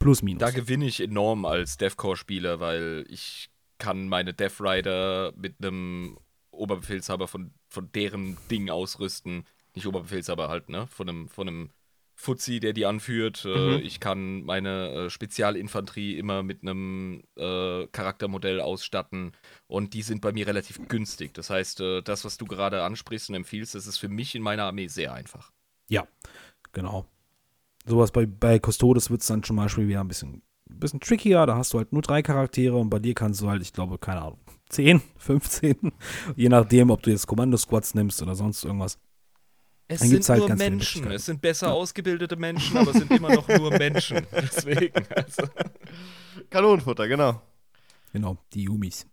[0.00, 0.40] Plus, minus.
[0.40, 6.18] Da gewinne ich enorm als Deathcore-Spieler, weil ich kann meine Death Rider mit einem
[6.50, 9.44] Oberbefehlshaber von, von deren Ding ausrüsten.
[9.78, 10.86] Nicht Oberbefehlshaber halt, ne?
[10.88, 11.70] Von einem, von einem
[12.16, 13.44] Fuzzi, der die anführt.
[13.44, 13.86] Äh, Mhm.
[13.86, 19.32] ich kann meine äh, Spezialinfanterie immer mit einem äh, Charaktermodell ausstatten
[19.68, 21.32] und die sind bei mir relativ günstig.
[21.34, 24.42] Das heißt, äh, das, was du gerade ansprichst und empfiehlst, das ist für mich in
[24.42, 25.52] meiner Armee sehr einfach.
[25.88, 26.08] Ja,
[26.72, 27.06] genau.
[27.86, 31.46] Sowas bei, bei Custodes wird es dann zum Beispiel wieder ein bisschen, ein bisschen trickier.
[31.46, 33.96] Da hast du halt nur drei Charaktere und bei dir kannst du halt, ich glaube,
[33.98, 35.92] keine Ahnung, 10, 15,
[36.36, 38.98] je nachdem, ob du jetzt Kommando-Squads nimmst oder sonst irgendwas.
[39.90, 41.10] Es Dann sind halt nur Menschen.
[41.10, 44.26] Es sind besser ausgebildete Menschen, aber es sind immer noch nur Menschen.
[44.32, 45.02] Deswegen.
[45.16, 45.44] Also.
[46.50, 47.40] Kanonenfutter, genau.
[48.12, 49.06] Genau, die Yumis.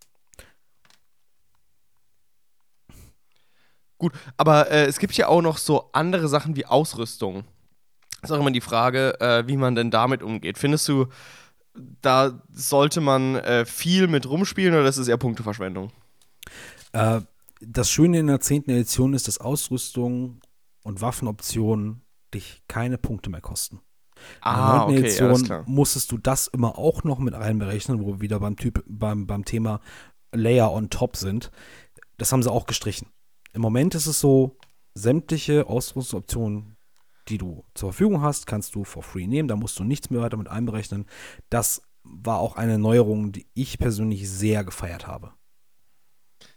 [3.98, 7.46] Gut, aber äh, es gibt ja auch noch so andere Sachen wie Ausrüstung.
[8.22, 10.58] ist auch immer die Frage, äh, wie man denn damit umgeht.
[10.58, 11.08] Findest du,
[12.02, 15.92] da sollte man äh, viel mit rumspielen oder ist es eher Punkteverschwendung?
[16.92, 17.22] Äh,
[17.62, 18.64] das Schöne in der 10.
[18.66, 20.42] Edition ist, dass Ausrüstung
[20.86, 23.82] und Waffenoptionen dich keine Punkte mehr kosten.
[24.46, 24.70] In der 9.
[24.70, 25.64] Ah, alles Edition klar.
[25.68, 29.44] musstest du das immer auch noch mit einberechnen, wo wir wieder beim, typ, beim, beim
[29.46, 29.82] Thema
[30.32, 31.52] Layer on top sind.
[32.18, 33.10] Das haben sie auch gestrichen.
[33.54, 34.58] Im Moment ist es so,
[34.94, 36.78] sämtliche Ausrüstungsoptionen,
[37.28, 39.48] die du zur Verfügung hast, kannst du for free nehmen.
[39.48, 41.08] Da musst du nichts mehr weiter mit einberechnen.
[41.50, 45.34] Das war auch eine Neuerung, die ich persönlich sehr gefeiert habe.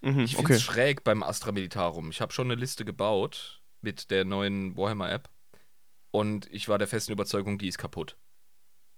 [0.02, 0.54] Mhm, Ich finde okay.
[0.54, 2.10] es schräg beim Astra Militarum.
[2.10, 5.28] Ich habe schon eine Liste gebaut mit der neuen Warhammer-App
[6.10, 8.16] und ich war der festen Überzeugung, die ist kaputt.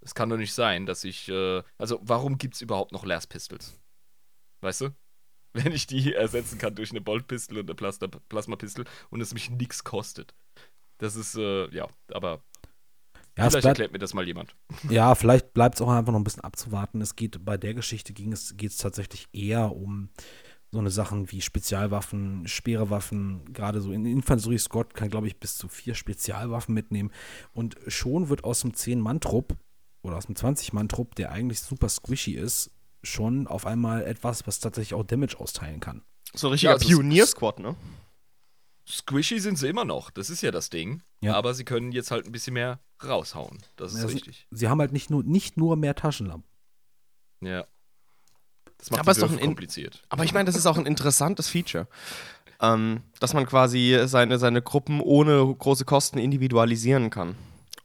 [0.03, 1.28] Es kann doch nicht sein, dass ich.
[1.28, 3.78] Äh, also, warum gibt es überhaupt noch Last Pistols?
[4.62, 4.91] Weißt du?
[5.53, 9.51] Wenn ich die ersetzen kann durch eine Bolt-Pistol und eine Plasma- Plasma-Pistol und es mich
[9.51, 10.35] nichts kostet.
[10.99, 12.43] Das ist, äh, ja, aber
[13.37, 14.55] Ja, vielleicht erklärt mir das mal jemand.
[14.91, 17.01] Ja, vielleicht bleibt es auch einfach noch ein bisschen abzuwarten.
[17.01, 20.09] Es geht bei der Geschichte ging es geht es tatsächlich eher um
[20.73, 23.53] so eine Sachen wie Spezialwaffen, schwere Waffen.
[23.53, 27.11] Gerade so in Infanterie Scott kann glaube ich bis zu vier Spezialwaffen mitnehmen
[27.53, 29.57] und schon wird aus dem zehn Mann Trupp
[30.03, 32.71] oder aus einem 20-Mann-Trupp, der eigentlich super squishy ist,
[33.03, 36.03] schon auf einmal etwas, was tatsächlich auch Damage austeilen kann.
[36.33, 37.77] So ein richtiger Ja, also Pionier-Squad, ne?
[38.89, 41.03] Squishy sind sie immer noch, das ist ja das Ding.
[41.21, 41.35] Ja.
[41.37, 43.59] Aber sie können jetzt halt ein bisschen mehr raushauen.
[43.77, 44.47] Das ist Also, richtig.
[44.51, 46.49] Sie haben halt nicht nur, nicht nur mehr Taschenlampen.
[47.41, 47.66] Ja.
[48.81, 50.03] Das macht Aber die ist doch Würfe ein In- kompliziert.
[50.09, 51.87] Aber ich meine, das ist auch ein interessantes Feature.
[52.62, 57.37] Ähm, dass man quasi seine, seine Gruppen ohne große Kosten individualisieren kann.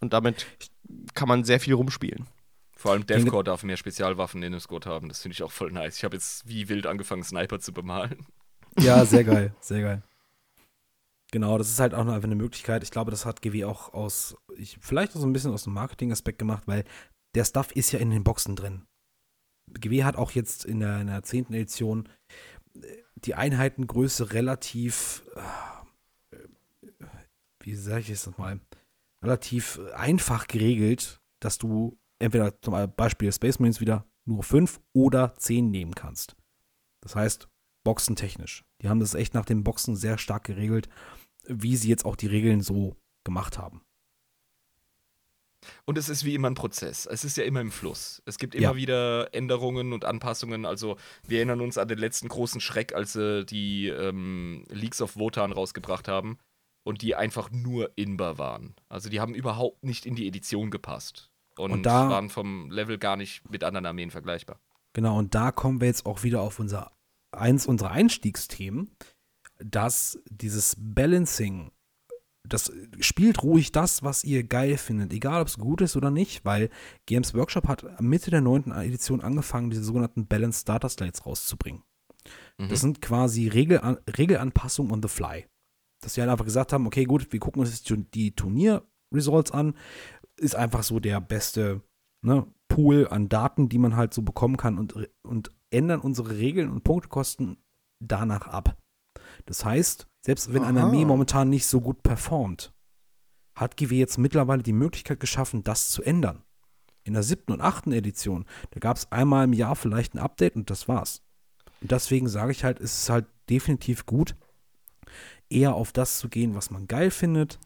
[0.02, 0.48] Und damit
[1.14, 2.28] kann man sehr viel rumspielen.
[2.76, 5.08] Vor allem Deathcore darf mehr Spezialwaffen in dem Squad haben.
[5.08, 5.98] Das finde ich auch voll nice.
[5.98, 8.26] Ich habe jetzt wie wild angefangen, Sniper zu bemalen.
[8.80, 10.04] Ja, sehr geil, sehr geil.
[11.32, 12.84] Genau, das ist halt auch noch einfach eine Möglichkeit.
[12.84, 15.74] Ich glaube, das hat GW auch aus, ich, vielleicht auch so ein bisschen aus dem
[15.74, 16.84] Marketing-Aspekt gemacht, weil
[17.34, 18.84] der Stuff ist ja in den Boxen drin.
[19.68, 21.48] GW hat auch jetzt in der, in der 10.
[21.48, 22.10] Edition
[22.76, 25.24] äh, die Einheitengröße relativ,
[26.32, 26.38] äh,
[27.60, 28.60] wie sage ich es nochmal,
[29.24, 35.70] relativ einfach geregelt, dass du entweder zum Beispiel Space Marines wieder nur 5 oder 10
[35.72, 36.36] nehmen kannst.
[37.02, 37.50] Das heißt,
[37.84, 38.66] boxentechnisch.
[38.82, 40.90] Die haben das echt nach den Boxen sehr stark geregelt,
[41.48, 43.85] wie sie jetzt auch die Regeln so gemacht haben.
[45.86, 47.06] Und es ist wie immer ein Prozess.
[47.06, 48.22] Es ist ja immer im Fluss.
[48.26, 48.76] Es gibt immer Ja.
[48.76, 50.66] wieder Änderungen und Anpassungen.
[50.66, 50.98] Also,
[51.28, 55.52] wir erinnern uns an den letzten großen Schreck, als sie die ähm, Leaks of Wotan
[55.52, 56.38] rausgebracht haben
[56.84, 58.76] und die einfach nur inbar waren.
[58.90, 61.30] Also, die haben überhaupt nicht in die Edition gepasst.
[61.58, 64.60] Und, Und da- waren vom Level gar nicht mit anderen Armeen vergleichbar.
[64.94, 66.92] Genau, und da kommen wir jetzt auch wieder auf unser
[67.32, 68.92] eins unserer Einstiegsthemen,
[69.60, 71.72] dass dieses Balancing,
[72.48, 76.46] das spielt ruhig das, was ihr geil findet, egal ob es gut ist oder nicht,
[76.46, 76.70] weil
[77.06, 81.84] Games Workshop hat Mitte der neunten Edition angefangen, diese sogenannten Balanced Starter Slates rauszubringen.
[82.58, 82.70] Mhm.
[82.70, 85.46] Das sind quasi Regelan Regelanpassungen on the fly.
[86.02, 89.76] Dass wir halt einfach gesagt haben, okay, gut, wir gucken uns jetzt die Turnier-Results an.
[90.38, 91.82] Ist einfach so der beste
[92.22, 96.70] ne, Pool an Daten, die man halt so bekommen kann und, und ändern unsere Regeln
[96.70, 97.58] und Punktekosten
[98.00, 98.78] danach ab.
[99.46, 100.88] Das heißt, selbst wenn eine Aha.
[100.88, 102.74] Armee momentan nicht so gut performt,
[103.54, 106.42] hat GW jetzt mittlerweile die Möglichkeit geschaffen, das zu ändern.
[107.04, 110.56] In der siebten und achten Edition, da gab es einmal im Jahr vielleicht ein Update
[110.56, 111.22] und das war's.
[111.80, 114.36] Und deswegen sage ich halt, es ist halt definitiv gut,
[115.48, 117.60] eher auf das zu gehen, was man geil findet,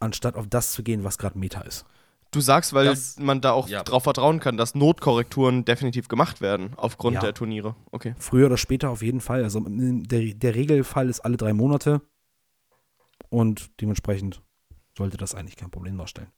[0.00, 1.86] anstatt auf das zu gehen, was gerade Meta ist.
[2.32, 3.82] Du sagst, weil Das- man da auch ja.
[3.82, 7.20] drauf vertrauen kann, dass Notkorrekturen definitiv gemacht werden aufgrund Ja.
[7.22, 7.74] der Turniere.
[7.90, 8.14] Okay.
[8.18, 9.42] Früher oder später auf jeden Fall.
[9.42, 12.00] Also der, der Regelfall ist alle drei Monate
[13.28, 14.42] und dementsprechend
[14.96, 16.30] sollte das eigentlich kein Problem darstellen.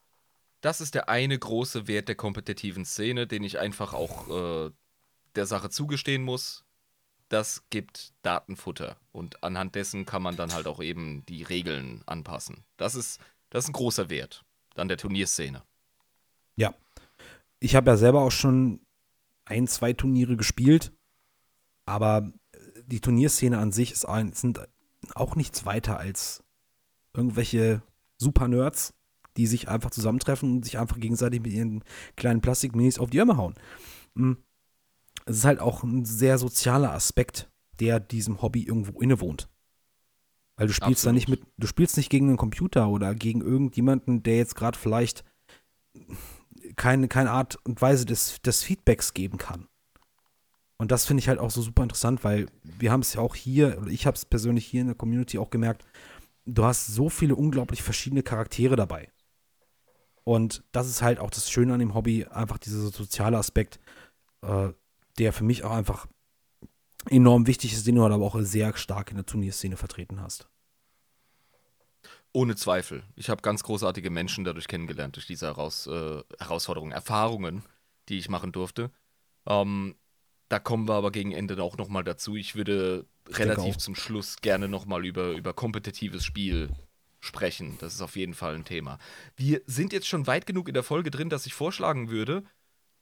[0.60, 4.70] Das ist der eine große Wert der kompetitiven Szene, den ich einfach auch äh,
[5.34, 6.64] der Sache zugestehen muss.
[7.28, 12.64] Das gibt Datenfutter und anhand dessen kann man dann halt auch eben die Regeln anpassen.
[12.76, 13.20] Das ist,
[13.50, 14.44] das ist ein großer Wert
[14.76, 15.62] an der Turnierszene.
[16.56, 16.74] Ja.
[17.60, 18.80] Ich habe ja selber auch schon
[19.44, 20.92] ein, zwei Turniere gespielt,
[21.86, 22.32] aber
[22.86, 24.60] die Turnierszene an sich ist ein, sind
[25.14, 26.42] auch nichts weiter als
[27.14, 27.82] irgendwelche
[28.18, 28.94] Super-Nerds,
[29.36, 31.82] die sich einfach zusammentreffen und sich einfach gegenseitig mit ihren
[32.16, 33.54] kleinen Plastikminis auf die Ärmel hauen.
[34.14, 34.32] Mm.
[35.24, 37.48] Es ist halt auch ein sehr sozialer Aspekt,
[37.78, 39.48] der diesem Hobby irgendwo innewohnt.
[40.56, 41.14] Weil du spielst da Absolut.
[41.14, 45.24] nicht mit, du spielst nicht gegen einen Computer oder gegen irgendjemanden, der jetzt gerade vielleicht
[46.76, 49.68] keine, keine Art und Weise des, des Feedbacks geben kann.
[50.78, 53.36] Und das finde ich halt auch so super interessant, weil wir haben es ja auch
[53.36, 55.84] hier, oder ich habe es persönlich hier in der Community auch gemerkt,
[56.44, 59.08] du hast so viele unglaublich verschiedene Charaktere dabei.
[60.24, 63.78] Und das ist halt auch das Schöne an dem Hobby, einfach dieser soziale Aspekt,
[64.42, 64.70] äh,
[65.18, 66.06] der für mich auch einfach
[67.10, 70.48] enorm wichtig ist, den du halt aber auch sehr stark in der Turnierszene vertreten hast.
[72.32, 73.02] Ohne Zweifel.
[73.14, 77.62] Ich habe ganz großartige Menschen dadurch kennengelernt, durch diese Heraus äh, Herausforderungen, Erfahrungen,
[78.08, 78.90] die ich machen durfte.
[79.46, 79.96] Ähm,
[80.48, 82.36] da kommen wir aber gegen Ende auch nochmal dazu.
[82.36, 83.78] Ich würde relativ auch.
[83.78, 86.70] zum Schluss gerne nochmal über, über kompetitives Spiel
[87.20, 87.76] sprechen.
[87.80, 88.98] Das ist auf jeden Fall ein Thema.
[89.36, 92.44] Wir sind jetzt schon weit genug in der Folge drin, dass ich vorschlagen würde,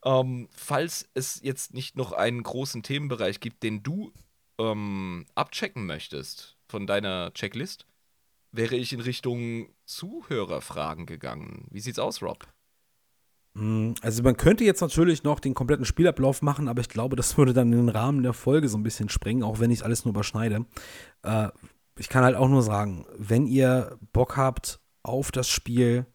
[0.04, 4.12] ähm, falls es jetzt nicht noch einen großen Themenbereich gibt, den du
[4.58, 7.86] ähm, abchecken möchtest von deiner Checklist,
[8.52, 11.66] wäre ich in Richtung Zuhörerfragen gegangen.
[11.70, 12.46] Wie sieht's aus, Rob?
[13.54, 17.36] Mm, Also man könnte jetzt natürlich noch den kompletten Spielablauf machen, aber ich glaube, das
[17.36, 20.04] würde dann in den Rahmen der Folge so ein bisschen sprengen, auch wenn ich alles
[20.04, 20.66] nur überschneide.
[21.22, 21.48] Äh,
[21.98, 26.06] ich kann halt auch nur sagen, wenn ihr Bock habt auf das Spiel,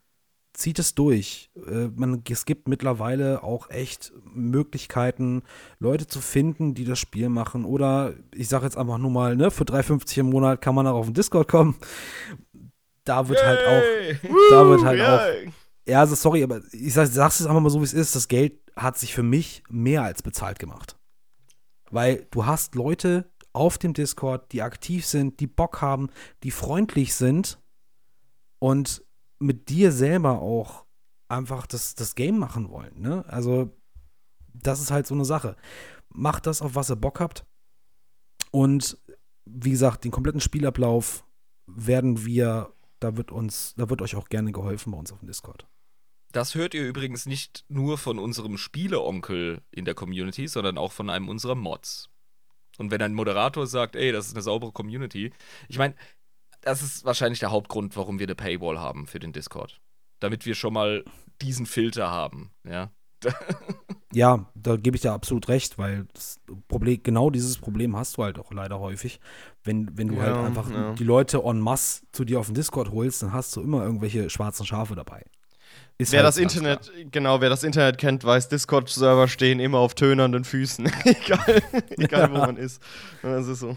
[0.55, 1.49] zieht es durch.
[1.67, 5.43] Äh, man, es gibt mittlerweile auch echt Möglichkeiten,
[5.79, 7.65] Leute zu finden, die das Spiel machen.
[7.65, 10.95] Oder ich sage jetzt einfach nur mal, ne, für 3,50 im Monat kann man auch
[10.95, 11.75] auf den Discord kommen.
[13.03, 15.51] Da wird halt auch, da wird halt auch
[15.87, 18.15] Ja, also sorry, aber ich sag, sag's jetzt einfach mal so, wie es ist.
[18.15, 20.97] Das Geld hat sich für mich mehr als bezahlt gemacht.
[21.91, 26.09] Weil du hast Leute auf dem Discord, die aktiv sind, die Bock haben,
[26.43, 27.59] die freundlich sind
[28.59, 29.04] und
[29.39, 30.85] mit dir selber auch
[31.27, 32.99] einfach das, das Game machen wollen.
[33.01, 33.25] Ne?
[33.27, 33.71] Also,
[34.53, 35.55] das ist halt so eine Sache.
[36.09, 37.45] Macht das, auf was ihr Bock habt.
[38.51, 38.97] Und
[39.45, 41.25] wie gesagt, den kompletten Spielablauf
[41.67, 45.27] werden wir, da wird uns, da wird euch auch gerne geholfen bei uns auf dem
[45.27, 45.67] Discord.
[46.31, 51.09] Das hört ihr übrigens nicht nur von unserem Spieleonkel in der Community, sondern auch von
[51.09, 52.09] einem unserer Mods.
[52.77, 55.31] Und wenn ein Moderator sagt, ey, das ist eine saubere Community,
[55.69, 55.95] ich meine,
[56.65, 59.79] das ist wahrscheinlich der Hauptgrund, warum wir eine Paywall haben für den Discord.
[60.19, 61.05] Damit wir schon mal
[61.41, 62.91] diesen Filter haben, ja.
[64.13, 68.23] ja, da gebe ich dir absolut recht, weil das Problem, genau dieses Problem hast du
[68.23, 69.19] halt auch leider häufig.
[69.63, 70.93] Wenn, wenn du halt Ja, halt einfach ja.
[70.93, 74.29] die Leute en masse zu dir auf den Discord holst, dann hast du immer irgendwelche
[74.29, 75.23] schwarzen Schafe dabei.
[75.97, 77.05] Ist Wer halt das Internet, klar.
[77.11, 80.91] genau, wer das Internet kennt, weiß, Discord-Server stehen immer auf tönernden Füßen.
[81.05, 81.63] egal,
[81.97, 82.81] egal wo man ist.
[83.21, 83.75] Das ist so.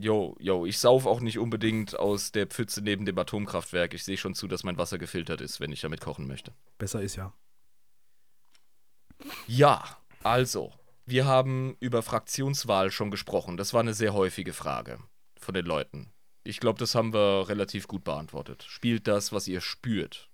[0.00, 3.94] Jo, jo, ich sauf auch nicht unbedingt aus der Pfütze neben dem Atomkraftwerk.
[3.94, 6.54] Ich sehe schon zu, dass mein Wasser gefiltert ist, wenn ich damit kochen möchte.
[6.78, 7.32] Besser ist ja.
[9.48, 10.72] Ja, also,
[11.04, 13.56] wir haben über Fraktionswahl schon gesprochen.
[13.56, 15.00] Das war eine sehr häufige Frage
[15.40, 16.12] von den Leuten.
[16.44, 18.64] Ich glaube, das haben wir relativ gut beantwortet.
[18.68, 20.30] Spielt das, was ihr spürt.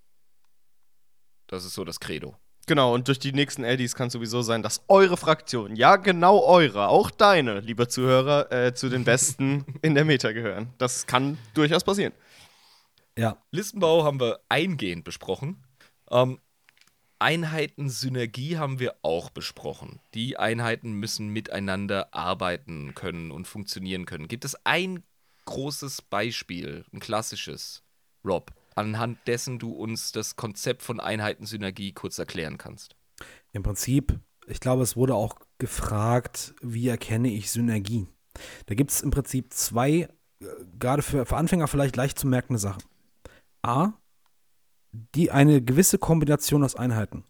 [1.47, 2.37] Das ist so das Credo.
[2.67, 6.89] Genau, und durch die nächsten Eddies kann sowieso sein, dass eure Fraktion, ja genau eure,
[6.89, 10.73] auch deine, lieber Zuhörer, äh, zu den Besten in der Meta gehören.
[10.79, 12.13] Das kann durchaus passieren.
[13.17, 15.63] Ja, Listenbau haben wir eingehend besprochen.
[16.11, 16.39] Ähm,
[17.19, 20.01] Einheitensynergie haben wir auch besprochen.
[20.15, 24.29] Die Einheiten müssen miteinander arbeiten können und funktionieren können.
[24.29, 25.05] Gibt es ein
[25.45, 27.83] großes Beispiel, ein klassisches,
[28.25, 32.97] Rob, anhand dessen du uns das Konzept von Einheitensynergie kurz erklären kannst?
[33.55, 38.07] im Prinzip, ich glaube, es wurde auch gefragt, wie erkenne ich Synergie?
[38.67, 40.09] Da gibt es im Prinzip zwei, äh,
[40.79, 42.83] gerade für, für Anfänger vielleicht leicht zu merkende Sachen.
[43.63, 43.93] A,
[44.93, 47.25] die eine gewisse Kombination aus Einheiten.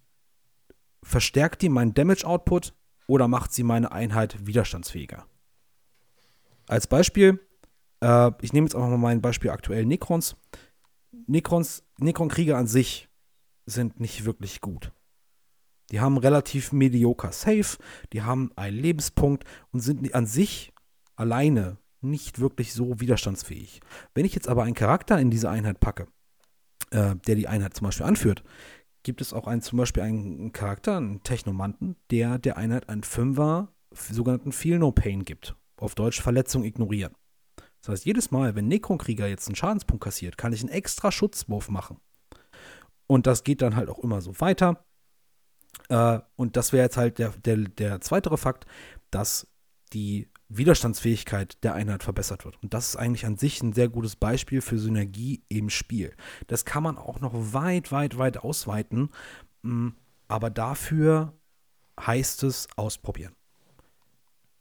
[1.02, 2.74] Verstärkt die meinen Damage-Output
[3.06, 5.26] oder macht sie meine Einheit widerstandsfähiger?
[6.66, 7.38] Als Beispiel,
[8.00, 10.36] äh, ich nehme jetzt einfach mal mein Beispiel aktuell Necrons.
[11.26, 13.08] Necrons, Necron-Krieger an sich
[13.66, 14.92] sind nicht wirklich gut.
[15.90, 17.76] Die haben relativ medioker Save,
[18.12, 20.72] die haben einen Lebenspunkt und sind an sich
[21.16, 23.80] alleine nicht wirklich so widerstandsfähig.
[24.14, 26.06] Wenn ich jetzt aber einen Charakter in diese Einheit packe,
[26.90, 28.44] äh, der die Einheit zum Beispiel anführt,
[29.02, 33.72] gibt es auch einen, zum Beispiel einen Charakter, einen Technomanten, der der Einheit einen Fünfer
[33.92, 35.56] sogenannten Feel No Pain gibt.
[35.76, 37.14] Auf Deutsch Verletzung ignorieren.
[37.84, 41.68] Das heißt, jedes Mal, wenn Necron-Krieger jetzt einen Schadenspunkt kassiert, kann ich einen extra Schutzwurf
[41.68, 41.98] machen.
[43.06, 44.86] Und das geht dann halt auch immer so weiter.
[45.90, 48.64] Äh, und das wäre jetzt halt der, der, der zweitere Fakt,
[49.10, 49.46] dass
[49.92, 52.56] die Widerstandsfähigkeit der Einheit verbessert wird.
[52.62, 56.16] Und das ist eigentlich an sich ein sehr gutes Beispiel für Synergie im Spiel.
[56.46, 59.10] Das kann man auch noch weit, weit, weit ausweiten.
[59.60, 59.92] mh,
[60.26, 61.34] Aber dafür
[62.00, 63.34] heißt es ausprobieren.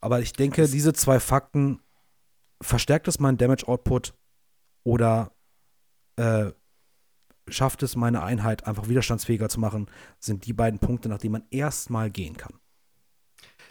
[0.02, 1.80] Aber ich denke, diese zwei Fakten,
[2.60, 4.14] verstärkt es meinen Damage-Output
[4.84, 5.32] oder
[6.16, 6.52] äh,
[7.48, 11.46] schafft es, meine Einheit einfach widerstandsfähiger zu machen, sind die beiden Punkte, nach denen man
[11.50, 12.58] erstmal gehen kann.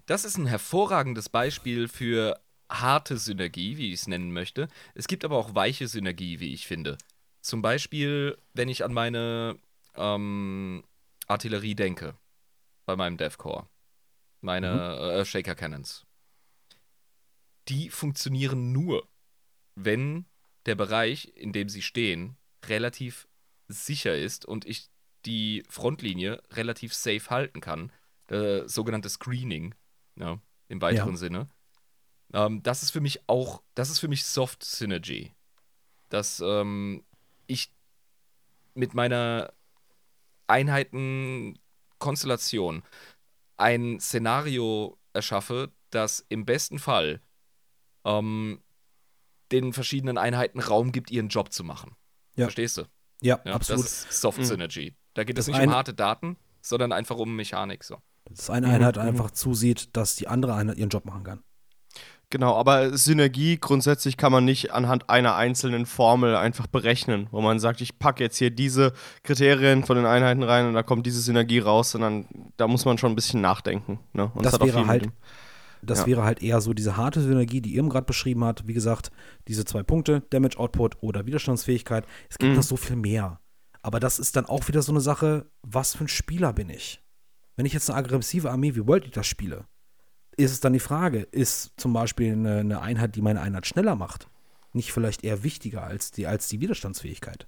[0.06, 2.40] Das ist ein hervorragendes Beispiel für
[2.70, 4.68] harte Synergie, wie ich es nennen möchte.
[4.96, 6.98] Es gibt aber auch weiche Synergie, wie ich finde.
[7.42, 9.58] Zum Beispiel, wenn ich an meine
[9.96, 10.84] ähm,
[11.28, 12.16] Artillerie denke,
[12.86, 13.68] bei meinem DevCore,
[14.42, 16.06] meine äh, Shaker Cannons.
[17.70, 19.08] Die funktionieren nur,
[19.76, 20.26] wenn
[20.66, 23.28] der Bereich, in dem sie stehen, relativ
[23.68, 24.90] sicher ist und ich
[25.26, 27.92] die Frontlinie relativ safe halten kann.
[28.28, 29.74] Äh, sogenannte Screening,
[30.16, 31.18] ja, im weiteren Ja.
[31.18, 31.50] Sinne.
[32.34, 35.34] Ähm, das ist für mich auch, das ist für mich Soft Synergy.
[36.10, 37.04] Dass ähm,
[37.48, 37.72] ich
[38.74, 39.54] mit meiner
[40.48, 42.84] Einheitenkonstellation
[43.58, 47.22] ein Szenario erschaffe, das im besten Fall
[48.06, 48.60] ähm,
[49.52, 51.96] den verschiedenen Einheiten Raum gibt, ihren Job zu machen.
[52.36, 52.46] Ja.
[52.46, 52.84] Verstehst du?
[53.22, 53.86] Ja, Ja, absolut.
[53.86, 54.46] Das ist Soft Mhm.
[54.46, 54.96] Synergy.
[55.14, 57.84] Da geht es Das nicht eine- um harte Daten, sondern einfach um Mechanik.
[57.84, 57.98] So.
[58.26, 59.02] Dass eine Mhm, Einheit mhm.
[59.04, 61.44] einfach zusieht, dass die andere Einheit ihren Job machen kann.
[62.30, 67.60] Genau, aber Synergie grundsätzlich kann man nicht anhand einer einzelnen Formel einfach berechnen, wo man
[67.60, 71.22] sagt, ich packe jetzt hier diese Kriterien von den Einheiten rein und da kommt diese
[71.22, 72.26] Synergie raus, sondern
[72.58, 74.00] da muss man schon ein bisschen nachdenken.
[74.14, 74.32] Ne?
[74.34, 75.12] Und Das hat auch wäre viel mit halt- dem-
[75.86, 76.06] Das Ja.
[76.08, 78.68] wäre halt eher so diese harte Synergie, die Irm gerade beschrieben hat.
[78.68, 79.12] Wie gesagt,
[79.48, 82.06] diese zwei Punkte, Damage Output oder Widerstandsfähigkeit.
[82.30, 82.58] Es gibt Mhm.
[82.58, 83.40] noch so viel mehr.
[83.82, 87.02] Aber das ist dann auch wieder so eine Sache, was für ein Spieler bin ich?
[87.56, 89.66] Wenn ich jetzt eine aggressive Armee wie World Eater spiele,
[90.38, 93.96] ist es dann die Frage, ist zum Beispiel eine, eine Einheit, die meine Einheit schneller
[93.96, 94.28] macht,
[94.72, 97.48] nicht vielleicht eher wichtiger als die, als die Widerstandsfähigkeit?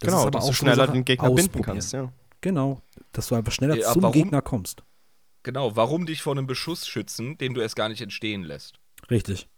[0.00, 2.12] Das genau, dass du schneller den Gegner binden kannst, ja.
[2.40, 2.80] Genau,
[3.12, 4.82] dass du einfach schneller ja, zum warum, Gegner kommst.
[5.42, 8.78] Genau, warum dich vor einem Beschuss schützen, den du erst gar nicht entstehen lässt.
[9.10, 9.48] Richtig.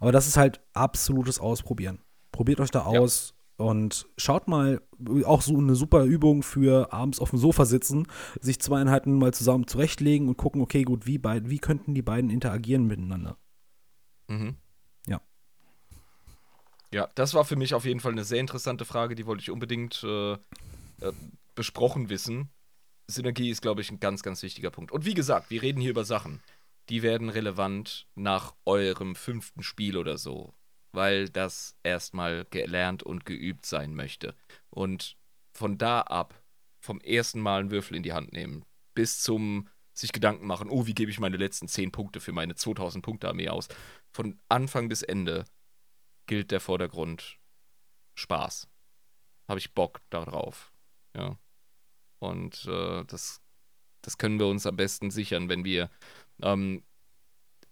[0.00, 2.00] Aber das ist halt absolutes Ausprobieren.
[2.30, 3.66] Probiert euch da aus ja.
[3.66, 4.82] und schaut mal,
[5.24, 8.06] auch so eine super Übung für abends auf dem Sofa sitzen,
[8.40, 12.02] sich zwei Einheiten mal zusammen zurechtlegen und gucken, okay, gut, wie, beid, wie könnten die
[12.02, 13.36] beiden interagieren miteinander?
[14.28, 14.56] Mhm.
[15.06, 15.20] Ja.
[16.92, 19.50] Ja, das war für mich auf jeden Fall eine sehr interessante Frage, die wollte ich
[19.50, 20.38] unbedingt äh, äh,
[21.54, 22.50] besprochen wissen.
[23.12, 24.90] Synergie ist, glaube ich, ein ganz, ganz wichtiger Punkt.
[24.92, 26.42] Und wie gesagt, wir reden hier über Sachen,
[26.88, 30.52] die werden relevant nach eurem fünften Spiel oder so,
[30.92, 34.34] weil das erstmal gelernt und geübt sein möchte.
[34.70, 35.16] Und
[35.52, 36.42] von da ab,
[36.80, 38.64] vom ersten Mal einen Würfel in die Hand nehmen,
[38.94, 42.54] bis zum sich Gedanken machen, oh, wie gebe ich meine letzten 10 Punkte für meine
[42.54, 43.68] 2000 Punkte Armee aus?
[44.10, 45.44] Von Anfang bis Ende
[46.26, 47.38] gilt der Vordergrund
[48.14, 48.68] Spaß.
[49.48, 50.72] Habe ich Bock darauf.
[51.14, 51.38] Ja.
[52.22, 53.40] Und äh, das,
[54.00, 55.90] das können wir uns am besten sichern, wenn wir
[56.40, 56.84] ähm,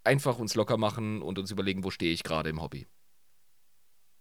[0.02, 2.88] einfach uns locker machen und uns überlegen, wo stehe ich gerade im Hobby.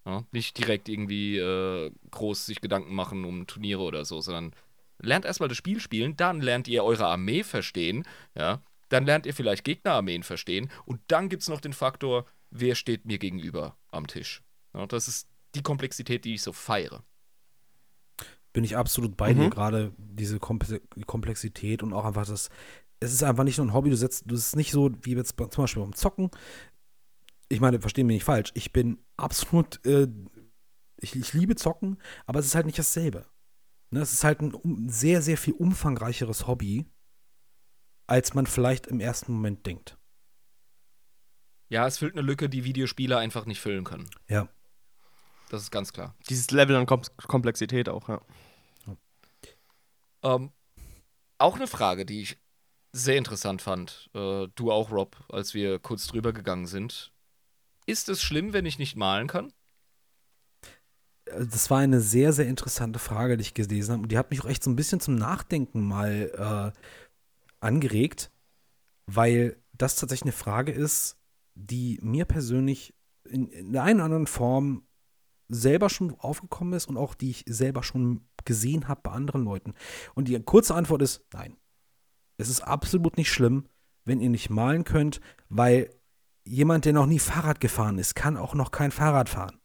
[0.06, 4.54] Ja, nicht direkt irgendwie äh, groß sich Gedanken machen um Turniere oder so, sondern
[5.00, 8.04] lernt erstmal das Spiel spielen, dann lernt ihr eure Armee verstehen,
[8.36, 12.76] ja, dann lernt ihr vielleicht Gegnerarmeen verstehen und dann gibt es noch den Faktor, wer
[12.76, 14.44] steht mir gegenüber am Tisch.
[14.76, 17.04] Ja, das ist die Komplexität, die ich so feiere.
[18.54, 19.40] Bin ich absolut bei mhm.
[19.40, 22.50] dir, gerade diese Komplexität und auch einfach das,
[23.00, 25.36] es ist einfach nicht nur ein Hobby, du setzt, du ist nicht so wie jetzt
[25.38, 26.30] zum Beispiel beim Zocken.
[27.48, 30.08] Ich meine, verstehen mich nicht falsch, ich bin absolut, äh,
[30.98, 33.26] ich, ich liebe Zocken, aber es ist halt nicht dasselbe.
[33.92, 36.86] Ne, es ist halt ein sehr, sehr viel umfangreicheres Hobby,
[38.08, 39.98] als man vielleicht im ersten Moment denkt.
[41.70, 44.10] Ja, es füllt eine Lücke, die Videospiele einfach nicht füllen können.
[44.28, 44.50] Ja.
[45.50, 46.16] Das ist ganz klar.
[46.30, 48.22] Dieses Level an Kom Komplexität auch, ja.
[50.22, 50.52] Ähm,
[51.38, 52.38] auch eine Frage, die ich
[52.92, 54.10] sehr interessant fand.
[54.14, 57.12] Äh, du auch, Rob, als wir kurz drüber gegangen sind.
[57.86, 59.54] Ist es schlimm, wenn ich nicht malen kann?
[61.26, 64.04] Äh, das war eine sehr, sehr interessante Frage, die ich gelesen habe.
[64.04, 66.80] Und die hat mich auch echt so ein bisschen zum Nachdenken mal äh,
[67.60, 68.32] angeregt,
[69.06, 71.18] weil das tatsächlich eine Frage ist,
[71.56, 72.94] die mir persönlich
[73.24, 74.84] in, in der einen oder anderen Form
[75.50, 79.74] selber schon aufgekommen ist und auch die ich selber schon gesehen habe bei anderen Leuten.
[80.14, 81.58] Und die kurze Antwort ist nein.
[82.38, 83.68] Es ist absolut nicht schlimm,
[84.06, 85.20] wenn ihr nicht malen könnt,
[85.50, 85.90] weil
[86.46, 89.60] jemand, der noch nie Fahrrad gefahren ist, kann auch noch kein Fahrrad fahren.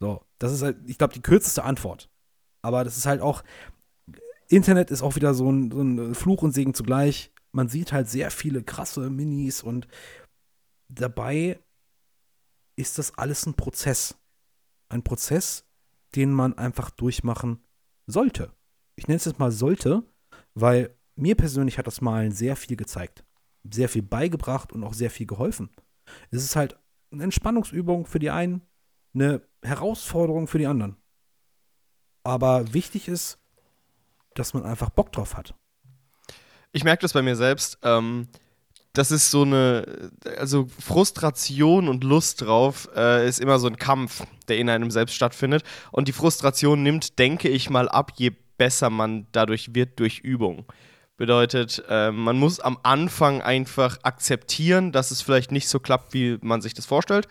[0.00, 2.10] So, das ist halt, ich glaube, die kürzeste Antwort.
[2.62, 3.42] Aber das ist halt auch,
[4.48, 7.32] Internet ist auch wieder so ein, so ein Fluch und Segen zugleich.
[7.52, 9.86] Man sieht halt sehr viele krasse Minis und
[10.88, 11.58] dabei
[12.76, 14.16] ist das alles ein Prozess
[14.88, 15.64] ein Prozess,
[16.14, 17.64] den man einfach durchmachen
[18.06, 18.52] sollte.
[18.96, 20.02] Ich nenne es jetzt mal sollte,
[20.54, 23.24] weil mir persönlich hat das Malen sehr viel gezeigt,
[23.68, 25.70] sehr viel beigebracht und auch sehr viel geholfen.
[26.30, 26.78] Es ist halt
[27.10, 28.62] eine Entspannungsübung für die einen,
[29.14, 30.96] eine Herausforderung für die anderen.
[32.22, 33.38] Aber wichtig ist,
[34.34, 35.54] dass man einfach Bock drauf hat.
[36.72, 37.78] Ich merke das bei mir selbst.
[37.82, 38.28] Ähm,
[38.94, 44.22] das ist so eine, also Frustration und Lust drauf äh, ist immer so ein Kampf,
[44.48, 45.64] der in einem selbst stattfindet.
[45.90, 50.64] Und die Frustration nimmt, denke ich mal, ab, je besser man dadurch wird durch Übung.
[51.16, 56.38] Bedeutet, äh, man muss am Anfang einfach akzeptieren, dass es vielleicht nicht so klappt, wie
[56.40, 57.28] man sich das vorstellt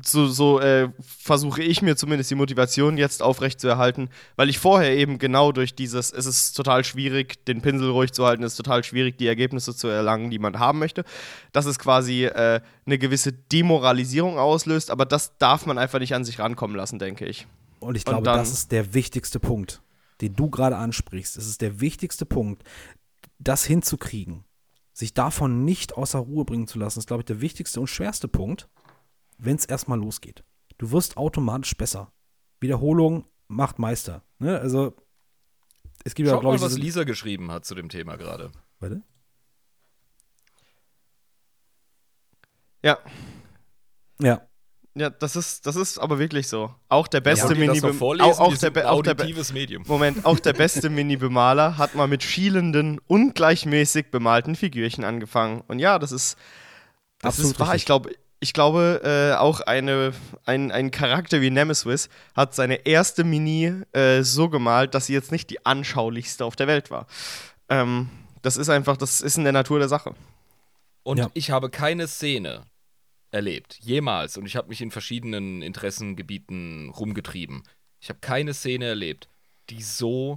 [0.00, 5.18] so, so äh, versuche ich mir zumindest die Motivation jetzt aufrechtzuerhalten, weil ich vorher eben
[5.18, 8.84] genau durch dieses, es ist total schwierig, den Pinsel ruhig zu halten, es ist total
[8.84, 11.04] schwierig, die Ergebnisse zu erlangen, die man haben möchte,
[11.52, 16.24] dass es quasi äh, eine gewisse Demoralisierung auslöst, aber das darf man einfach nicht an
[16.24, 17.46] sich rankommen lassen, denke ich.
[17.80, 19.82] Und ich glaube, Und dann, das ist der wichtigste Punkt,
[20.22, 21.36] den du gerade ansprichst.
[21.36, 22.62] Es ist der wichtigste Punkt,
[23.38, 24.44] das hinzukriegen,
[24.94, 28.28] sich davon nicht außer Ruhe bringen zu lassen, ist, glaube ich, der wichtigste und schwerste
[28.28, 28.68] Punkt
[29.44, 30.44] wenn es erstmal losgeht.
[30.78, 32.12] Du wirst automatisch besser.
[32.60, 34.22] Wiederholung macht Meister.
[34.38, 34.58] Ne?
[34.58, 34.94] Also,
[36.04, 36.62] es gibt Schau ja, glaube ich.
[36.62, 38.52] was Lisa geschrieben hat zu dem Thema gerade.
[38.80, 39.02] Warte.
[42.82, 42.98] Ja.
[44.20, 44.42] Ja.
[44.94, 46.74] Ja, das ist, das ist aber wirklich so.
[46.90, 49.16] Auch der beste ja, Mini auch, auch der, auch der
[49.54, 49.84] Medium.
[49.86, 55.62] Moment, auch der beste Mini-Bemaler hat mal mit schielenden, ungleichmäßig bemalten Figürchen angefangen.
[55.66, 56.36] Und ja, das ist
[57.20, 57.74] das Absolut ist wahr.
[57.74, 58.10] Ich glaube,
[58.42, 60.12] ich glaube, äh, auch eine,
[60.44, 65.30] ein, ein Charakter wie Nemesis hat seine erste Mini äh, so gemalt, dass sie jetzt
[65.30, 67.06] nicht die anschaulichste auf der Welt war.
[67.68, 68.10] Ähm,
[68.42, 70.14] das ist einfach, das ist in der Natur der Sache.
[71.04, 71.30] Und Ja.
[71.34, 72.64] ich habe keine Szene
[73.30, 74.36] erlebt, jemals.
[74.36, 77.62] Und ich habe mich in verschiedenen Interessengebieten rumgetrieben.
[78.00, 79.28] Ich habe keine Szene erlebt,
[79.70, 80.36] die so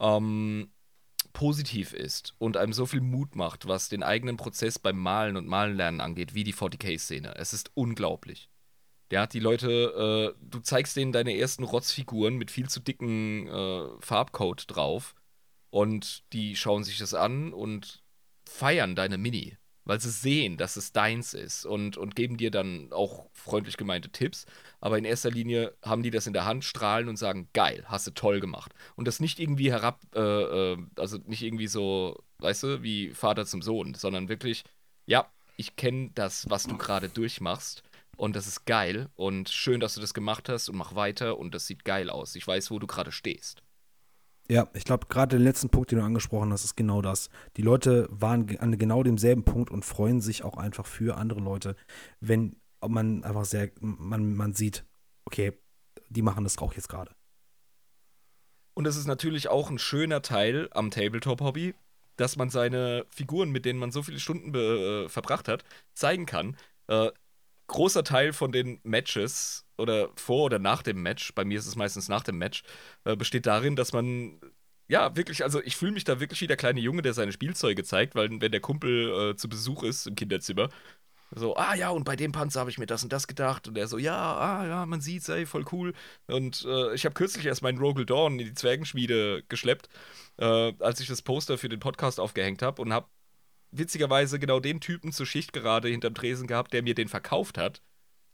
[0.00, 0.70] ähm,
[1.34, 5.46] positiv ist und einem so viel Mut macht, was den eigenen Prozess beim Malen und
[5.46, 7.34] Malenlernen angeht, wie die 40k-Szene.
[7.36, 8.48] Es ist unglaublich.
[9.10, 13.48] Der hat die Leute, äh, du zeigst denen deine ersten Rotzfiguren mit viel zu dicken
[13.48, 15.14] äh, Farbcode drauf
[15.70, 18.02] und die schauen sich das an und
[18.48, 22.92] feiern deine Mini, weil sie sehen, dass es deins ist und, und geben dir dann
[22.92, 24.46] auch freundlich gemeinte Tipps.
[24.80, 28.06] Aber in erster Linie haben die das in der Hand, strahlen und sagen, geil, hast
[28.06, 28.72] du toll gemacht.
[28.96, 33.46] Und das nicht irgendwie herab, äh, äh, also nicht irgendwie so, weißt du, wie Vater
[33.46, 34.64] zum Sohn, sondern wirklich,
[35.06, 37.82] ja, ich kenne das, was du gerade durchmachst.
[38.16, 41.52] Und das ist geil und schön, dass du das gemacht hast und mach weiter und
[41.52, 42.36] das sieht geil aus.
[42.36, 43.63] Ich weiß, wo du gerade stehst.
[44.48, 47.30] Ja, ich glaube, gerade den letzten Punkt, den du angesprochen hast, ist genau das.
[47.56, 51.76] Die Leute waren an genau demselben Punkt und freuen sich auch einfach für andere Leute,
[52.20, 52.56] wenn
[52.86, 54.84] man einfach sehr, man, man sieht,
[55.24, 55.52] okay,
[56.10, 57.12] die machen das auch jetzt gerade.
[58.74, 61.74] Und es ist natürlich auch ein schöner Teil am Tabletop-Hobby,
[62.16, 65.64] dass man seine Figuren, mit denen man so viele Stunden äh, verbracht hat,
[65.94, 66.56] zeigen kann.
[66.88, 67.10] Äh,
[67.66, 71.76] großer Teil von den Matches oder vor oder nach dem Match, bei mir ist es
[71.76, 72.62] meistens nach dem Match,
[73.04, 74.40] äh, besteht darin, dass man
[74.88, 77.84] ja wirklich, also ich fühle mich da wirklich wie der kleine Junge, der seine Spielzeuge
[77.84, 80.68] zeigt, weil wenn der Kumpel äh, zu Besuch ist im Kinderzimmer,
[81.36, 83.66] so, ah ja, und bei dem Panzer habe ich mir das und das gedacht.
[83.66, 85.92] Und er so, ja, ah ja, man sieht's, ey, voll cool.
[86.28, 89.88] Und äh, ich habe kürzlich erst meinen Rogel Dawn in die Zwergenschmiede geschleppt,
[90.38, 93.08] äh, als ich das Poster für den Podcast aufgehängt habe und habe
[93.76, 97.82] witzigerweise genau den Typen zur Schicht gerade hinterm Tresen gehabt, der mir den verkauft hat.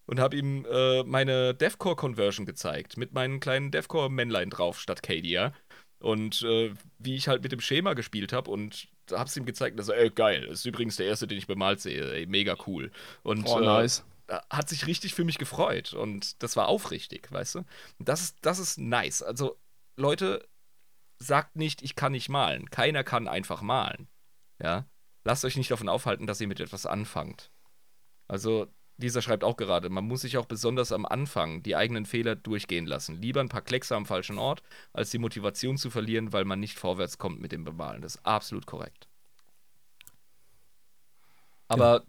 [0.06, 5.52] Und habe ihm äh, meine Deathcore-Conversion gezeigt, mit meinen kleinen Deathcore-Männlein drauf statt Cadia.
[6.00, 9.88] Und äh, wie ich halt mit dem Schema gespielt habe und hab's ihm gezeigt, und
[9.88, 12.90] er ey, geil, das ist übrigens der erste, den ich bemalt sehe, ey, mega cool.
[13.22, 14.04] Und Oh, äh, nice.
[14.50, 17.58] hat sich richtig für mich gefreut und das war aufrichtig, weißt du?
[17.98, 19.22] Und das ist, das ist nice.
[19.22, 19.58] Also,
[19.96, 20.48] Leute,
[21.18, 22.70] sagt nicht, ich kann nicht malen.
[22.70, 24.08] Keiner kann einfach malen.
[24.62, 24.86] Ja?
[25.24, 27.50] Lasst euch nicht davon aufhalten, dass ihr mit etwas anfangt.
[28.28, 32.36] Also, dieser schreibt auch gerade, man muss sich auch besonders am Anfang die eigenen Fehler
[32.36, 33.20] durchgehen lassen.
[33.20, 36.78] Lieber ein paar Kleckse am falschen Ort, als die Motivation zu verlieren, weil man nicht
[36.78, 38.02] vorwärts kommt mit dem Bemalen.
[38.02, 39.08] Das ist absolut korrekt.
[41.68, 42.04] Aber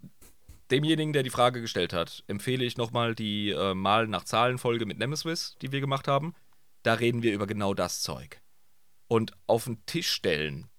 [0.72, 4.86] demjenigen, der die Frage gestellt hat, empfehle ich nochmal die äh, Mal nach Zahlen Folge
[4.86, 6.34] mit Nemesis, die wir gemacht haben.
[6.84, 8.42] Da reden wir über genau das Zeug.
[9.08, 10.70] Und auf den Tisch stellen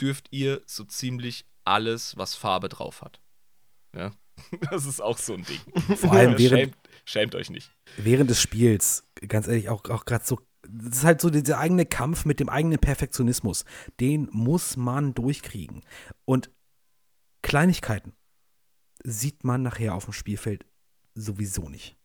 [0.00, 3.20] dürft ihr so ziemlich alles, was Farbe drauf hat.
[3.94, 4.12] Ja?
[4.70, 5.60] Das ist auch so ein Ding.
[5.96, 7.70] Vor allem während, schämt, schämt euch nicht.
[7.96, 11.84] während des Spiels, ganz ehrlich, auch, auch gerade so, das ist halt so dieser eigene
[11.86, 13.64] Kampf mit dem eigenen Perfektionismus.
[14.00, 15.82] Den muss man durchkriegen.
[16.24, 16.50] Und
[17.42, 18.14] Kleinigkeiten
[19.04, 20.64] sieht man nachher auf dem Spielfeld
[21.14, 21.96] sowieso nicht.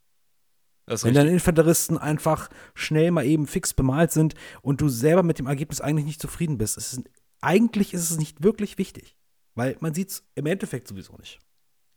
[0.86, 5.46] Wenn deine Infanteristen einfach schnell mal eben fix bemalt sind und du selber mit dem
[5.46, 7.04] Ergebnis eigentlich nicht zufrieden bist, ist es,
[7.42, 9.18] eigentlich ist es nicht wirklich wichtig,
[9.58, 11.40] weil man sieht es im Endeffekt sowieso nicht.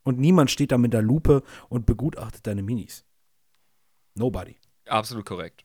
[0.03, 3.05] Und niemand steht da mit der Lupe und begutachtet deine Minis.
[4.15, 4.57] Nobody.
[4.87, 5.65] Absolut korrekt.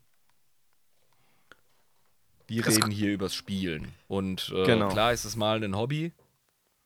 [2.47, 3.93] Wir Das- reden hier übers Spielen.
[4.07, 4.89] Und äh, Genau.
[4.89, 6.13] klar ist es mal ein Hobby,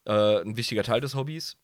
[0.05, 1.57] äh, ein wichtiger Teil des Hobbys.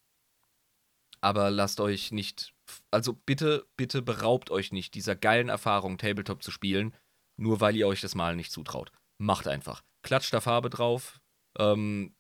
[1.22, 2.54] Aber lasst euch nicht,
[2.92, 6.94] also bitte, bitte beraubt euch nicht dieser geilen Erfahrung, Tabletop zu spielen,
[7.38, 8.92] nur weil ihr euch das Malen nicht zutraut.
[9.18, 9.82] Macht einfach.
[10.04, 11.22] Klatscht da Farbe drauf.
[11.58, 12.14] Ähm,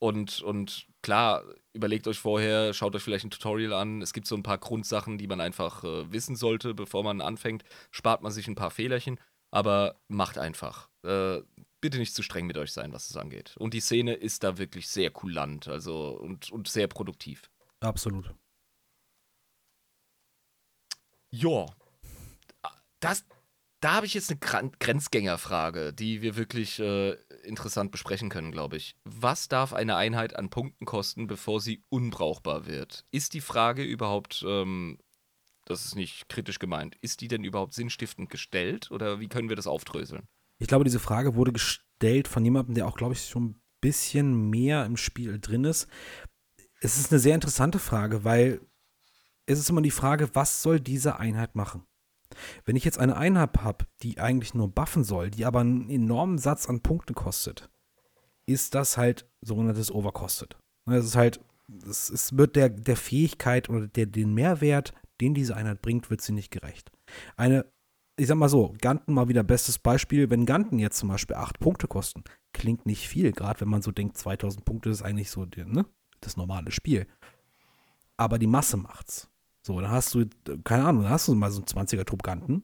[0.00, 1.44] und, und klar,
[1.74, 4.00] überlegt euch vorher, schaut euch vielleicht ein Tutorial an.
[4.00, 7.64] Es gibt so ein paar Grundsachen, die man einfach äh, wissen sollte, bevor man anfängt.
[7.90, 9.20] Spart man sich ein paar Fehlerchen,
[9.50, 10.88] aber macht einfach.
[11.04, 11.42] Äh,
[11.82, 13.56] bitte nicht zu streng mit euch sein, was es angeht.
[13.58, 17.50] Und die Szene ist da wirklich sehr kulant, also und, und sehr produktiv.
[17.80, 18.34] Absolut.
[21.30, 21.66] Ja.
[23.00, 23.24] Das,
[23.80, 28.96] da habe ich jetzt eine Grenzgängerfrage, die wir wirklich äh, interessant besprechen können, glaube ich.
[29.04, 33.04] Was darf eine Einheit an Punkten kosten, bevor sie unbrauchbar wird?
[33.10, 34.98] Ist die Frage überhaupt, ähm,
[35.66, 39.56] das ist nicht kritisch gemeint, ist die denn überhaupt sinnstiftend gestellt oder wie können wir
[39.56, 40.26] das aufdröseln?
[40.58, 44.50] Ich glaube, diese Frage wurde gestellt von jemandem, der auch, glaube ich, schon ein bisschen
[44.50, 45.88] mehr im Spiel drin ist.
[46.80, 48.60] Es ist eine sehr interessante Frage, weil
[49.46, 51.84] es ist immer die Frage, was soll diese Einheit machen?
[52.64, 56.38] Wenn ich jetzt eine Einheit habe, die eigentlich nur buffen soll, die aber einen enormen
[56.38, 57.70] Satz an Punkten kostet,
[58.46, 60.56] ist das halt sogenanntes Overcosted.
[60.86, 61.40] Das ist halt
[61.86, 66.20] es, es wird der, der Fähigkeit oder der, den Mehrwert, den diese Einheit bringt, wird
[66.20, 66.90] sie nicht gerecht.
[67.36, 67.66] Eine,
[68.16, 71.58] ich sag mal so, Ganten mal wieder bestes Beispiel, wenn Ganten jetzt zum Beispiel 8
[71.58, 75.46] Punkte kosten, klingt nicht viel, gerade wenn man so denkt, 2000 Punkte ist eigentlich so
[75.46, 75.86] die, ne,
[76.20, 77.06] das normale Spiel.
[78.16, 79.29] Aber die Masse macht's.
[79.62, 80.26] So, dann hast du,
[80.64, 82.62] keine Ahnung, dann hast du mal so einen 20er-Trupp Ganten.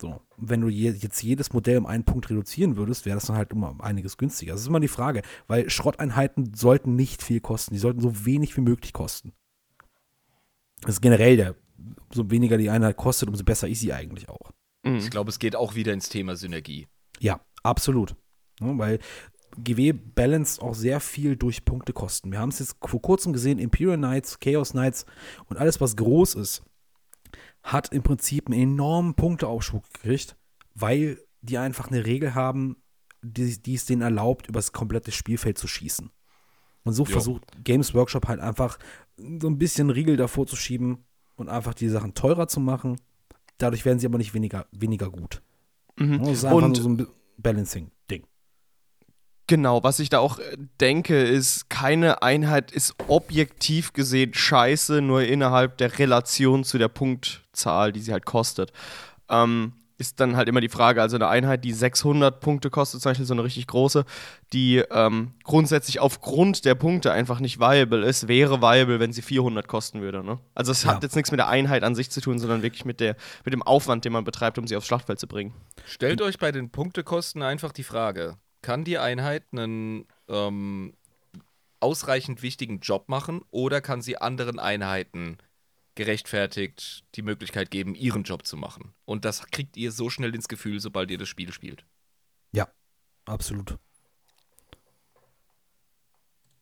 [0.00, 3.36] So, wenn du je, jetzt jedes Modell um einen Punkt reduzieren würdest, wäre das dann
[3.36, 4.52] halt immer einiges günstiger.
[4.52, 7.74] Das ist immer die Frage, weil Schrotteinheiten sollten nicht viel kosten.
[7.74, 9.32] Die sollten so wenig wie möglich kosten.
[10.82, 11.54] Das ist generell der,
[12.12, 14.50] so weniger die Einheit kostet, umso besser ist sie eigentlich auch.
[14.82, 14.96] Mhm.
[14.96, 16.88] Ich glaube, es geht auch wieder ins Thema Synergie.
[17.20, 18.16] Ja, absolut.
[18.60, 18.98] Ja, weil
[19.62, 22.32] GW balanced auch sehr viel durch Punktekosten.
[22.32, 25.06] Wir haben es jetzt vor kurzem gesehen, Imperial Knights, Chaos Knights
[25.46, 26.62] und alles, was groß ist,
[27.62, 30.36] hat im Prinzip einen enormen Punkteaufschwung gekriegt,
[30.74, 32.76] weil die einfach eine Regel haben,
[33.22, 36.10] die, die es denen erlaubt, über das komplette Spielfeld zu schießen.
[36.84, 37.12] Und so Jo.
[37.12, 38.78] versucht Games Workshop halt einfach
[39.16, 41.04] so ein bisschen Riegel davor zu schieben
[41.36, 43.00] und einfach die Sachen teurer zu machen.
[43.58, 45.42] Dadurch werden sie aber nicht weniger, weniger gut.
[45.96, 46.18] Mhm.
[46.20, 47.06] Das ist einfach Und nur so ein
[47.38, 47.93] Balancing-Ding.
[49.46, 55.22] Genau, was ich da auch äh, denke, ist, keine Einheit ist objektiv gesehen scheiße, nur
[55.22, 58.72] innerhalb der Relation zu der Punktzahl, die sie halt kostet.
[59.28, 63.10] Ähm, ist dann halt immer die Frage, also eine Einheit, die 600 Punkte kostet, zum
[63.10, 64.04] Beispiel so eine richtig große,
[64.52, 69.68] die ähm, grundsätzlich aufgrund der Punkte einfach nicht viable ist, wäre viable, wenn sie 400
[69.68, 70.24] kosten würde.
[70.24, 70.40] Ne?
[70.54, 70.94] Also es Ja.
[70.94, 73.14] hat jetzt nichts mit der Einheit an sich zu tun, sondern wirklich mit, der,
[73.44, 75.54] mit dem Aufwand, den man betreibt, um sie aufs Schlachtfeld zu bringen.
[75.86, 80.94] Stellt euch bei den Punktekosten einfach die Frage: Kann die Einheit einen ähm,
[81.80, 85.36] ausreichend wichtigen Job machen oder kann sie anderen Einheiten
[85.96, 88.94] gerechtfertigt die Möglichkeit geben, ihren Job zu machen?
[89.04, 91.84] Und das kriegt ihr so schnell ins Gefühl, sobald ihr das Spiel spielt.
[93.26, 93.76] Absolut.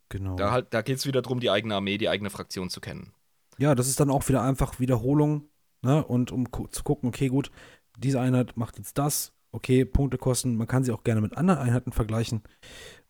[0.09, 0.35] Genau.
[0.35, 3.13] Da, halt, da geht es wieder darum, die eigene Armee, die eigene Fraktion zu kennen.
[3.59, 5.49] Ja, das ist dann auch wieder einfach Wiederholung,
[5.83, 6.05] ne?
[6.05, 7.53] Und um zu gucken, okay, gut,
[7.97, 11.61] diese Einheit macht jetzt das, okay, Punkte kosten, man kann sie auch gerne mit anderen
[11.61, 12.43] Einheiten vergleichen.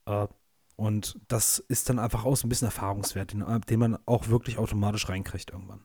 [0.07, 0.27] Äh,
[0.77, 4.59] und das ist dann einfach auch so ein bisschen Erfahrungswert, den, den man auch wirklich
[4.59, 5.85] automatisch reinkriegt irgendwann.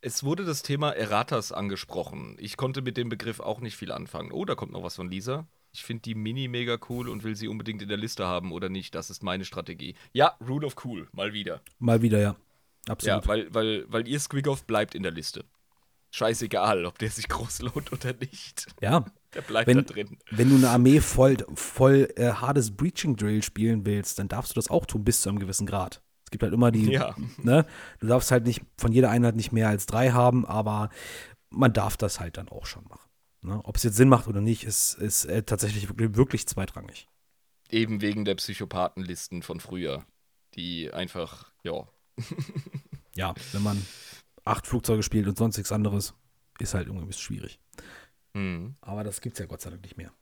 [0.00, 2.36] Es wurde das Thema Erratas angesprochen.
[2.40, 4.32] Ich konnte mit dem Begriff auch nicht viel anfangen.
[4.32, 5.46] Oh, da kommt noch was von Lisa.
[5.70, 8.68] Ich finde die Mini mega cool und will sie unbedingt in der Liste haben oder
[8.68, 8.94] nicht.
[8.94, 9.94] Das ist meine Strategie.
[10.12, 11.62] Ja, Rule of Cool, mal wieder.
[11.78, 12.36] Mal wieder, ja.
[12.88, 13.24] Absolut.
[13.24, 15.44] Ja, weil, weil, weil ihr Squiggoff bleibt in der Liste.
[16.14, 18.66] Scheißegal, ob der sich groß lohnt oder nicht.
[18.80, 20.18] Ja, Der bleibt Wenn- da drin.
[20.30, 24.54] wenn du eine Armee voll, voll äh, hartes Breaching Drill spielen willst, dann darfst du
[24.54, 26.02] das auch tun bis zu einem gewissen Grad.
[26.26, 27.14] Es gibt halt immer die, Ja.
[27.38, 27.66] ne?
[27.98, 30.90] Du darfst halt nicht von jeder Einheit nicht mehr als drei haben, aber
[31.50, 33.08] man darf das halt dann auch schon machen.
[33.40, 33.60] Ne?
[33.64, 37.08] Ob es jetzt Sinn macht oder nicht, ist, ist äh, tatsächlich wirklich, wirklich zweitrangig.
[37.70, 40.04] Eben wegen der Psychopathenlisten von früher.
[40.54, 41.88] Die einfach, ja.
[43.14, 43.82] Ja, wenn man
[44.44, 46.14] acht Flugzeuge spielt und sonst nichts anderes,
[46.58, 47.58] ist halt irgendwie ein bisschen schwierig.
[48.34, 48.76] Hm.
[48.80, 50.12] Aber das gibt's ja Gott sei Dank nicht mehr.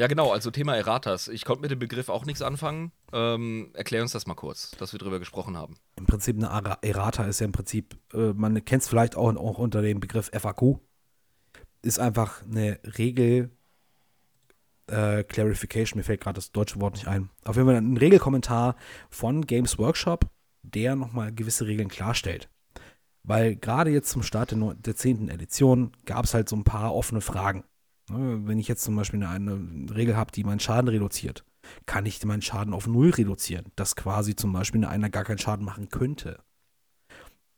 [0.00, 1.28] Ja, genau, also Thema Erratas.
[1.28, 2.90] Ich konnte mit dem Begriff auch nichts anfangen.
[3.12, 5.76] Ähm, erklär uns das mal kurz, dass wir drüber gesprochen haben.
[5.96, 9.58] Im Prinzip eine Errata ist ja im Prinzip, äh, man kennt es vielleicht auch, auch
[9.58, 10.78] unter dem Begriff FAQ.
[11.82, 13.50] Ist einfach eine Regel,
[14.86, 17.28] äh, Clarification, mir fällt gerade das deutsche Wort nicht ein.
[17.44, 18.76] Auf jeden Fall ein Regelkommentar
[19.10, 20.24] von Games Workshop,
[20.62, 22.48] der nochmal gewisse Regeln klarstellt.
[23.22, 25.28] Weil gerade jetzt zum Start der, neu- der 10.
[25.28, 27.64] Edition gab es halt so ein paar offene Fragen.
[28.10, 29.60] Ne, Wenn ich jetzt zum Beispiel eine,
[29.94, 31.44] Regel habe, die meinen Schaden reduziert,
[31.86, 35.38] kann ich meinen Schaden auf Null reduzieren, dass quasi zum Beispiel eine Einheit gar keinen
[35.38, 36.40] Schaden machen könnte.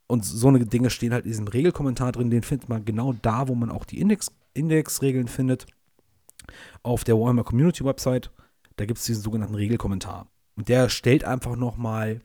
[0.09, 3.49] Und so eine Dinge stehen halt in diesem Regelkommentar drin, den findet man genau da,
[3.49, 5.66] wo man auch die Index, Indexregeln findet.
[6.83, 8.31] Auf der Warhammer Community Website,
[8.77, 10.27] da gibt es diesen sogenannten Regelkommentar.
[10.57, 12.20] Und der stellt einfach nochmal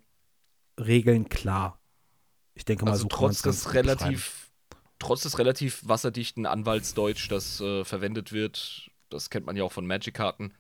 [0.79, 1.79] Regeln klar.
[2.53, 4.51] Ich denke mal, Also so trotz des relativ,
[4.99, 9.85] trotz des relativ wasserdichten Anwaltsdeutsch, das äh, verwendet wird, das kennt man ja auch von
[9.85, 10.53] Magic-Karten,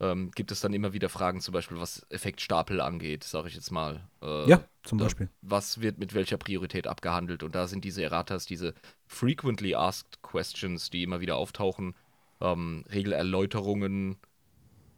[0.00, 3.70] ähm, gibt es dann immer wieder Fragen, zum Beispiel was Effektstapel angeht, sage ich jetzt
[3.70, 4.08] mal.
[4.20, 5.30] Äh, Ja, zum Beispiel.
[5.42, 7.42] Was wird mit welcher Priorität abgehandelt?
[7.42, 8.74] Und da sind diese Erratas, diese
[9.06, 11.94] frequently asked questions, die immer wieder auftauchen,
[12.40, 14.16] ähm, Regelerläuterungen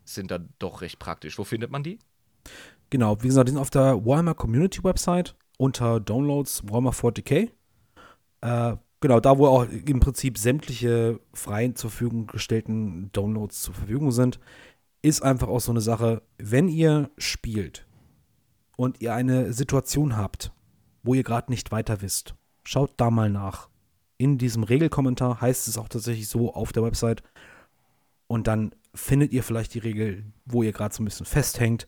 [0.04, 1.38] sind dann doch recht praktisch.
[1.38, 1.98] Wo findet man die?
[2.90, 7.50] Genau, wie gesagt, die sind auf der Warhammer Community Website unter Downloads Warhammer 40k.
[8.42, 14.12] Äh, genau, da wo auch im Prinzip sämtliche freien zur Verfügung gestellten Downloads zur Verfügung
[14.12, 14.38] sind,
[15.02, 17.86] ist einfach auch so eine Sache, wenn ihr spielt
[18.76, 20.52] und ihr eine Situation habt,
[21.02, 22.34] wo ihr gerade nicht weiter wisst,
[22.64, 23.68] schaut da mal nach.
[24.18, 27.22] In diesem Regelkommentar heißt es auch tatsächlich so auf der Website.
[28.26, 31.86] Und dann findet ihr vielleicht die Regel, wo ihr gerade so ein bisschen festhängt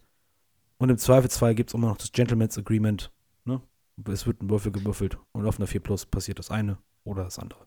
[0.79, 3.11] Und im Zweifelsfall gibt es immer noch das Gentleman's Agreement.
[3.45, 3.61] Ne?
[4.09, 7.39] Es wird ein Würfel gewürfelt und auf einer 4 Plus passiert das eine oder das
[7.39, 7.67] andere.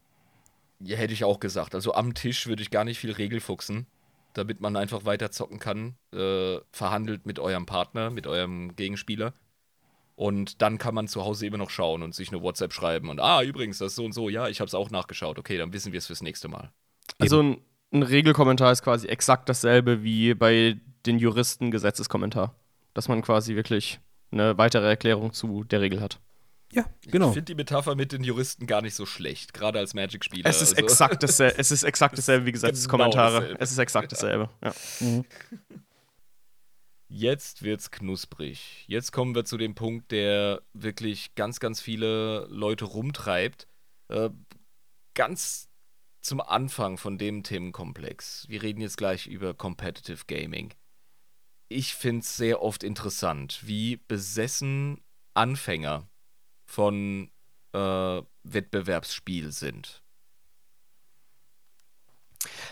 [0.80, 1.76] Ja, hätte ich auch gesagt.
[1.76, 3.86] Also am Tisch würde ich gar nicht viel Regel fuchsen,
[4.34, 5.96] damit man einfach weiter zocken kann.
[6.14, 9.34] Äh, verhandelt mit eurem Partner, mit eurem Gegenspieler.
[10.16, 13.20] Und dann kann man zu Hause immer noch schauen und sich eine WhatsApp schreiben und
[13.20, 15.40] ah, übrigens, das ist so und so, ja, ich habe es auch nachgeschaut.
[15.40, 16.72] Okay, dann wissen wir es fürs nächste Mal.
[17.18, 17.62] Also ein,
[17.92, 22.56] ein Regelkommentar ist quasi exakt dasselbe wie bei den Juristen Gesetzeskommentar.
[22.94, 24.00] Dass man quasi wirklich
[24.32, 26.20] eine weitere Erklärung zu der Regel hat.
[26.74, 27.28] Ja, genau.
[27.28, 30.50] Ich finde die Metapher mit den Juristen gar nicht so schlecht, gerade als Magic-Spieler.
[30.50, 30.84] Es ist, also.
[30.84, 33.42] exakt dasselbe, es ist exakt dasselbe wie Gesetzeskommentare.
[33.42, 33.62] dasselbe.
[33.62, 34.50] es ist exakt dasselbe.
[34.64, 34.74] Ja.
[37.10, 38.86] Jetzt wird's knusprig.
[38.88, 43.68] Jetzt kommen wir zu dem Punkt, der wirklich ganz, ganz viele Leute rumtreibt.
[44.08, 44.30] Äh,
[45.14, 45.68] ganz
[46.22, 48.46] zum Anfang von dem Themenkomplex.
[48.48, 50.74] Wir reden jetzt gleich über Competitive Gaming.
[51.72, 55.00] Ich finde es sehr oft interessant, wie besessen
[55.34, 56.10] Anfänger
[56.66, 57.32] von
[57.74, 60.04] äh, Wettbewerbsspiel sind.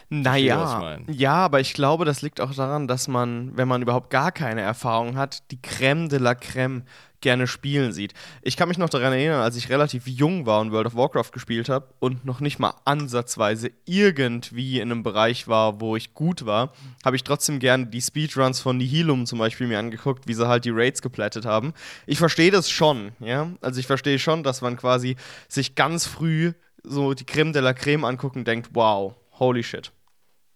[0.09, 4.31] Naja, ja, aber ich glaube, das liegt auch daran, dass man, wenn man überhaupt gar
[4.31, 6.83] keine Erfahrung hat, die Crème de la Crème
[7.21, 8.13] gerne spielen sieht.
[8.41, 11.31] Ich kann mich noch daran erinnern, als ich relativ jung war und World of Warcraft
[11.31, 16.45] gespielt habe und noch nicht mal ansatzweise irgendwie in einem Bereich war, wo ich gut
[16.45, 16.73] war,
[17.03, 20.65] habe ich trotzdem gerne die Speedruns von Nihilum zum Beispiel mir angeguckt, wie sie halt
[20.65, 21.73] die Raids geplättet haben.
[22.05, 23.51] Ich verstehe das schon, ja.
[23.61, 25.15] Also ich verstehe schon, dass man quasi
[25.47, 29.91] sich ganz früh so die Crème de la Crème anguckt und denkt, wow, holy shit.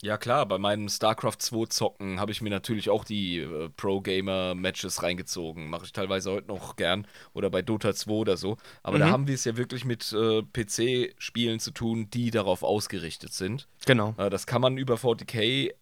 [0.03, 5.01] Ja klar, bei meinem StarCraft 2 Zocken habe ich mir natürlich auch die äh, Pro-Gamer-Matches
[5.01, 5.69] reingezogen.
[5.69, 7.07] Mache ich teilweise heute noch gern.
[7.33, 8.57] Oder bei Dota 2 oder so.
[8.83, 9.11] Aber da Mhm.
[9.11, 13.69] haben wir es ja wirklich mit äh, PC-Spielen zu tun, die darauf ausgerichtet sind.
[13.85, 14.13] Genau.
[14.17, 15.73] Äh, das kann man über 40k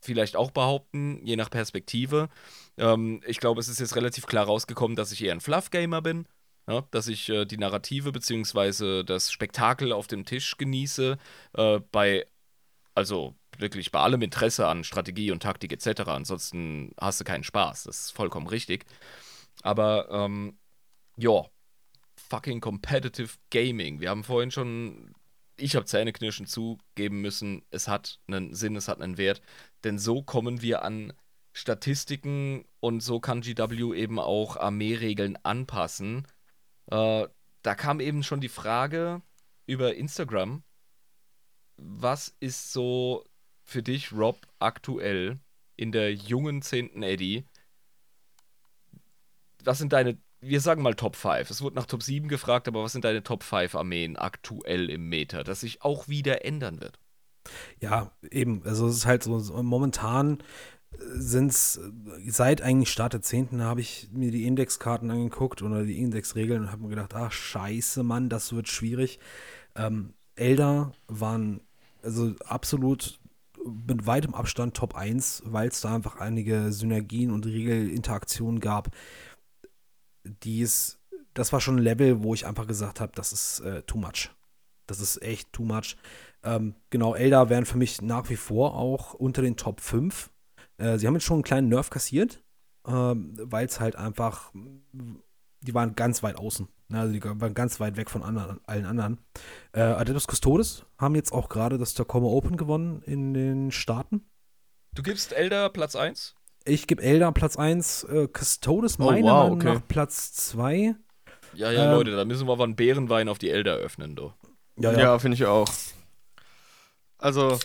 [0.00, 2.30] vielleicht auch behaupten, je nach Perspektive.
[2.78, 6.26] Ähm, ich glaube, es ist jetzt relativ klar rausgekommen, dass ich eher ein Fluff-Gamer bin.
[6.66, 9.02] Ja, dass ich äh, die Narrative bzw.
[9.04, 11.18] das Spektakel auf dem Tisch genieße.
[11.58, 12.26] Äh, bei,
[12.94, 16.02] also wirklich bei allem Interesse an Strategie und Taktik etc.
[16.08, 17.84] Ansonsten hast du keinen Spaß.
[17.84, 18.86] Das ist vollkommen richtig.
[19.62, 20.58] Aber, ähm,
[21.16, 21.44] ja,
[22.16, 24.00] fucking competitive Gaming.
[24.00, 25.14] Wir haben vorhin schon
[25.60, 29.42] ich habe Zähneknirschen zugeben müssen, es hat einen Sinn, es hat einen Wert,
[29.84, 31.12] denn so kommen wir an
[31.52, 36.26] Statistiken und so kann GW eben auch Armeeregeln anpassen.
[36.86, 37.26] Äh,
[37.62, 39.22] da kam eben schon die Frage
[39.66, 40.62] über Instagram,
[41.76, 43.24] was ist so
[43.70, 45.38] für dich, Rob, aktuell
[45.76, 47.02] in der jungen 10.
[47.02, 47.44] Eddy?
[49.64, 51.48] Was sind deine, wir sagen mal Top 5.
[51.50, 55.08] Es wurde nach Top 7 gefragt, aber was sind deine Top 5 Armeen aktuell im
[55.08, 56.98] Meta, das sich auch wieder ändern wird?
[57.80, 58.62] Ja, eben.
[58.64, 60.42] Also es ist halt so, so momentan
[60.98, 61.80] sind es,
[62.26, 63.62] seit eigentlich Start der 10.
[63.62, 68.02] habe ich mir die Indexkarten angeguckt oder die Indexregeln und habe mir gedacht, ach scheiße,
[68.02, 69.18] Mann, das wird schwierig.
[69.76, 71.60] Ähm, Elder waren
[72.02, 73.19] also absolut
[73.64, 78.90] mit weitem Abstand Top 1, weil es da einfach einige Synergien und Regelinteraktionen gab,
[80.24, 80.66] die
[81.34, 84.30] das war schon ein Level, wo ich einfach gesagt habe, das ist äh, too much.
[84.86, 85.96] Das ist echt too much.
[86.42, 90.30] Ähm, genau, Elder wären für mich nach wie vor auch unter den Top 5.
[90.78, 92.42] Äh, sie haben jetzt schon einen kleinen Nerv kassiert,
[92.86, 94.52] ähm, weil es halt einfach,
[95.62, 96.68] die waren ganz weit außen.
[96.88, 97.00] Ne?
[97.00, 99.18] Also die waren ganz weit weg von anderen, allen anderen.
[99.72, 104.22] Äh, Adeptus Custodes haben jetzt auch gerade das Tacoma Open gewonnen in den Staaten.
[104.94, 106.34] Du gibst Elder Platz 1?
[106.64, 109.74] Ich gebe Elder Platz 1, äh, Custodes Oh, meiner wow, Meinung okay.
[109.74, 110.94] nach Platz 2.
[111.54, 114.32] Ja, ja, Ähm, Leute, da müssen wir aber einen Bärenwein auf die Elder öffnen, du.
[114.76, 115.68] Ja, finde ich auch.
[117.18, 117.58] Also,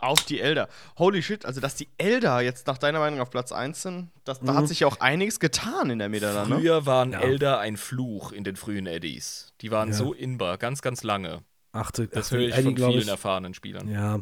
[0.00, 0.68] auf die Elder.
[0.98, 4.40] Holy shit, also dass die Elder jetzt nach deiner Meinung auf Platz 1 sind, das,
[4.40, 4.56] da Mhm.
[4.56, 6.56] hat sich ja auch einiges getan in der Meta ne?
[6.56, 7.20] Früher waren Ja.
[7.20, 9.52] Elder ein Fluch in den frühen Eddies.
[9.60, 9.94] Die waren Ja.
[9.94, 11.42] so inbar, ganz, ganz lange.
[11.72, 13.88] Achte, Das achte höre ich Eddie, von vielen erfahrenen Spielern.
[13.88, 14.18] Ja,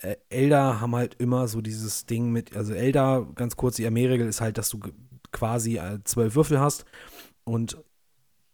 [0.00, 4.26] äh, Elder haben halt immer so dieses Ding mit, also Elder, ganz kurz, die Armeeregel
[4.26, 4.80] ist halt, dass du
[5.30, 6.86] quasi äh, zwölf Würfel hast
[7.44, 7.76] und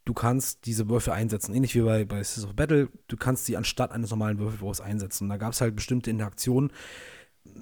[0.05, 3.57] du kannst diese Würfel einsetzen, ähnlich wie bei, bei Sisters of Battle, du kannst sie
[3.57, 5.29] anstatt eines normalen Würfelwurfs einsetzen.
[5.29, 6.73] Da gab es halt bestimmte Interaktionen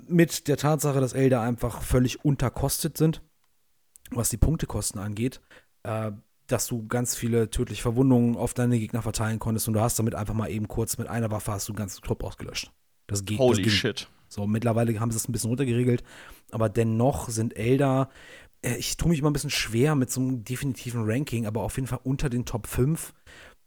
[0.06, 3.23] mit der Tatsache, dass Elder einfach völlig unterkostet sind,
[4.10, 5.40] was die Punktekosten angeht,
[5.82, 6.12] äh,
[6.47, 10.14] dass du ganz viele tödliche Verwundungen auf deine Gegner verteilen konntest und du hast damit
[10.14, 12.73] einfach mal eben kurz mit einer Waffe hast du einen ganzen Trupp ausgelöscht.
[13.06, 13.39] Das geht.
[13.39, 13.70] Holy das ging.
[13.70, 14.09] shit.
[14.28, 16.02] So, mittlerweile haben sie es ein bisschen runtergeregelt,
[16.51, 18.09] aber dennoch sind Elder,
[18.62, 21.89] ich tue mich immer ein bisschen schwer mit so einem definitiven Ranking, aber auf jeden
[21.89, 23.12] Fall unter den Top 5,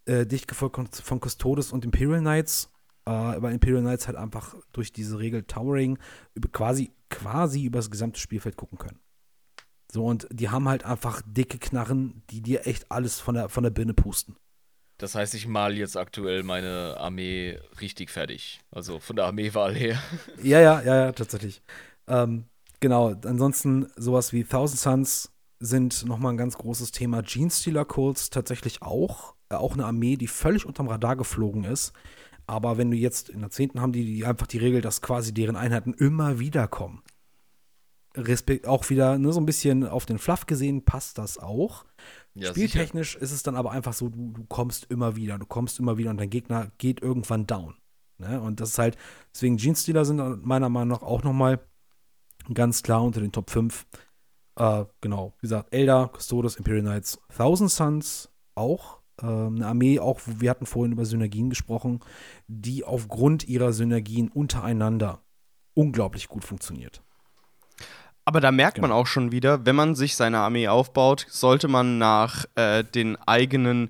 [0.06, 2.70] äh, dicht gefolgt von- Custodes und Imperial Knights,
[3.06, 5.98] äh, weil Imperial Knights halt einfach durch diese Regel Towering
[6.52, 9.00] quasi, quasi über das gesamte Spielfeld gucken können.
[9.92, 13.64] So, und die haben halt einfach dicke Knarren, die dir echt alles von der, von
[13.64, 14.36] der Birne pusten.
[14.98, 18.62] Das heißt, ich mal jetzt aktuell meine Armee richtig fertig.
[18.72, 20.02] Also von der Armeewahl her.
[20.42, 21.62] Ja, ja, ja, ja, tatsächlich.
[22.08, 22.46] Ähm,
[22.80, 27.22] genau, ansonsten sowas wie Thousand Suns sind nochmal ein ganz großes Thema.
[27.22, 29.36] Genestealer Cults tatsächlich auch.
[29.50, 31.94] Äh, auch eine Armee, die völlig unterm Radar geflogen ist.
[32.48, 33.82] Aber wenn du jetzt in der 10.
[33.82, 37.02] haben die, die einfach die Regel, dass quasi deren Einheiten immer wieder kommen.
[38.16, 41.86] Respekt, auch wieder ne, so ein bisschen auf den Fluff gesehen, passt das auch.
[42.34, 43.24] Ja, Spieltechnisch sicher.
[43.24, 46.12] ist es dann aber einfach so, du, du kommst immer wieder, du kommst immer wieder
[46.12, 47.76] und dein Gegner geht irgendwann down.
[48.18, 48.40] Ne?
[48.40, 48.98] Und das ist halt,
[49.34, 51.60] deswegen Genestealer sind meiner Meinung nach auch nochmal
[52.54, 53.86] ganz klar unter den Top 5.
[54.58, 59.00] Äh, genau, wie gesagt, Elder, Custodes, Imperial Knights, Thousand Suns auch.
[59.22, 62.00] Äh, eine Armee, auch, wir hatten vorhin über Synergien gesprochen,
[62.48, 65.20] die aufgrund ihrer Synergien untereinander
[65.74, 67.02] unglaublich gut funktioniert.
[68.24, 68.88] Aber da merkt Genau.
[68.88, 73.18] man auch schon wieder, wenn man sich seine Armee aufbaut, sollte man nach äh, den
[73.28, 73.90] eigenen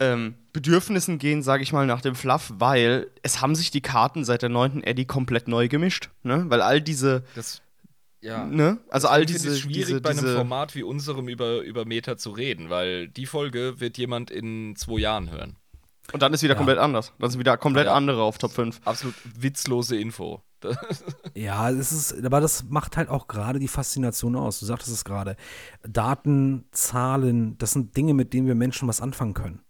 [0.00, 4.24] ähm, Bedürfnissen gehen, sage ich mal, nach dem Fluff, weil es haben sich die Karten
[4.24, 4.82] seit der 9.
[4.82, 6.10] Eddy komplett neu gemischt.
[6.22, 6.46] Ne?
[6.48, 7.62] Weil all diese, Das,
[8.26, 8.44] ja.
[8.44, 8.78] ne?
[8.90, 12.16] Also all diese, es schwierig, diese, bei einem diese Format wie unserem über, über Meta
[12.16, 15.56] zu reden, weil die Folge wird jemand in zwei Jahren hören.
[16.12, 16.58] Und dann ist wieder Ja.
[16.58, 17.12] komplett anders.
[17.18, 17.94] Dann sind wieder komplett Ja.
[17.94, 18.80] andere auf Top 5.
[18.84, 20.42] Absolut witzlose Info.
[21.34, 24.58] Ja, es ist, aber das macht halt auch gerade die Faszination aus.
[24.58, 25.36] Du sagtest es gerade.
[25.86, 29.60] Daten, Zahlen, das sind Dinge, mit denen wir Menschen was anfangen können.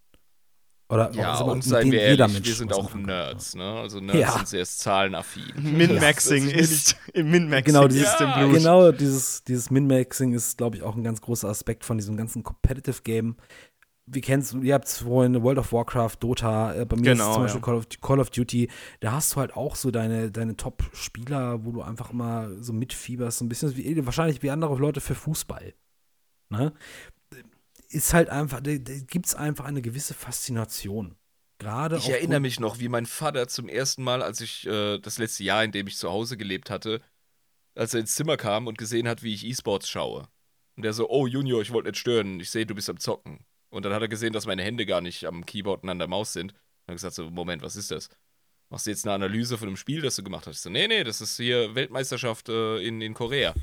[0.89, 2.95] Oder Ja, und seien wir jeder ehrlich, Mensch wir sind auch.
[2.95, 3.65] Nerds, ne?
[3.81, 4.33] Also Nerds Ja.
[4.33, 5.53] sind sehr zahlenaffin.
[5.57, 8.55] Min-Maxing Ja, ist ist, im Min-Maxing Genau, dieses, ist im Ja, Blut.
[8.55, 12.45] genau dieses, dieses Min-Maxing ist, glaube ich, auch ein ganz großer Aspekt von diesem ganzen
[12.45, 13.37] Competitive Game.
[14.09, 17.31] Wie kennst du, ihr habt vorhin World of Warcraft, Dota, äh, bei mir ist Genau,
[17.31, 17.65] es zum Beispiel ja.
[17.65, 21.73] Call, of, Call of Duty, da hast du halt auch so deine, deine Top-Spieler, wo
[21.73, 25.75] du einfach mal so mitfieberst, so ein bisschen wie, wahrscheinlich wie andere Leute für Fußball.
[26.51, 26.73] Ne?
[27.97, 31.17] Ist halt einfach, da, gibt es einfach eine gewisse Faszination.
[31.57, 35.17] Gerade Ich erinnere mich noch, wie mein Vater zum ersten Mal, als ich äh, das
[35.17, 37.01] letzte Jahr, in dem ich zu Hause gelebt hatte,
[37.75, 40.29] als er ins Zimmer kam und gesehen hat, wie ich E-Sports schaue.
[40.77, 43.47] Und der so, oh Junior, ich wollte nicht stören, ich sehe, du bist am Zocken.
[43.71, 46.07] Und dann hat er gesehen, dass meine Hände gar nicht am Keyboard und an der
[46.07, 46.53] Maus sind.
[46.53, 48.11] Und hat gesagt so, Moment, was ist das?
[48.69, 50.57] Machst du jetzt eine Analyse von einem Spiel, das du gemacht hast?
[50.57, 53.55] Ich so, nee, nee, das ist hier Weltmeisterschaft äh, in, in Korea.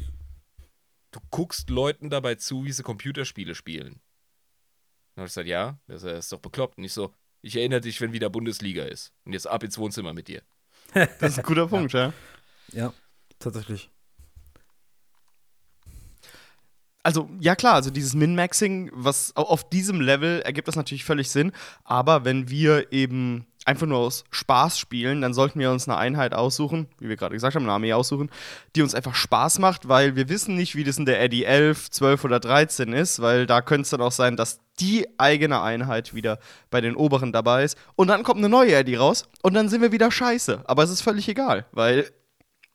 [1.11, 4.01] Du guckst Leuten dabei zu, wie sie Computerspiele spielen.
[5.15, 6.77] Dann habe ich gesagt, ja, das ist doch bekloppt.
[6.77, 9.13] Und ich so, ich erinnere dich, wenn wieder Bundesliga ist.
[9.25, 10.41] Und jetzt ab ins Wohnzimmer mit dir.
[10.93, 12.13] Das ist ein guter Punkt, ja.
[12.71, 12.93] Ja,
[13.39, 13.89] tatsächlich.
[17.05, 21.29] Also, ja klar, also dieses Min-Maxing, was au- auf diesem Level ergibt das natürlich völlig
[21.29, 21.51] Sinn.
[21.83, 26.33] Aber wenn wir eben einfach nur aus Spaß spielen, dann sollten wir uns eine Einheit
[26.33, 28.29] aussuchen, wie wir gerade gesagt haben, eine Armee aussuchen,
[28.75, 31.91] die uns einfach Spaß macht, weil wir wissen nicht, wie das in der Eddy 11,
[31.91, 36.13] 12 oder 13 ist, weil da könnte es dann auch sein, dass die eigene Einheit
[36.13, 37.77] wieder bei den oberen dabei ist.
[37.95, 40.63] Und dann kommt eine neue Eddy raus und dann sind wir wieder scheiße.
[40.65, 42.11] Aber es ist völlig egal, weil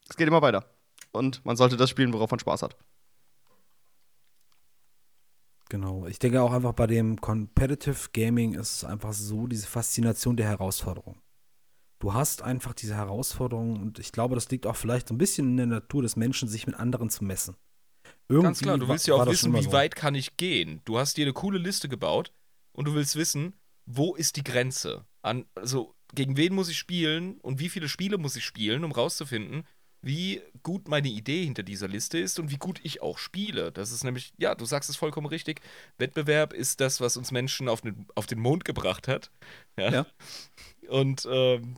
[0.08, 0.64] es geht immer weiter.
[1.12, 2.76] Und man sollte das spielen, worauf man Spaß hat.
[5.68, 6.06] Genau.
[6.06, 10.46] Ich denke auch einfach bei dem Competitive Gaming ist es einfach so diese Faszination der
[10.46, 11.20] Herausforderung.
[11.98, 15.48] Du hast einfach diese Herausforderung und ich glaube, das liegt auch vielleicht so ein bisschen
[15.48, 17.56] in der Natur des Menschen, sich mit anderen zu messen.
[18.28, 19.72] Irgendwie Ganz klar, du willst ja auch wissen, wie so.
[19.72, 20.80] weit kann ich gehen.
[20.84, 22.32] Du hast dir eine coole Liste gebaut
[22.72, 23.54] und du willst wissen,
[23.84, 25.06] wo ist die Grenze?
[25.22, 28.92] An, also, gegen wen muss ich spielen und wie viele Spiele muss ich spielen, um
[28.92, 29.64] rauszufinden,
[30.00, 33.72] wie gut meine Idee hinter dieser Liste ist und wie gut ich auch spiele.
[33.72, 35.60] Das ist nämlich, ja, du sagst es vollkommen richtig.
[35.98, 39.30] Wettbewerb ist das, was uns Menschen auf den, auf den Mond gebracht hat.
[39.76, 39.90] Ja.
[39.90, 40.06] Ja.
[40.88, 41.76] Und ähm,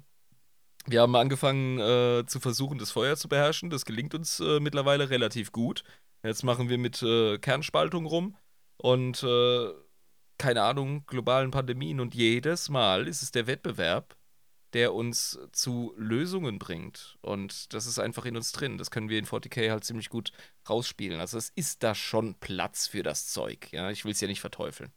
[0.87, 3.71] wir haben angefangen äh, zu versuchen, das Feuer zu beherrschen.
[3.71, 5.85] Das gelingt uns äh, mittlerweile relativ gut.
[6.23, 8.37] Jetzt machen wir mit äh, Kernspaltung rum
[8.77, 9.71] und äh,
[10.39, 12.01] keine Ahnung, globalen Pandemien.
[12.01, 14.17] Und jedes Mal ist es der Wettbewerb,
[14.73, 17.19] der uns zu Lösungen bringt.
[17.23, 18.79] Und das ist einfach in uns drin.
[18.79, 20.33] Das können wir in 40k halt ziemlich gut
[20.69, 21.21] rausspielen.
[21.21, 23.73] Also es ist da schon Platz für das Zeug.
[23.73, 24.91] Ja, ich will es ja nicht verteufeln.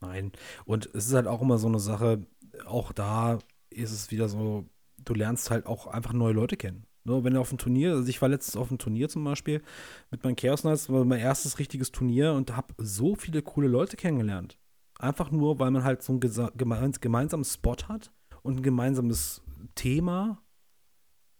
[0.00, 0.32] Nein.
[0.64, 2.26] Und es ist halt auch immer so eine Sache,
[2.66, 3.38] auch da
[3.70, 4.68] ist es wieder so,
[4.98, 6.86] du lernst halt auch einfach neue Leute kennen.
[7.06, 9.62] Ne, wenn du auf ein Turnier, also ich war letztens auf einem Turnier zum Beispiel
[10.10, 13.96] mit meinen Chaos Knights, war mein erstes richtiges Turnier und habe so viele coole Leute
[13.96, 14.58] kennengelernt.
[14.98, 18.10] Einfach nur, weil man halt so einen gemeinsamen Spot hat
[18.44, 19.42] und ein gemeinsames
[19.74, 20.40] Thema.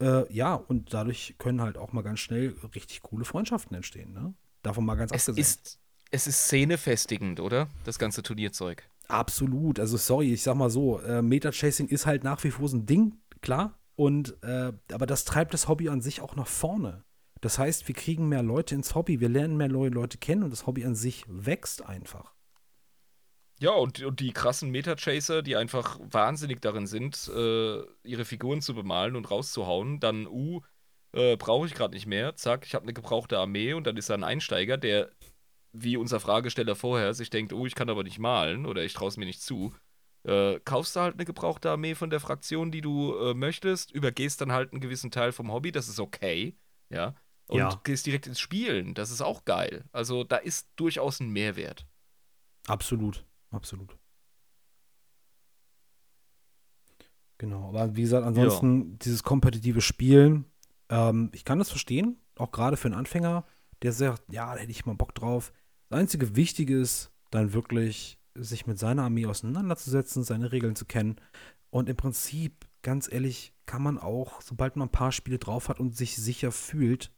[0.00, 4.12] Äh, ja, und dadurch können halt auch mal ganz schnell richtig coole Freundschaften entstehen.
[4.12, 4.34] Ne?
[4.62, 5.42] Davon mal ganz Es abgesehen.
[5.42, 5.78] ist,
[6.10, 7.68] es ist szenefestigend, oder?
[7.84, 8.88] Das ganze Turnierzeug.
[9.06, 9.78] Absolut.
[9.78, 12.86] Also sorry, ich sag mal so, äh, Meta-Chasing ist halt nach wie vor so ein
[12.86, 13.78] Ding, klar.
[13.96, 17.04] Und äh, aber das treibt das Hobby an sich auch nach vorne.
[17.42, 20.50] Das heißt, wir kriegen mehr Leute ins Hobby, wir lernen mehr neue Leute kennen und
[20.50, 22.34] das Hobby an sich wächst einfach.
[23.60, 28.74] Ja, und, und die krassen Meta-Chaser, die einfach wahnsinnig darin sind, äh, ihre Figuren zu
[28.74, 30.60] bemalen und rauszuhauen, dann, uh,
[31.12, 34.10] äh, brauche ich gerade nicht mehr, zack, ich habe eine gebrauchte Armee und dann ist
[34.10, 35.10] da ein Einsteiger, der,
[35.72, 39.08] wie unser Fragesteller vorher, sich denkt, oh, ich kann aber nicht malen oder ich traue
[39.08, 39.72] es mir nicht zu.
[40.24, 44.40] Äh, kaufst du halt eine gebrauchte Armee von der Fraktion, die du äh, möchtest, übergehst
[44.40, 46.56] dann halt einen gewissen Teil vom Hobby, das ist okay,
[46.90, 47.14] ja,
[47.46, 47.80] und Ja.
[47.84, 49.84] gehst direkt ins Spielen, das ist auch geil.
[49.92, 51.86] Also da ist durchaus ein Mehrwert.
[52.66, 53.24] Absolut,
[53.54, 53.96] absolut.
[57.38, 60.46] Genau, aber wie gesagt, ansonsten dieses kompetitive Spielen,
[60.88, 63.44] ähm, ich kann das verstehen, auch gerade für einen Anfänger,
[63.82, 65.52] der sagt, ja, da hätte ich mal Bock drauf.
[65.88, 71.16] Das einzige Wichtige ist, dann wirklich sich mit seiner Armee auseinanderzusetzen, seine Regeln zu kennen.
[71.70, 75.80] Und im Prinzip, ganz ehrlich, kann man auch, sobald man ein paar Spiele drauf hat
[75.80, 77.12] und sich sicher fühlt,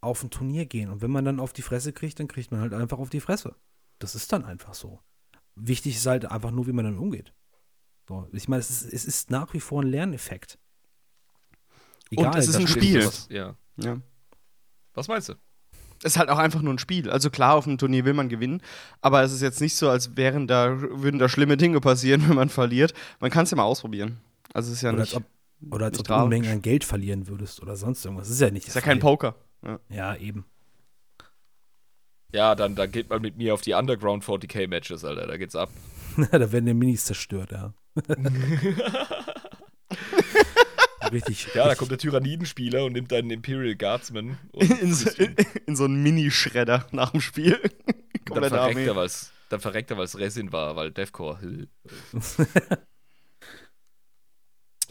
[0.00, 0.90] auf ein Turnier gehen.
[0.90, 3.20] Und wenn man dann auf die Fresse kriegt, dann kriegt man halt einfach auf die
[3.20, 3.54] Fresse.
[3.98, 5.00] Das ist dann einfach so.
[5.54, 7.32] Wichtig ist halt einfach nur, wie man damit umgeht.
[8.08, 10.58] So, ich meine, es ist, es ist nach wie vor ein Lerneffekt.
[12.14, 13.06] Und es ist ein Spiel-.
[13.06, 13.56] Was, ja.
[13.76, 14.00] Ja.
[14.94, 15.34] Was meinst du?
[16.04, 17.08] Es ist halt auch einfach nur ein Spiel.
[17.10, 18.60] Also klar, auf einem Turnier will man gewinnen,
[19.00, 22.36] aber es ist jetzt nicht so, als wären da, würden da schlimme Dinge passieren, wenn
[22.36, 22.92] man verliert.
[23.20, 24.18] Man kann es ja mal ausprobieren.
[24.52, 25.24] Also es ist ja Oder als nicht.
[25.62, 26.22] ob, oder als nicht ob du.
[26.24, 28.26] Unmengen an Geld verlieren würdest oder sonst irgendwas.
[28.28, 28.66] Das ist ja nicht.
[28.68, 29.10] ist ja der kein Fall.
[29.10, 29.34] Poker.
[29.64, 29.78] Ja.
[29.88, 30.44] Ja, eben.
[32.32, 35.26] Ja, dann, dann geht man mit mir auf die Underground 40k Matches, Alter.
[35.26, 35.70] Da geht's ab.
[36.30, 37.74] da werden die Minis zerstört, ja.
[41.12, 41.46] richtig.
[41.48, 44.38] Ja, da richtig- kommt der Tyrannidenspieler und nimmt einen Imperial Guardsman.
[44.54, 45.36] In, so, in,
[45.66, 47.60] in so einen Mini-Schredder nach dem Spiel.
[48.26, 48.86] dann verreckt Armee.
[48.86, 51.38] er, weil's, dann verreckt er, weil es Resin war, weil Deathcore.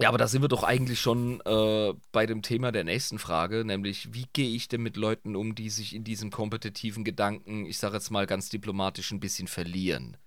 [0.01, 3.63] Ja, aber da sind wir doch eigentlich schon äh, bei dem Thema der nächsten Frage,
[3.63, 7.77] nämlich wie gehe ich denn mit Leuten um, die sich in diesem kompetitiven Gedanken, ich
[7.77, 10.17] sage jetzt mal ganz diplomatisch, ein bisschen verlieren?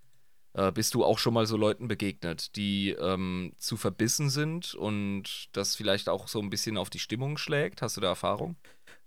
[0.53, 5.49] Äh, bist du auch schon mal so Leuten begegnet, die ähm, zu verbissen sind und
[5.53, 7.83] das vielleicht auch so ein bisschen auf die Stimmung schlägt?
[7.83, 8.57] Hast du da Erfahrung?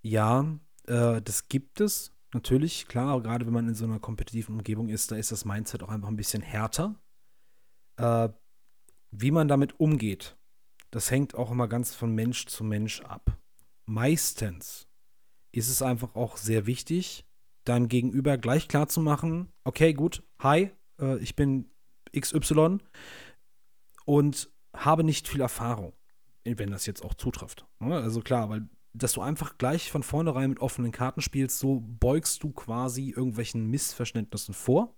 [0.02, 0.46] Ja,
[0.86, 2.12] äh, das gibt es.
[2.34, 5.82] Natürlich, klar, gerade wenn man in so einer kompetitiven Umgebung ist, da ist das Mindset
[5.82, 6.96] auch einfach ein bisschen härter.
[7.96, 8.30] Äh,
[9.12, 10.37] wie man damit umgeht,
[10.92, 13.38] das hängt auch immer ganz von Mensch zu Mensch ab.
[13.86, 14.88] Meistens
[15.52, 17.26] ist es einfach auch sehr wichtig,
[17.64, 21.70] deinem Gegenüber gleich klar zu machen, okay, gut, hi, äh, ich bin
[22.18, 22.80] XY
[24.06, 25.94] und habe nicht viel Erfahrung,
[26.44, 27.66] wenn das jetzt auch zutrifft.
[27.80, 27.96] Ne?
[27.96, 32.44] Also klar, weil dass du einfach gleich von vornherein mit offenen Karten spielst, so beugst
[32.44, 34.96] du quasi irgendwelchen Missverständnissen vor.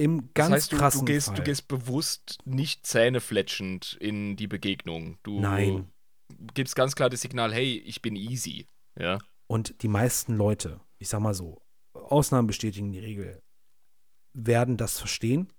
[0.00, 1.36] Im ganz das heißt, du, krassen du, gehst, Fall.
[1.36, 5.18] du gehst bewusst nicht zähnefletschend in die Begegnung.
[5.22, 5.92] Du Nein.
[6.54, 8.66] gibst ganz klar das Signal, hey, ich bin easy.
[8.98, 9.18] Ja.
[9.46, 11.60] Und die meisten Leute, ich sag mal so,
[11.92, 13.42] Ausnahmen bestätigen die Regel,
[14.32, 15.52] werden das verstehen.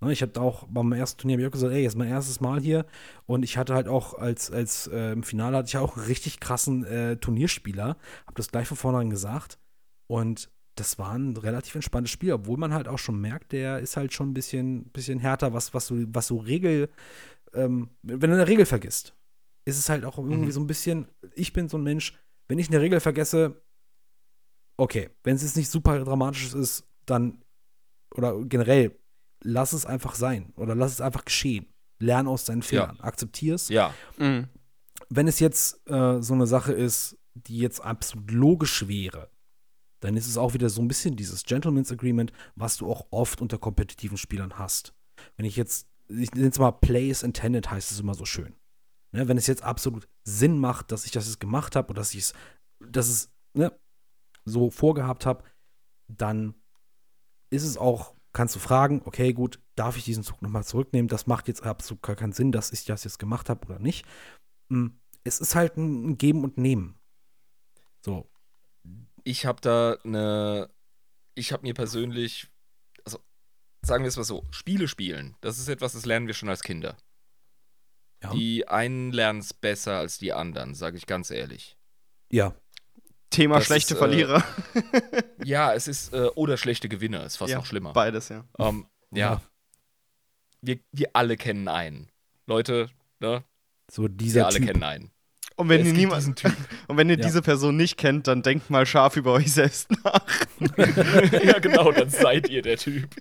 [0.00, 2.60] Ne, Ich habe auch beim ersten Turnier ich auch gesagt, ey, ist mein erstes Mal
[2.60, 2.84] hier.
[3.26, 6.40] Und ich hatte halt auch als, als äh, im Finale hatte ich auch einen richtig
[6.40, 7.96] krassen äh, Turnierspieler.
[8.26, 9.60] Habe das gleich von vornherein gesagt.
[10.08, 13.96] Und das war ein relativ entspanntes Spiel, obwohl man halt auch schon merkt, der ist
[13.96, 16.88] halt schon ein bisschen, bisschen härter, was, was so, was so Regel,
[17.52, 19.14] ähm, wenn du eine Regel vergisst,
[19.64, 20.52] ist es halt auch irgendwie Mhm.
[20.52, 22.18] so ein bisschen, ich bin so ein Mensch,
[22.48, 23.62] wenn ich eine Regel vergesse,
[24.76, 27.42] okay, wenn es jetzt nicht super dramatisch ist, dann,
[28.14, 28.98] oder generell,
[29.42, 31.66] lass es einfach sein oder lass es einfach geschehen.
[31.98, 33.68] Lern aus deinen Fehlern, akzeptier es.
[33.68, 33.94] Ja.
[34.18, 34.48] Mhm.
[35.08, 39.30] Wenn es jetzt äh, so eine Sache ist, die jetzt absolut logisch wäre,
[40.02, 43.40] dann ist es auch wieder so ein bisschen dieses Gentleman's Agreement, was du auch oft
[43.40, 44.94] unter kompetitiven Spielern hast.
[45.36, 48.54] Wenn ich jetzt, ich nenne es mal Play is intended, heißt es immer so schön.
[49.12, 52.14] Ne, wenn es jetzt absolut Sinn macht, dass ich das jetzt gemacht habe oder dass
[52.14, 52.32] ich es,
[52.80, 53.72] dass es ne,
[54.44, 55.44] so vorgehabt habe,
[56.08, 56.54] dann
[57.50, 61.08] ist es auch, kannst du fragen, okay, gut, darf ich diesen Zug nochmal zurücknehmen?
[61.08, 64.04] Das macht jetzt absolut gar keinen Sinn, dass ich das jetzt gemacht habe oder nicht.
[64.68, 64.88] Mm,
[65.22, 66.98] Es ist halt ein Geben und Nehmen.
[68.04, 68.31] So,
[69.24, 70.70] Ich habe da eine.
[71.34, 72.48] Ich habe mir persönlich.
[73.04, 73.18] Also,
[73.82, 75.36] sagen wir es mal so: Spiele spielen.
[75.40, 76.96] Das ist etwas, das lernen wir schon als Kinder.
[78.22, 78.30] ja.
[78.32, 81.76] Die einen lernen es besser als die anderen, sage ich ganz ehrlich.
[82.30, 82.54] ja,
[83.30, 84.44] Thema Das schlechte ist, äh, Verlierer.
[85.44, 86.12] Ja, es ist.
[86.12, 87.92] Äh, oder schlechte Gewinner, ist fast Ja, noch schlimmer.
[87.92, 88.44] Beides, ja.
[88.58, 89.34] Ähm, ja.
[89.34, 89.42] Ja.
[90.60, 92.10] Wir, wir alle kennen einen.
[92.46, 92.90] Leute,
[93.20, 93.42] ne?
[93.90, 94.66] so Wir dieser alle Typ.
[94.68, 95.10] kennen einen.
[95.56, 96.24] Und wenn, ihr niemand,
[96.88, 97.24] und wenn ihr Ja.
[97.24, 100.24] diese Person nicht kennt, dann denkt mal scharf über euch selbst nach.
[101.44, 103.08] ja, genau, dann seid ihr der Typ.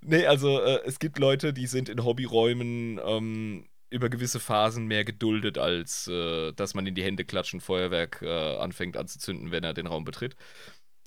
[0.00, 5.04] nee, also äh, es gibt Leute, die sind in Hobbyräumen ähm, über gewisse Phasen mehr
[5.04, 9.74] geduldet, als äh, dass man in die Hände klatschen, Feuerwerk äh, anfängt anzuzünden, wenn er
[9.74, 10.36] den Raum betritt.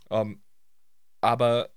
[0.10, 0.41] Ähm,
[1.22, 1.70] aber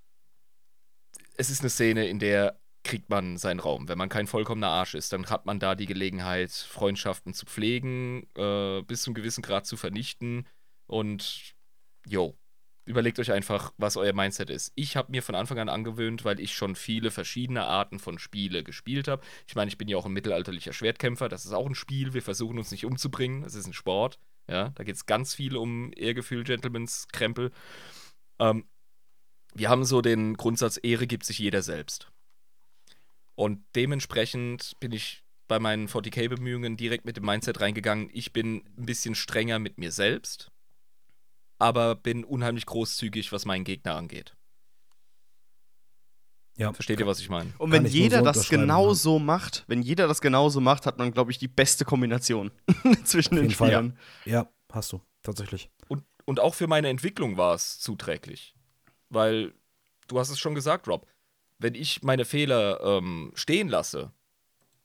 [1.36, 3.88] es ist eine Szene, in der kriegt man seinen Raum.
[3.88, 8.26] Wenn man kein vollkommener Arsch ist, dann hat man da die Gelegenheit, Freundschaften zu pflegen,
[8.36, 10.46] äh, bis zum gewissen Grad zu vernichten.
[10.86, 11.54] Und
[12.06, 12.38] jo,
[12.84, 14.72] überlegt euch einfach, was euer Mindset ist.
[14.76, 18.62] Ich habe mir von Anfang an angewöhnt, weil ich schon viele verschiedene Arten von Spiele
[18.62, 19.22] gespielt habe.
[19.48, 21.28] Ich meine, ich bin ja auch ein mittelalterlicher Schwertkämpfer.
[21.28, 22.14] Das ist auch ein Spiel.
[22.14, 23.42] Wir versuchen uns nicht umzubringen.
[23.42, 24.20] Es ist ein Sport.
[24.48, 27.50] Ja, da geht es ganz viel um Ehrgefühl, Gentlemans Krempel.
[28.38, 28.68] Ähm,
[29.54, 32.12] wir haben so den Grundsatz, Ehre gibt sich jeder selbst.
[33.36, 38.86] Und dementsprechend bin ich bei meinen 40k-Bemühungen direkt mit dem Mindset reingegangen, ich bin ein
[38.86, 40.50] bisschen strenger mit mir selbst,
[41.58, 44.36] aber bin unheimlich großzügig, was meinen Gegner angeht.
[46.56, 46.72] Ja.
[46.72, 47.52] Versteht ihr, was ich meine?
[47.58, 49.24] Und wenn jeder so das genauso ja.
[49.24, 52.50] macht, wenn jeder das genauso macht, hat man, glaube ich, die beste Kombination
[53.04, 53.98] zwischen den Spielern.
[54.24, 54.32] Ja.
[54.32, 55.70] ja, hast du, tatsächlich.
[55.88, 58.54] Und, und auch für meine Entwicklung war es zuträglich.
[59.10, 59.52] Weil,
[60.08, 61.06] du hast es schon gesagt, Rob,
[61.58, 64.12] wenn ich meine Fehler ähm, stehen lasse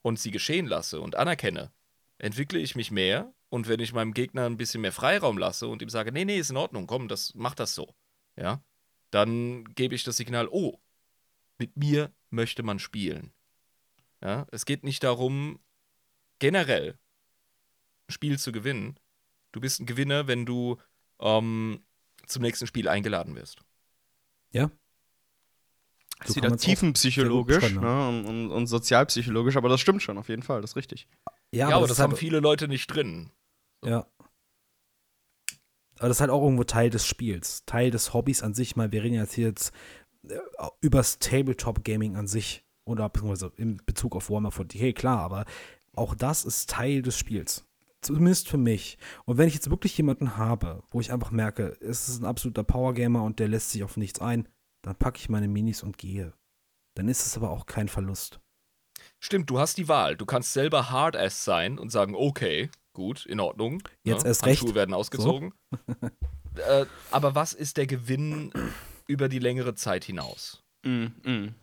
[0.02, 1.72] und sie geschehen lasse und anerkenne,
[2.18, 3.34] entwickle ich mich mehr.
[3.50, 6.40] Und wenn ich meinem Gegner ein bisschen mehr Freiraum lasse und ihm sage, nee, nee,
[6.40, 7.94] ist in Ordnung, komm, das mach das so,
[8.38, 8.64] ja,
[9.10, 10.80] dann gebe ich das Signal, oh,
[11.58, 13.34] mit mir möchte man spielen.
[14.22, 15.60] Ja, es geht nicht darum,
[16.40, 16.98] generell
[18.08, 18.98] ein Spiel zu gewinnen.
[19.52, 20.78] Du bist ein Gewinner, wenn du
[21.20, 21.84] ähm,
[22.26, 23.60] zum nächsten Spiel eingeladen wirst.
[24.52, 24.72] Ja,
[26.22, 28.08] das ist wieder tiefenpsychologisch ne?
[28.08, 31.08] und, und, und, sozialpsychologisch, aber das stimmt schon, auf jeden Fall, das ist richtig.
[31.52, 33.32] Ja, aber, aber das, das haben halt, viele Leute nicht drin.
[33.82, 33.90] So.
[33.90, 34.08] Ja.
[35.98, 38.76] Aber das ist halt auch irgendwo Teil des Spiels, Teil des Hobbys an sich.
[38.76, 39.72] Mal, wir reden jetzt hier jetzt
[40.28, 40.38] äh,
[40.80, 45.46] übers Tabletop-Gaming an sich oder beziehungsweise in Bezug auf Warhammer 40k, klar, aber
[45.94, 47.66] auch das ist Teil des Spiels.
[48.02, 48.98] Zumindest für mich.
[49.26, 52.64] Und wenn ich jetzt wirklich jemanden habe, wo ich einfach merke, es ist ein absoluter
[52.64, 54.48] Powergamer und der lässt sich auf nichts ein,
[54.82, 56.34] dann packe ich meine Minis und gehe.
[56.96, 58.40] Dann ist es aber auch kein Verlust.
[59.20, 60.16] Stimmt, du hast die Wahl.
[60.16, 63.82] Du kannst selber Hard-Ass sein und sagen, okay, gut, in Ordnung.
[64.04, 64.30] Jetzt ne?
[64.30, 64.62] erst recht.
[64.62, 65.54] Handschuhe werden ausgezogen.
[66.56, 66.62] So.
[66.62, 68.52] äh, aber was ist der Gewinn
[69.08, 70.64] über die längere Zeit hinaus?
[70.84, 71.56] Mm, mm.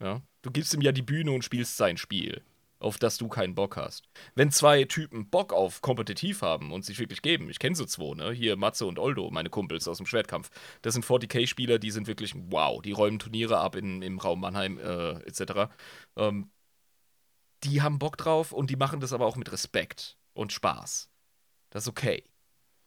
[0.00, 0.22] Ja?
[0.42, 2.42] Du gibst ihm ja die Bühne und spielst sein Spiel
[2.78, 4.08] auf das du keinen Bock hast.
[4.34, 8.14] Wenn zwei Typen Bock auf kompetitiv haben und sich wirklich geben, ich kenne so zwei,
[8.14, 8.32] ne?
[8.32, 10.50] Hier Matze und Oldo, meine Kumpels aus dem Schwertkampf.
[10.82, 14.78] Das sind 40k-Spieler, die sind wirklich wow, die räumen Turniere ab in, im Raum Mannheim
[14.78, 15.70] äh, etc.
[16.16, 16.50] Ähm,
[17.64, 21.10] die haben Bock drauf und die machen das aber auch mit Respekt und Spaß.
[21.70, 22.24] Das ist okay.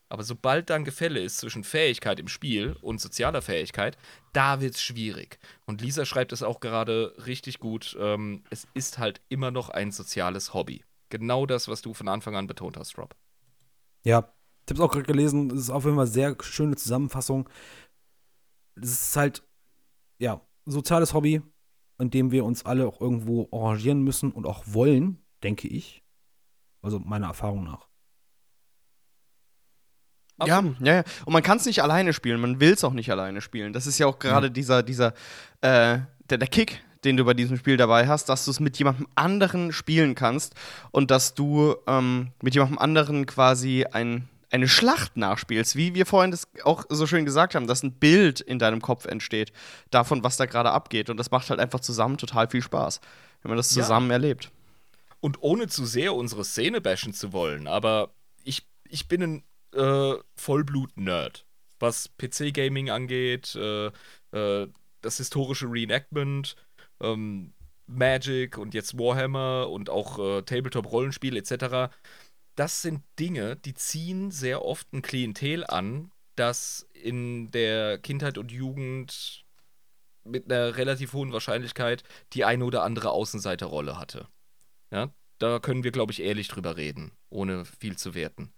[0.09, 3.97] Aber sobald dann Gefälle ist zwischen Fähigkeit im Spiel und sozialer Fähigkeit,
[4.31, 5.39] da wird es schwierig.
[5.65, 7.97] Und Lisa schreibt es auch gerade richtig gut.
[7.99, 10.83] Ähm, es ist halt immer noch ein soziales Hobby.
[11.09, 13.15] Genau das, was du von Anfang an betont hast, Rob.
[14.03, 14.33] Ja,
[14.65, 15.51] ich habe es auch gerade gelesen.
[15.51, 17.49] Es ist auf jeden Fall eine sehr schöne Zusammenfassung.
[18.75, 19.43] Es ist halt,
[20.19, 21.41] ja, soziales Hobby,
[21.99, 26.03] in dem wir uns alle auch irgendwo arrangieren müssen und auch wollen, denke ich.
[26.81, 27.86] Also meiner Erfahrung nach.
[30.45, 31.03] Ja, ja, ja.
[31.25, 33.73] Und man kann es nicht alleine spielen, man will es auch nicht alleine spielen.
[33.73, 34.53] Das ist ja auch gerade ja.
[34.53, 35.13] dieser, dieser,
[35.61, 35.99] äh,
[36.29, 39.07] der, der Kick, den du bei diesem Spiel dabei hast, dass du es mit jemandem
[39.15, 40.53] anderen spielen kannst
[40.91, 46.31] und dass du ähm, mit jemandem anderen quasi ein, eine Schlacht nachspielst, wie wir vorhin
[46.31, 49.51] das auch so schön gesagt haben, dass ein Bild in deinem Kopf entsteht
[49.89, 51.09] davon, was da gerade abgeht.
[51.09, 53.01] Und das macht halt einfach zusammen total viel Spaß,
[53.41, 54.13] wenn man das zusammen ja.
[54.13, 54.51] erlebt.
[55.19, 58.11] Und ohne zu sehr unsere Szene bashen zu wollen, aber
[58.43, 59.43] ich, ich bin ein
[59.77, 61.45] äh, Vollblut-Nerd.
[61.79, 63.91] Was PC-Gaming angeht, äh,
[64.31, 64.67] äh,
[65.01, 66.55] das historische Reenactment,
[67.01, 67.53] ähm,
[67.85, 71.93] Magic und jetzt Warhammer und auch äh, Tabletop-Rollenspiel etc.
[72.55, 78.51] Das sind Dinge, die ziehen sehr oft ein Klientel an, das in der Kindheit und
[78.51, 79.45] Jugend
[80.23, 84.27] mit einer relativ hohen Wahrscheinlichkeit die eine oder andere Außenseiterrolle hatte.
[84.91, 88.51] Ja, da können wir, glaube ich, ehrlich drüber reden, ohne viel zu werten.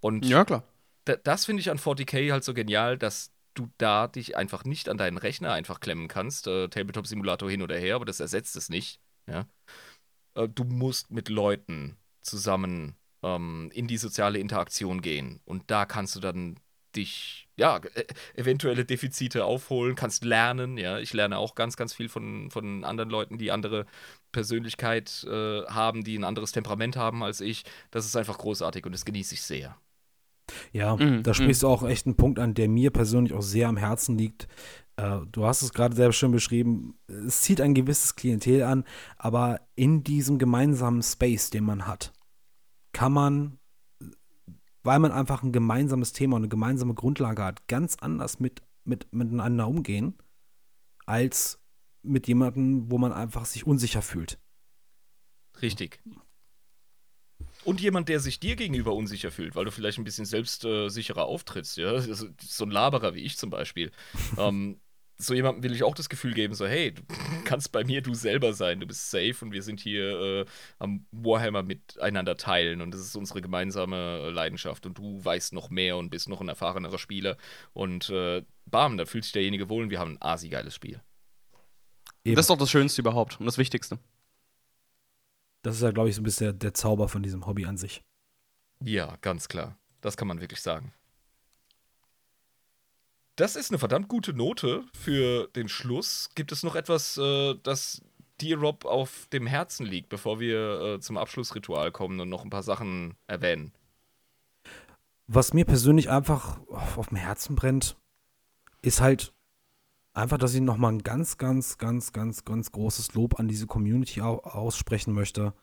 [0.00, 0.64] Und ja, klar.
[1.04, 4.98] das finde ich an 40k halt so genial, dass du da dich einfach nicht an
[4.98, 6.46] deinen Rechner einfach klemmen kannst.
[6.46, 9.00] Äh, Tabletop-Simulator hin oder her, aber das ersetzt es nicht.
[9.26, 9.46] Ja?
[10.34, 15.40] Äh, du musst mit Leuten zusammen ähm, in die soziale Interaktion gehen.
[15.44, 16.60] Und da kannst du dann
[16.96, 18.04] dich, ja, äh,
[18.34, 20.98] eventuelle Defizite aufholen, kannst lernen, ja.
[20.98, 23.86] Ich lerne auch ganz, ganz viel von, von anderen Leuten, die andere
[24.32, 27.64] Persönlichkeit äh, haben, die ein anderes Temperament haben als ich.
[27.90, 29.76] Das ist einfach großartig und das genieße ich sehr.
[30.72, 31.22] Ja, mhm.
[31.22, 31.66] da sprichst mhm.
[31.66, 34.48] du auch echt einen Punkt an, der mir persönlich auch sehr am Herzen liegt.
[34.96, 36.98] Äh, du hast es gerade sehr schön beschrieben.
[37.06, 38.84] Es zieht ein gewisses Klientel an,
[39.16, 42.12] aber in diesem gemeinsamen Space, den man hat,
[42.92, 43.58] kann man,
[44.82, 49.12] weil man einfach ein gemeinsames Thema und eine gemeinsame Grundlage hat, ganz anders mit, mit,
[49.12, 50.14] miteinander umgehen,
[51.06, 51.60] als
[52.02, 54.38] mit jemandem, wo man einfach sich unsicher fühlt.
[55.62, 56.00] Richtig.
[57.68, 61.24] Und jemand, der sich dir gegenüber unsicher fühlt, weil du vielleicht ein bisschen selbstsicherer äh,
[61.24, 62.00] auftrittst, ja.
[62.40, 63.90] So ein Laberer wie ich zum Beispiel.
[64.38, 64.80] ähm,
[65.18, 67.02] so jemandem will ich auch das Gefühl geben, so, hey, du
[67.44, 70.44] kannst bei mir du selber sein, du bist safe und wir sind hier äh,
[70.78, 75.98] am Warhammer miteinander teilen und das ist unsere gemeinsame Leidenschaft und du weißt noch mehr
[75.98, 77.36] und bist noch ein erfahrenerer Spieler
[77.74, 81.02] und äh, bam, da fühlt sich derjenige wohl und wir haben ein asi-geiles Spiel.
[82.24, 82.34] Eben.
[82.34, 83.98] Das ist doch das Schönste überhaupt und das Wichtigste.
[85.68, 87.76] Das ist ja, glaube ich, so ein bisschen der, der Zauber von diesem Hobby an
[87.76, 88.02] sich.
[88.80, 89.76] Ja, ganz klar.
[90.00, 90.94] Das kann man wirklich sagen.
[93.36, 96.30] Das ist eine verdammt gute Note für den Schluss.
[96.34, 98.00] Gibt es noch etwas, äh, das
[98.40, 102.50] dir, Rob, auf dem Herzen liegt, bevor wir äh, zum Abschlussritual kommen und noch ein
[102.50, 103.74] paar Sachen erwähnen?
[105.26, 107.94] Was mir persönlich einfach auf, auf dem Herzen brennt,
[108.80, 109.34] ist halt
[110.18, 114.20] einfach, dass ich nochmal ein ganz, ganz, ganz, ganz, ganz großes Lob an diese Community
[114.20, 115.54] aussprechen möchte.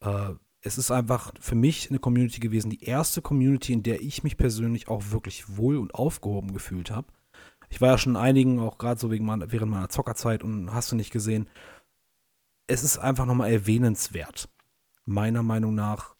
[0.00, 4.22] Äh, es ist einfach für mich eine Community gewesen, die erste Community, in der ich
[4.22, 7.08] mich persönlich auch wirklich wohl und aufgehoben gefühlt habe.
[7.70, 10.72] Ich war ja schon in einigen, auch gerade so wegen meiner, während meiner Zockerzeit und
[10.72, 11.48] hast du nicht gesehen.
[12.66, 14.48] Es ist einfach nochmal erwähnenswert,
[15.06, 16.14] meiner Meinung nach,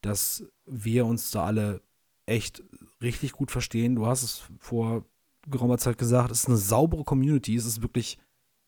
[0.00, 1.82] dass wir uns da alle
[2.24, 2.62] echt
[3.02, 3.96] richtig gut verstehen.
[3.96, 5.04] Du hast es vor
[5.48, 8.18] geraumer Zeit gesagt, es ist eine saubere Community, es ist wirklich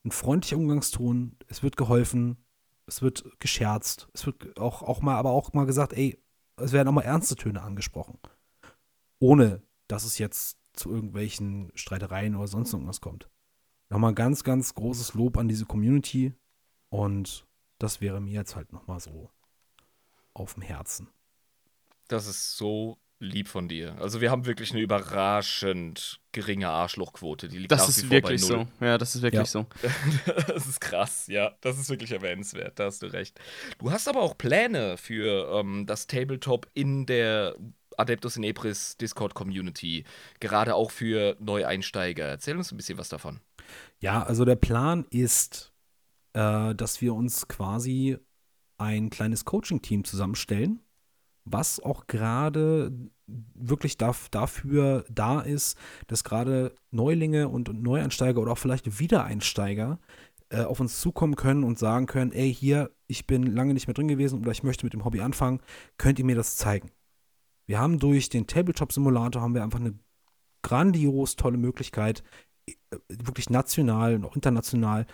[0.05, 2.37] ein freundlicher Umgangston, es wird geholfen,
[2.87, 6.23] es wird gescherzt, es wird auch, auch mal, aber auch mal gesagt, ey,
[6.57, 8.19] es werden auch mal ernste Töne angesprochen.
[9.19, 13.29] Ohne, dass es jetzt zu irgendwelchen Streitereien oder sonst irgendwas kommt.
[13.89, 16.35] Nochmal ganz, ganz großes Lob an diese Community
[16.91, 17.47] und
[17.79, 19.31] das wäre mir jetzt halt nochmal so
[20.33, 21.09] auf dem Herzen.
[22.09, 23.97] Das ist so lieb von dir.
[24.01, 27.49] Also wir haben wirklich eine überraschend geringe Arschlochquote.
[27.49, 28.67] Die liegt das ist wirklich so.
[28.81, 29.47] Ja, das ist wirklich ja.
[29.47, 29.67] so.
[30.47, 31.55] das ist krass, ja.
[31.61, 32.79] Das ist wirklich erwähnenswert.
[32.79, 33.39] Da hast du recht.
[33.79, 37.57] Du hast aber auch Pläne für ähm, das Tabletop in der
[37.97, 40.05] Adeptus in Ebris Discord Community.
[40.41, 42.27] Gerade auch für Neueinsteiger.
[42.27, 43.41] Erzähl uns ein bisschen was davon.
[44.01, 45.73] Ja, also der Plan ist,
[46.33, 48.19] äh, dass wir uns quasi
[48.77, 50.81] ein kleines Coaching-Team zusammenstellen
[51.45, 52.93] was auch gerade
[53.27, 59.99] wirklich darf, dafür da ist, dass gerade Neulinge und Neueinsteiger oder auch vielleicht Wiedereinsteiger
[60.51, 63.95] äh, auf uns zukommen können und sagen können, ey, hier, ich bin lange nicht mehr
[63.95, 65.61] drin gewesen oder ich möchte mit dem Hobby anfangen,
[65.97, 66.91] könnt ihr mir das zeigen?
[67.67, 69.99] Wir haben durch den Tabletop-Simulator haben wir einfach eine
[70.63, 72.23] grandios tolle Möglichkeit,
[72.67, 72.75] äh,
[73.09, 75.07] wirklich national und auch international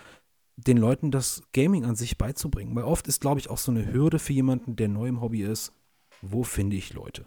[0.57, 2.75] den Leuten das Gaming an sich beizubringen.
[2.75, 5.43] Weil oft ist, glaube ich, auch so eine Hürde für jemanden, der neu im Hobby
[5.43, 5.73] ist,
[6.21, 7.25] wo finde ich Leute?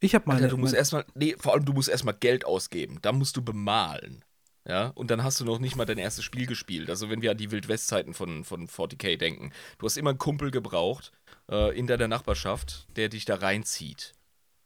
[0.00, 0.42] Ich habe meine.
[0.42, 2.98] Alter, du musst erstmal, nee, vor allem du musst erstmal Geld ausgeben.
[3.02, 4.24] Da musst du bemalen.
[4.68, 6.90] Ja, und dann hast du noch nicht mal dein erstes Spiel gespielt.
[6.90, 10.50] Also, wenn wir an die Wildwest-Zeiten von, von 40k denken, du hast immer einen Kumpel
[10.50, 11.12] gebraucht
[11.48, 14.14] äh, in deiner Nachbarschaft, der dich da reinzieht.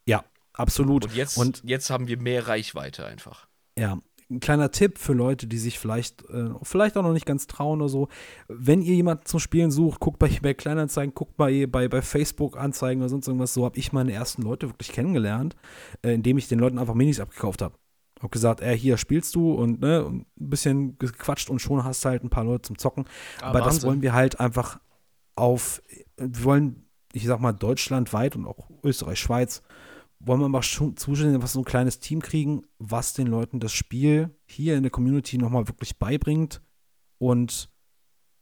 [0.06, 0.24] Ja,
[0.54, 1.04] absolut.
[1.04, 3.46] Und jetzt, und jetzt haben wir mehr Reichweite einfach.
[3.78, 3.98] Ja,
[4.30, 7.80] ein kleiner Tipp für Leute, die sich vielleicht, äh, vielleicht auch noch nicht ganz trauen
[7.80, 8.08] oder so.
[8.48, 12.56] Wenn ihr jemanden zum Spielen sucht, guckt bei eBay Kleinanzeigen, guckt bei, bei, bei Facebook
[12.56, 13.54] Anzeigen oder sonst irgendwas.
[13.54, 15.56] So habe ich meine ersten Leute wirklich kennengelernt,
[16.02, 17.74] äh, indem ich den Leuten einfach Minis abgekauft habe.
[18.20, 22.10] Hab gesagt, ey, hier spielst du und ne, ein bisschen gequatscht und schon hast du
[22.10, 23.06] halt ein paar Leute zum Zocken.
[23.40, 23.74] Ah, Aber Wahnsinn.
[23.74, 24.78] das wollen wir halt einfach
[25.36, 25.82] auf,
[26.16, 29.62] wir wollen, ich sag mal, deutschlandweit und auch Österreich, Schweiz,
[30.20, 34.30] wollen wir mal zuschauen, was so ein kleines Team kriegen, was den Leuten das Spiel
[34.46, 36.60] hier in der Community nochmal wirklich beibringt.
[37.18, 37.70] Und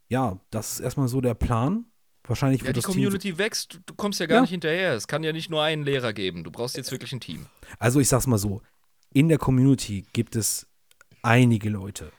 [0.08, 1.86] ja, das ist erstmal so der Plan.
[2.24, 4.40] Wahrscheinlich wird ja, die das Community Team wächst, du kommst ja gar ja.
[4.42, 4.92] nicht hinterher.
[4.94, 6.44] Es kann ja nicht nur einen Lehrer geben.
[6.44, 7.46] Du brauchst jetzt wirklich ein Team.
[7.78, 8.60] Also ich sag's mal so:
[9.14, 10.66] In der Community gibt es
[11.22, 12.12] einige Leute,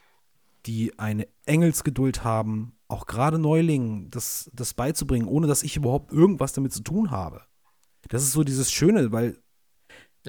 [0.66, 6.54] die eine Engelsgeduld haben, auch gerade Neulingen das, das beizubringen, ohne dass ich überhaupt irgendwas
[6.54, 7.44] damit zu tun habe.
[8.08, 9.38] Das ist so dieses Schöne, weil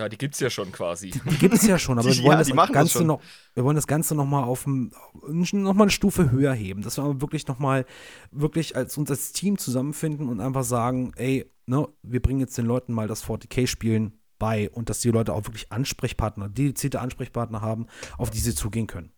[0.00, 1.10] ja, die gibt es ja schon quasi.
[1.10, 3.20] Die, die gibt es ja schon, aber die, wir, wollen ja, das Ganze das noch,
[3.52, 6.80] wir wollen das Ganze noch mal auf noch mal eine Stufe höher heben.
[6.80, 7.84] Dass wir aber wirklich noch mal
[8.30, 12.64] wirklich als uns als Team zusammenfinden und einfach sagen, ey, ne, wir bringen jetzt den
[12.64, 17.86] Leuten mal das 40k-Spielen bei und dass die Leute auch wirklich Ansprechpartner, dedizierte Ansprechpartner haben,
[18.16, 19.12] auf die sie zugehen können.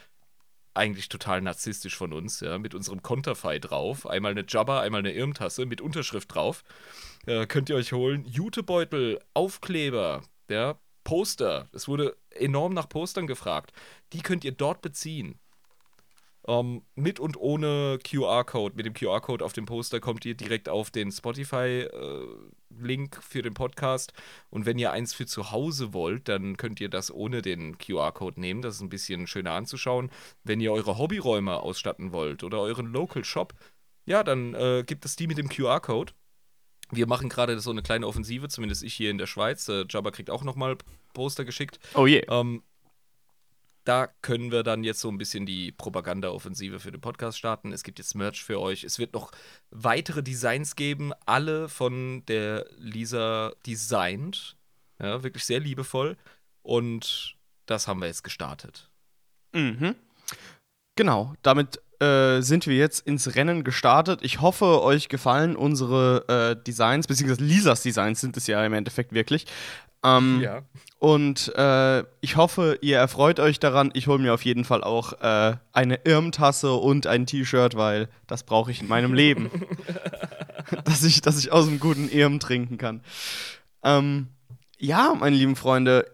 [0.75, 4.07] eigentlich total narzisstisch von uns, ja, mit unserem Konterfei drauf.
[4.07, 6.65] Einmal eine Jabba, einmal eine Irmtasse mit Unterschrift drauf.
[7.27, 8.25] Äh, könnt ihr euch holen.
[8.27, 11.69] Jutebeutel, Aufkleber, ja, Poster.
[11.73, 13.73] Es wurde enorm nach Postern gefragt.
[14.13, 15.39] Die könnt ihr dort beziehen.
[16.49, 18.75] Um, ähm, mit und ohne QR-Code.
[18.75, 23.53] Mit dem QR-Code auf dem Poster kommt ihr direkt auf den Spotify-Link äh, für den
[23.53, 24.15] Podcast.
[24.49, 28.41] Und wenn ihr eins für zu Hause wollt, dann könnt ihr das ohne den QR-Code
[28.41, 28.63] nehmen.
[28.63, 30.11] Das ist ein bisschen schöner anzuschauen.
[30.43, 33.53] Wenn ihr eure Hobbyräume ausstatten wollt oder euren Local Shop,
[34.07, 36.15] ja, dann äh, gibt es die mit dem QR-Code.
[36.91, 39.69] Wir machen gerade so eine kleine Offensive, zumindest ich hier in der Schweiz.
[39.69, 40.79] Äh, Jabba kriegt auch nochmal
[41.13, 41.79] Poster geschickt.
[41.93, 42.25] Oh je.
[42.31, 42.63] Ähm,
[43.85, 47.73] da können wir dann jetzt so ein bisschen die Propaganda-Offensive für den Podcast starten.
[47.73, 48.85] Es gibt jetzt Merch für euch.
[48.85, 49.31] Es wird noch
[49.71, 54.57] weitere Designs geben, alle von der Lisa designt.
[55.01, 56.17] Ja, wirklich sehr liebevoll.
[56.63, 57.37] Und
[57.67, 58.91] das haben wir jetzt gestartet.
[59.53, 59.95] Mhm.
[60.97, 64.21] Genau, damit äh, sind wir jetzt ins Rennen gestartet.
[64.23, 69.13] Ich hoffe, euch gefallen unsere äh, Designs, beziehungsweise Lisas Designs sind es ja im Endeffekt
[69.13, 69.47] wirklich.
[70.05, 70.63] Ähm, ja.
[70.99, 73.91] Und äh, ich hoffe, ihr erfreut euch daran.
[73.95, 78.43] Ich hole mir auf jeden Fall auch äh, eine Irmtasse und ein T-Shirt, weil das
[78.43, 79.51] brauche ich in meinem Leben.
[80.85, 83.01] dass, ich, dass ich aus einem guten Irm trinken kann.
[83.85, 84.29] Ähm,
[84.79, 86.07] ja, meine lieben Freunde,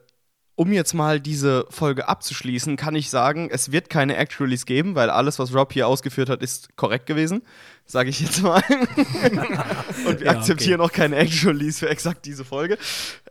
[0.57, 5.11] um jetzt mal diese Folge abzuschließen, kann ich sagen, es wird keine Actualies geben, weil
[5.11, 7.43] alles, was Rob hier ausgeführt hat, ist korrekt gewesen.
[7.87, 8.63] Sage ich jetzt mal.
[10.07, 10.91] Und wir ja, akzeptieren okay.
[10.91, 12.79] auch keine Actualies für exakt diese Folge.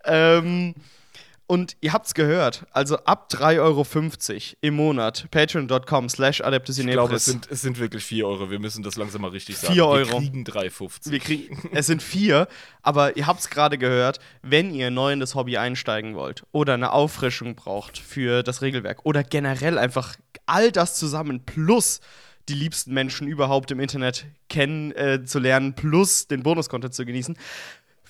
[0.06, 0.76] Ähm,
[1.48, 3.86] und ihr habt's gehört, also ab 3,50 Euro
[4.62, 8.50] im Monat, patreon.com slash adeptus Ich glaube, es sind, es sind wirklich 4 Euro.
[8.50, 9.74] Wir müssen das langsam mal richtig sagen.
[9.74, 10.12] 4 Euro.
[10.12, 11.12] Wir kriegen 3,50.
[11.12, 12.48] Wir kriegen, es sind 4,
[12.82, 16.94] aber ihr habt's gerade gehört, wenn ihr neu in das Hobby einsteigen wollt oder eine
[16.94, 20.16] Auffrischung braucht für das Regelwerk oder generell einfach
[20.46, 22.00] all das zusammen plus
[22.50, 27.38] die liebsten Menschen überhaupt im Internet kennenzulernen, äh, plus den Bonus-Content zu genießen,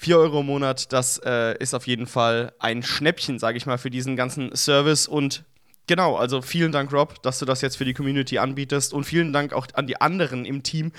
[0.03, 3.77] 4 Euro im Monat, das äh, ist auf jeden Fall ein Schnäppchen, sage ich mal,
[3.77, 5.07] für diesen ganzen Service.
[5.07, 5.45] Und
[5.87, 8.93] genau, also vielen Dank, Rob, dass du das jetzt für die Community anbietest.
[8.93, 10.91] Und vielen Dank auch an die anderen im Team,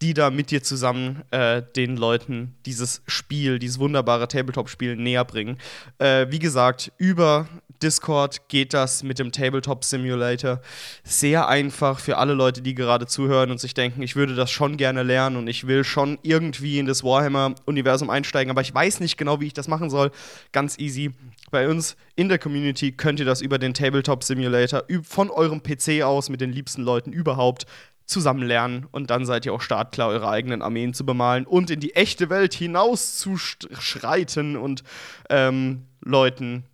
[0.00, 5.58] die da mit dir zusammen äh, den Leuten dieses Spiel, dieses wunderbare Tabletop-Spiel näher bringen.
[5.98, 7.48] Äh, wie gesagt, über
[7.82, 10.60] Discord geht das mit dem Tabletop Simulator
[11.04, 14.76] sehr einfach für alle Leute, die gerade zuhören und sich denken, ich würde das schon
[14.76, 19.16] gerne lernen und ich will schon irgendwie in das Warhammer-Universum einsteigen, aber ich weiß nicht
[19.16, 20.10] genau, wie ich das machen soll.
[20.52, 21.10] Ganz easy.
[21.50, 26.02] Bei uns in der Community könnt ihr das über den Tabletop Simulator von eurem PC
[26.02, 27.66] aus mit den liebsten Leuten überhaupt
[28.06, 31.80] zusammen lernen und dann seid ihr auch startklar, eure eigenen Armeen zu bemalen und in
[31.80, 34.82] die echte Welt hinaus zu schreiten und
[35.30, 36.64] ähm, Leuten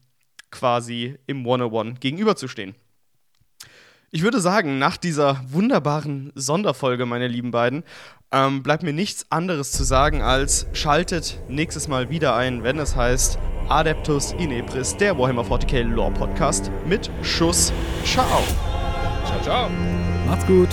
[0.50, 2.74] quasi im 101 gegenüberzustehen.
[4.10, 7.84] Ich würde sagen, nach dieser wunderbaren Sonderfolge, meine lieben beiden,
[8.32, 12.96] ähm, bleibt mir nichts anderes zu sagen als schaltet nächstes Mal wieder ein, wenn es
[12.96, 13.38] heißt
[13.68, 17.72] Adeptus Inepris, der Warhammer 40k Lore Podcast mit Schuss.
[18.04, 18.42] Ciao.
[19.26, 19.70] Ciao, ciao.
[20.26, 20.70] Macht's gut.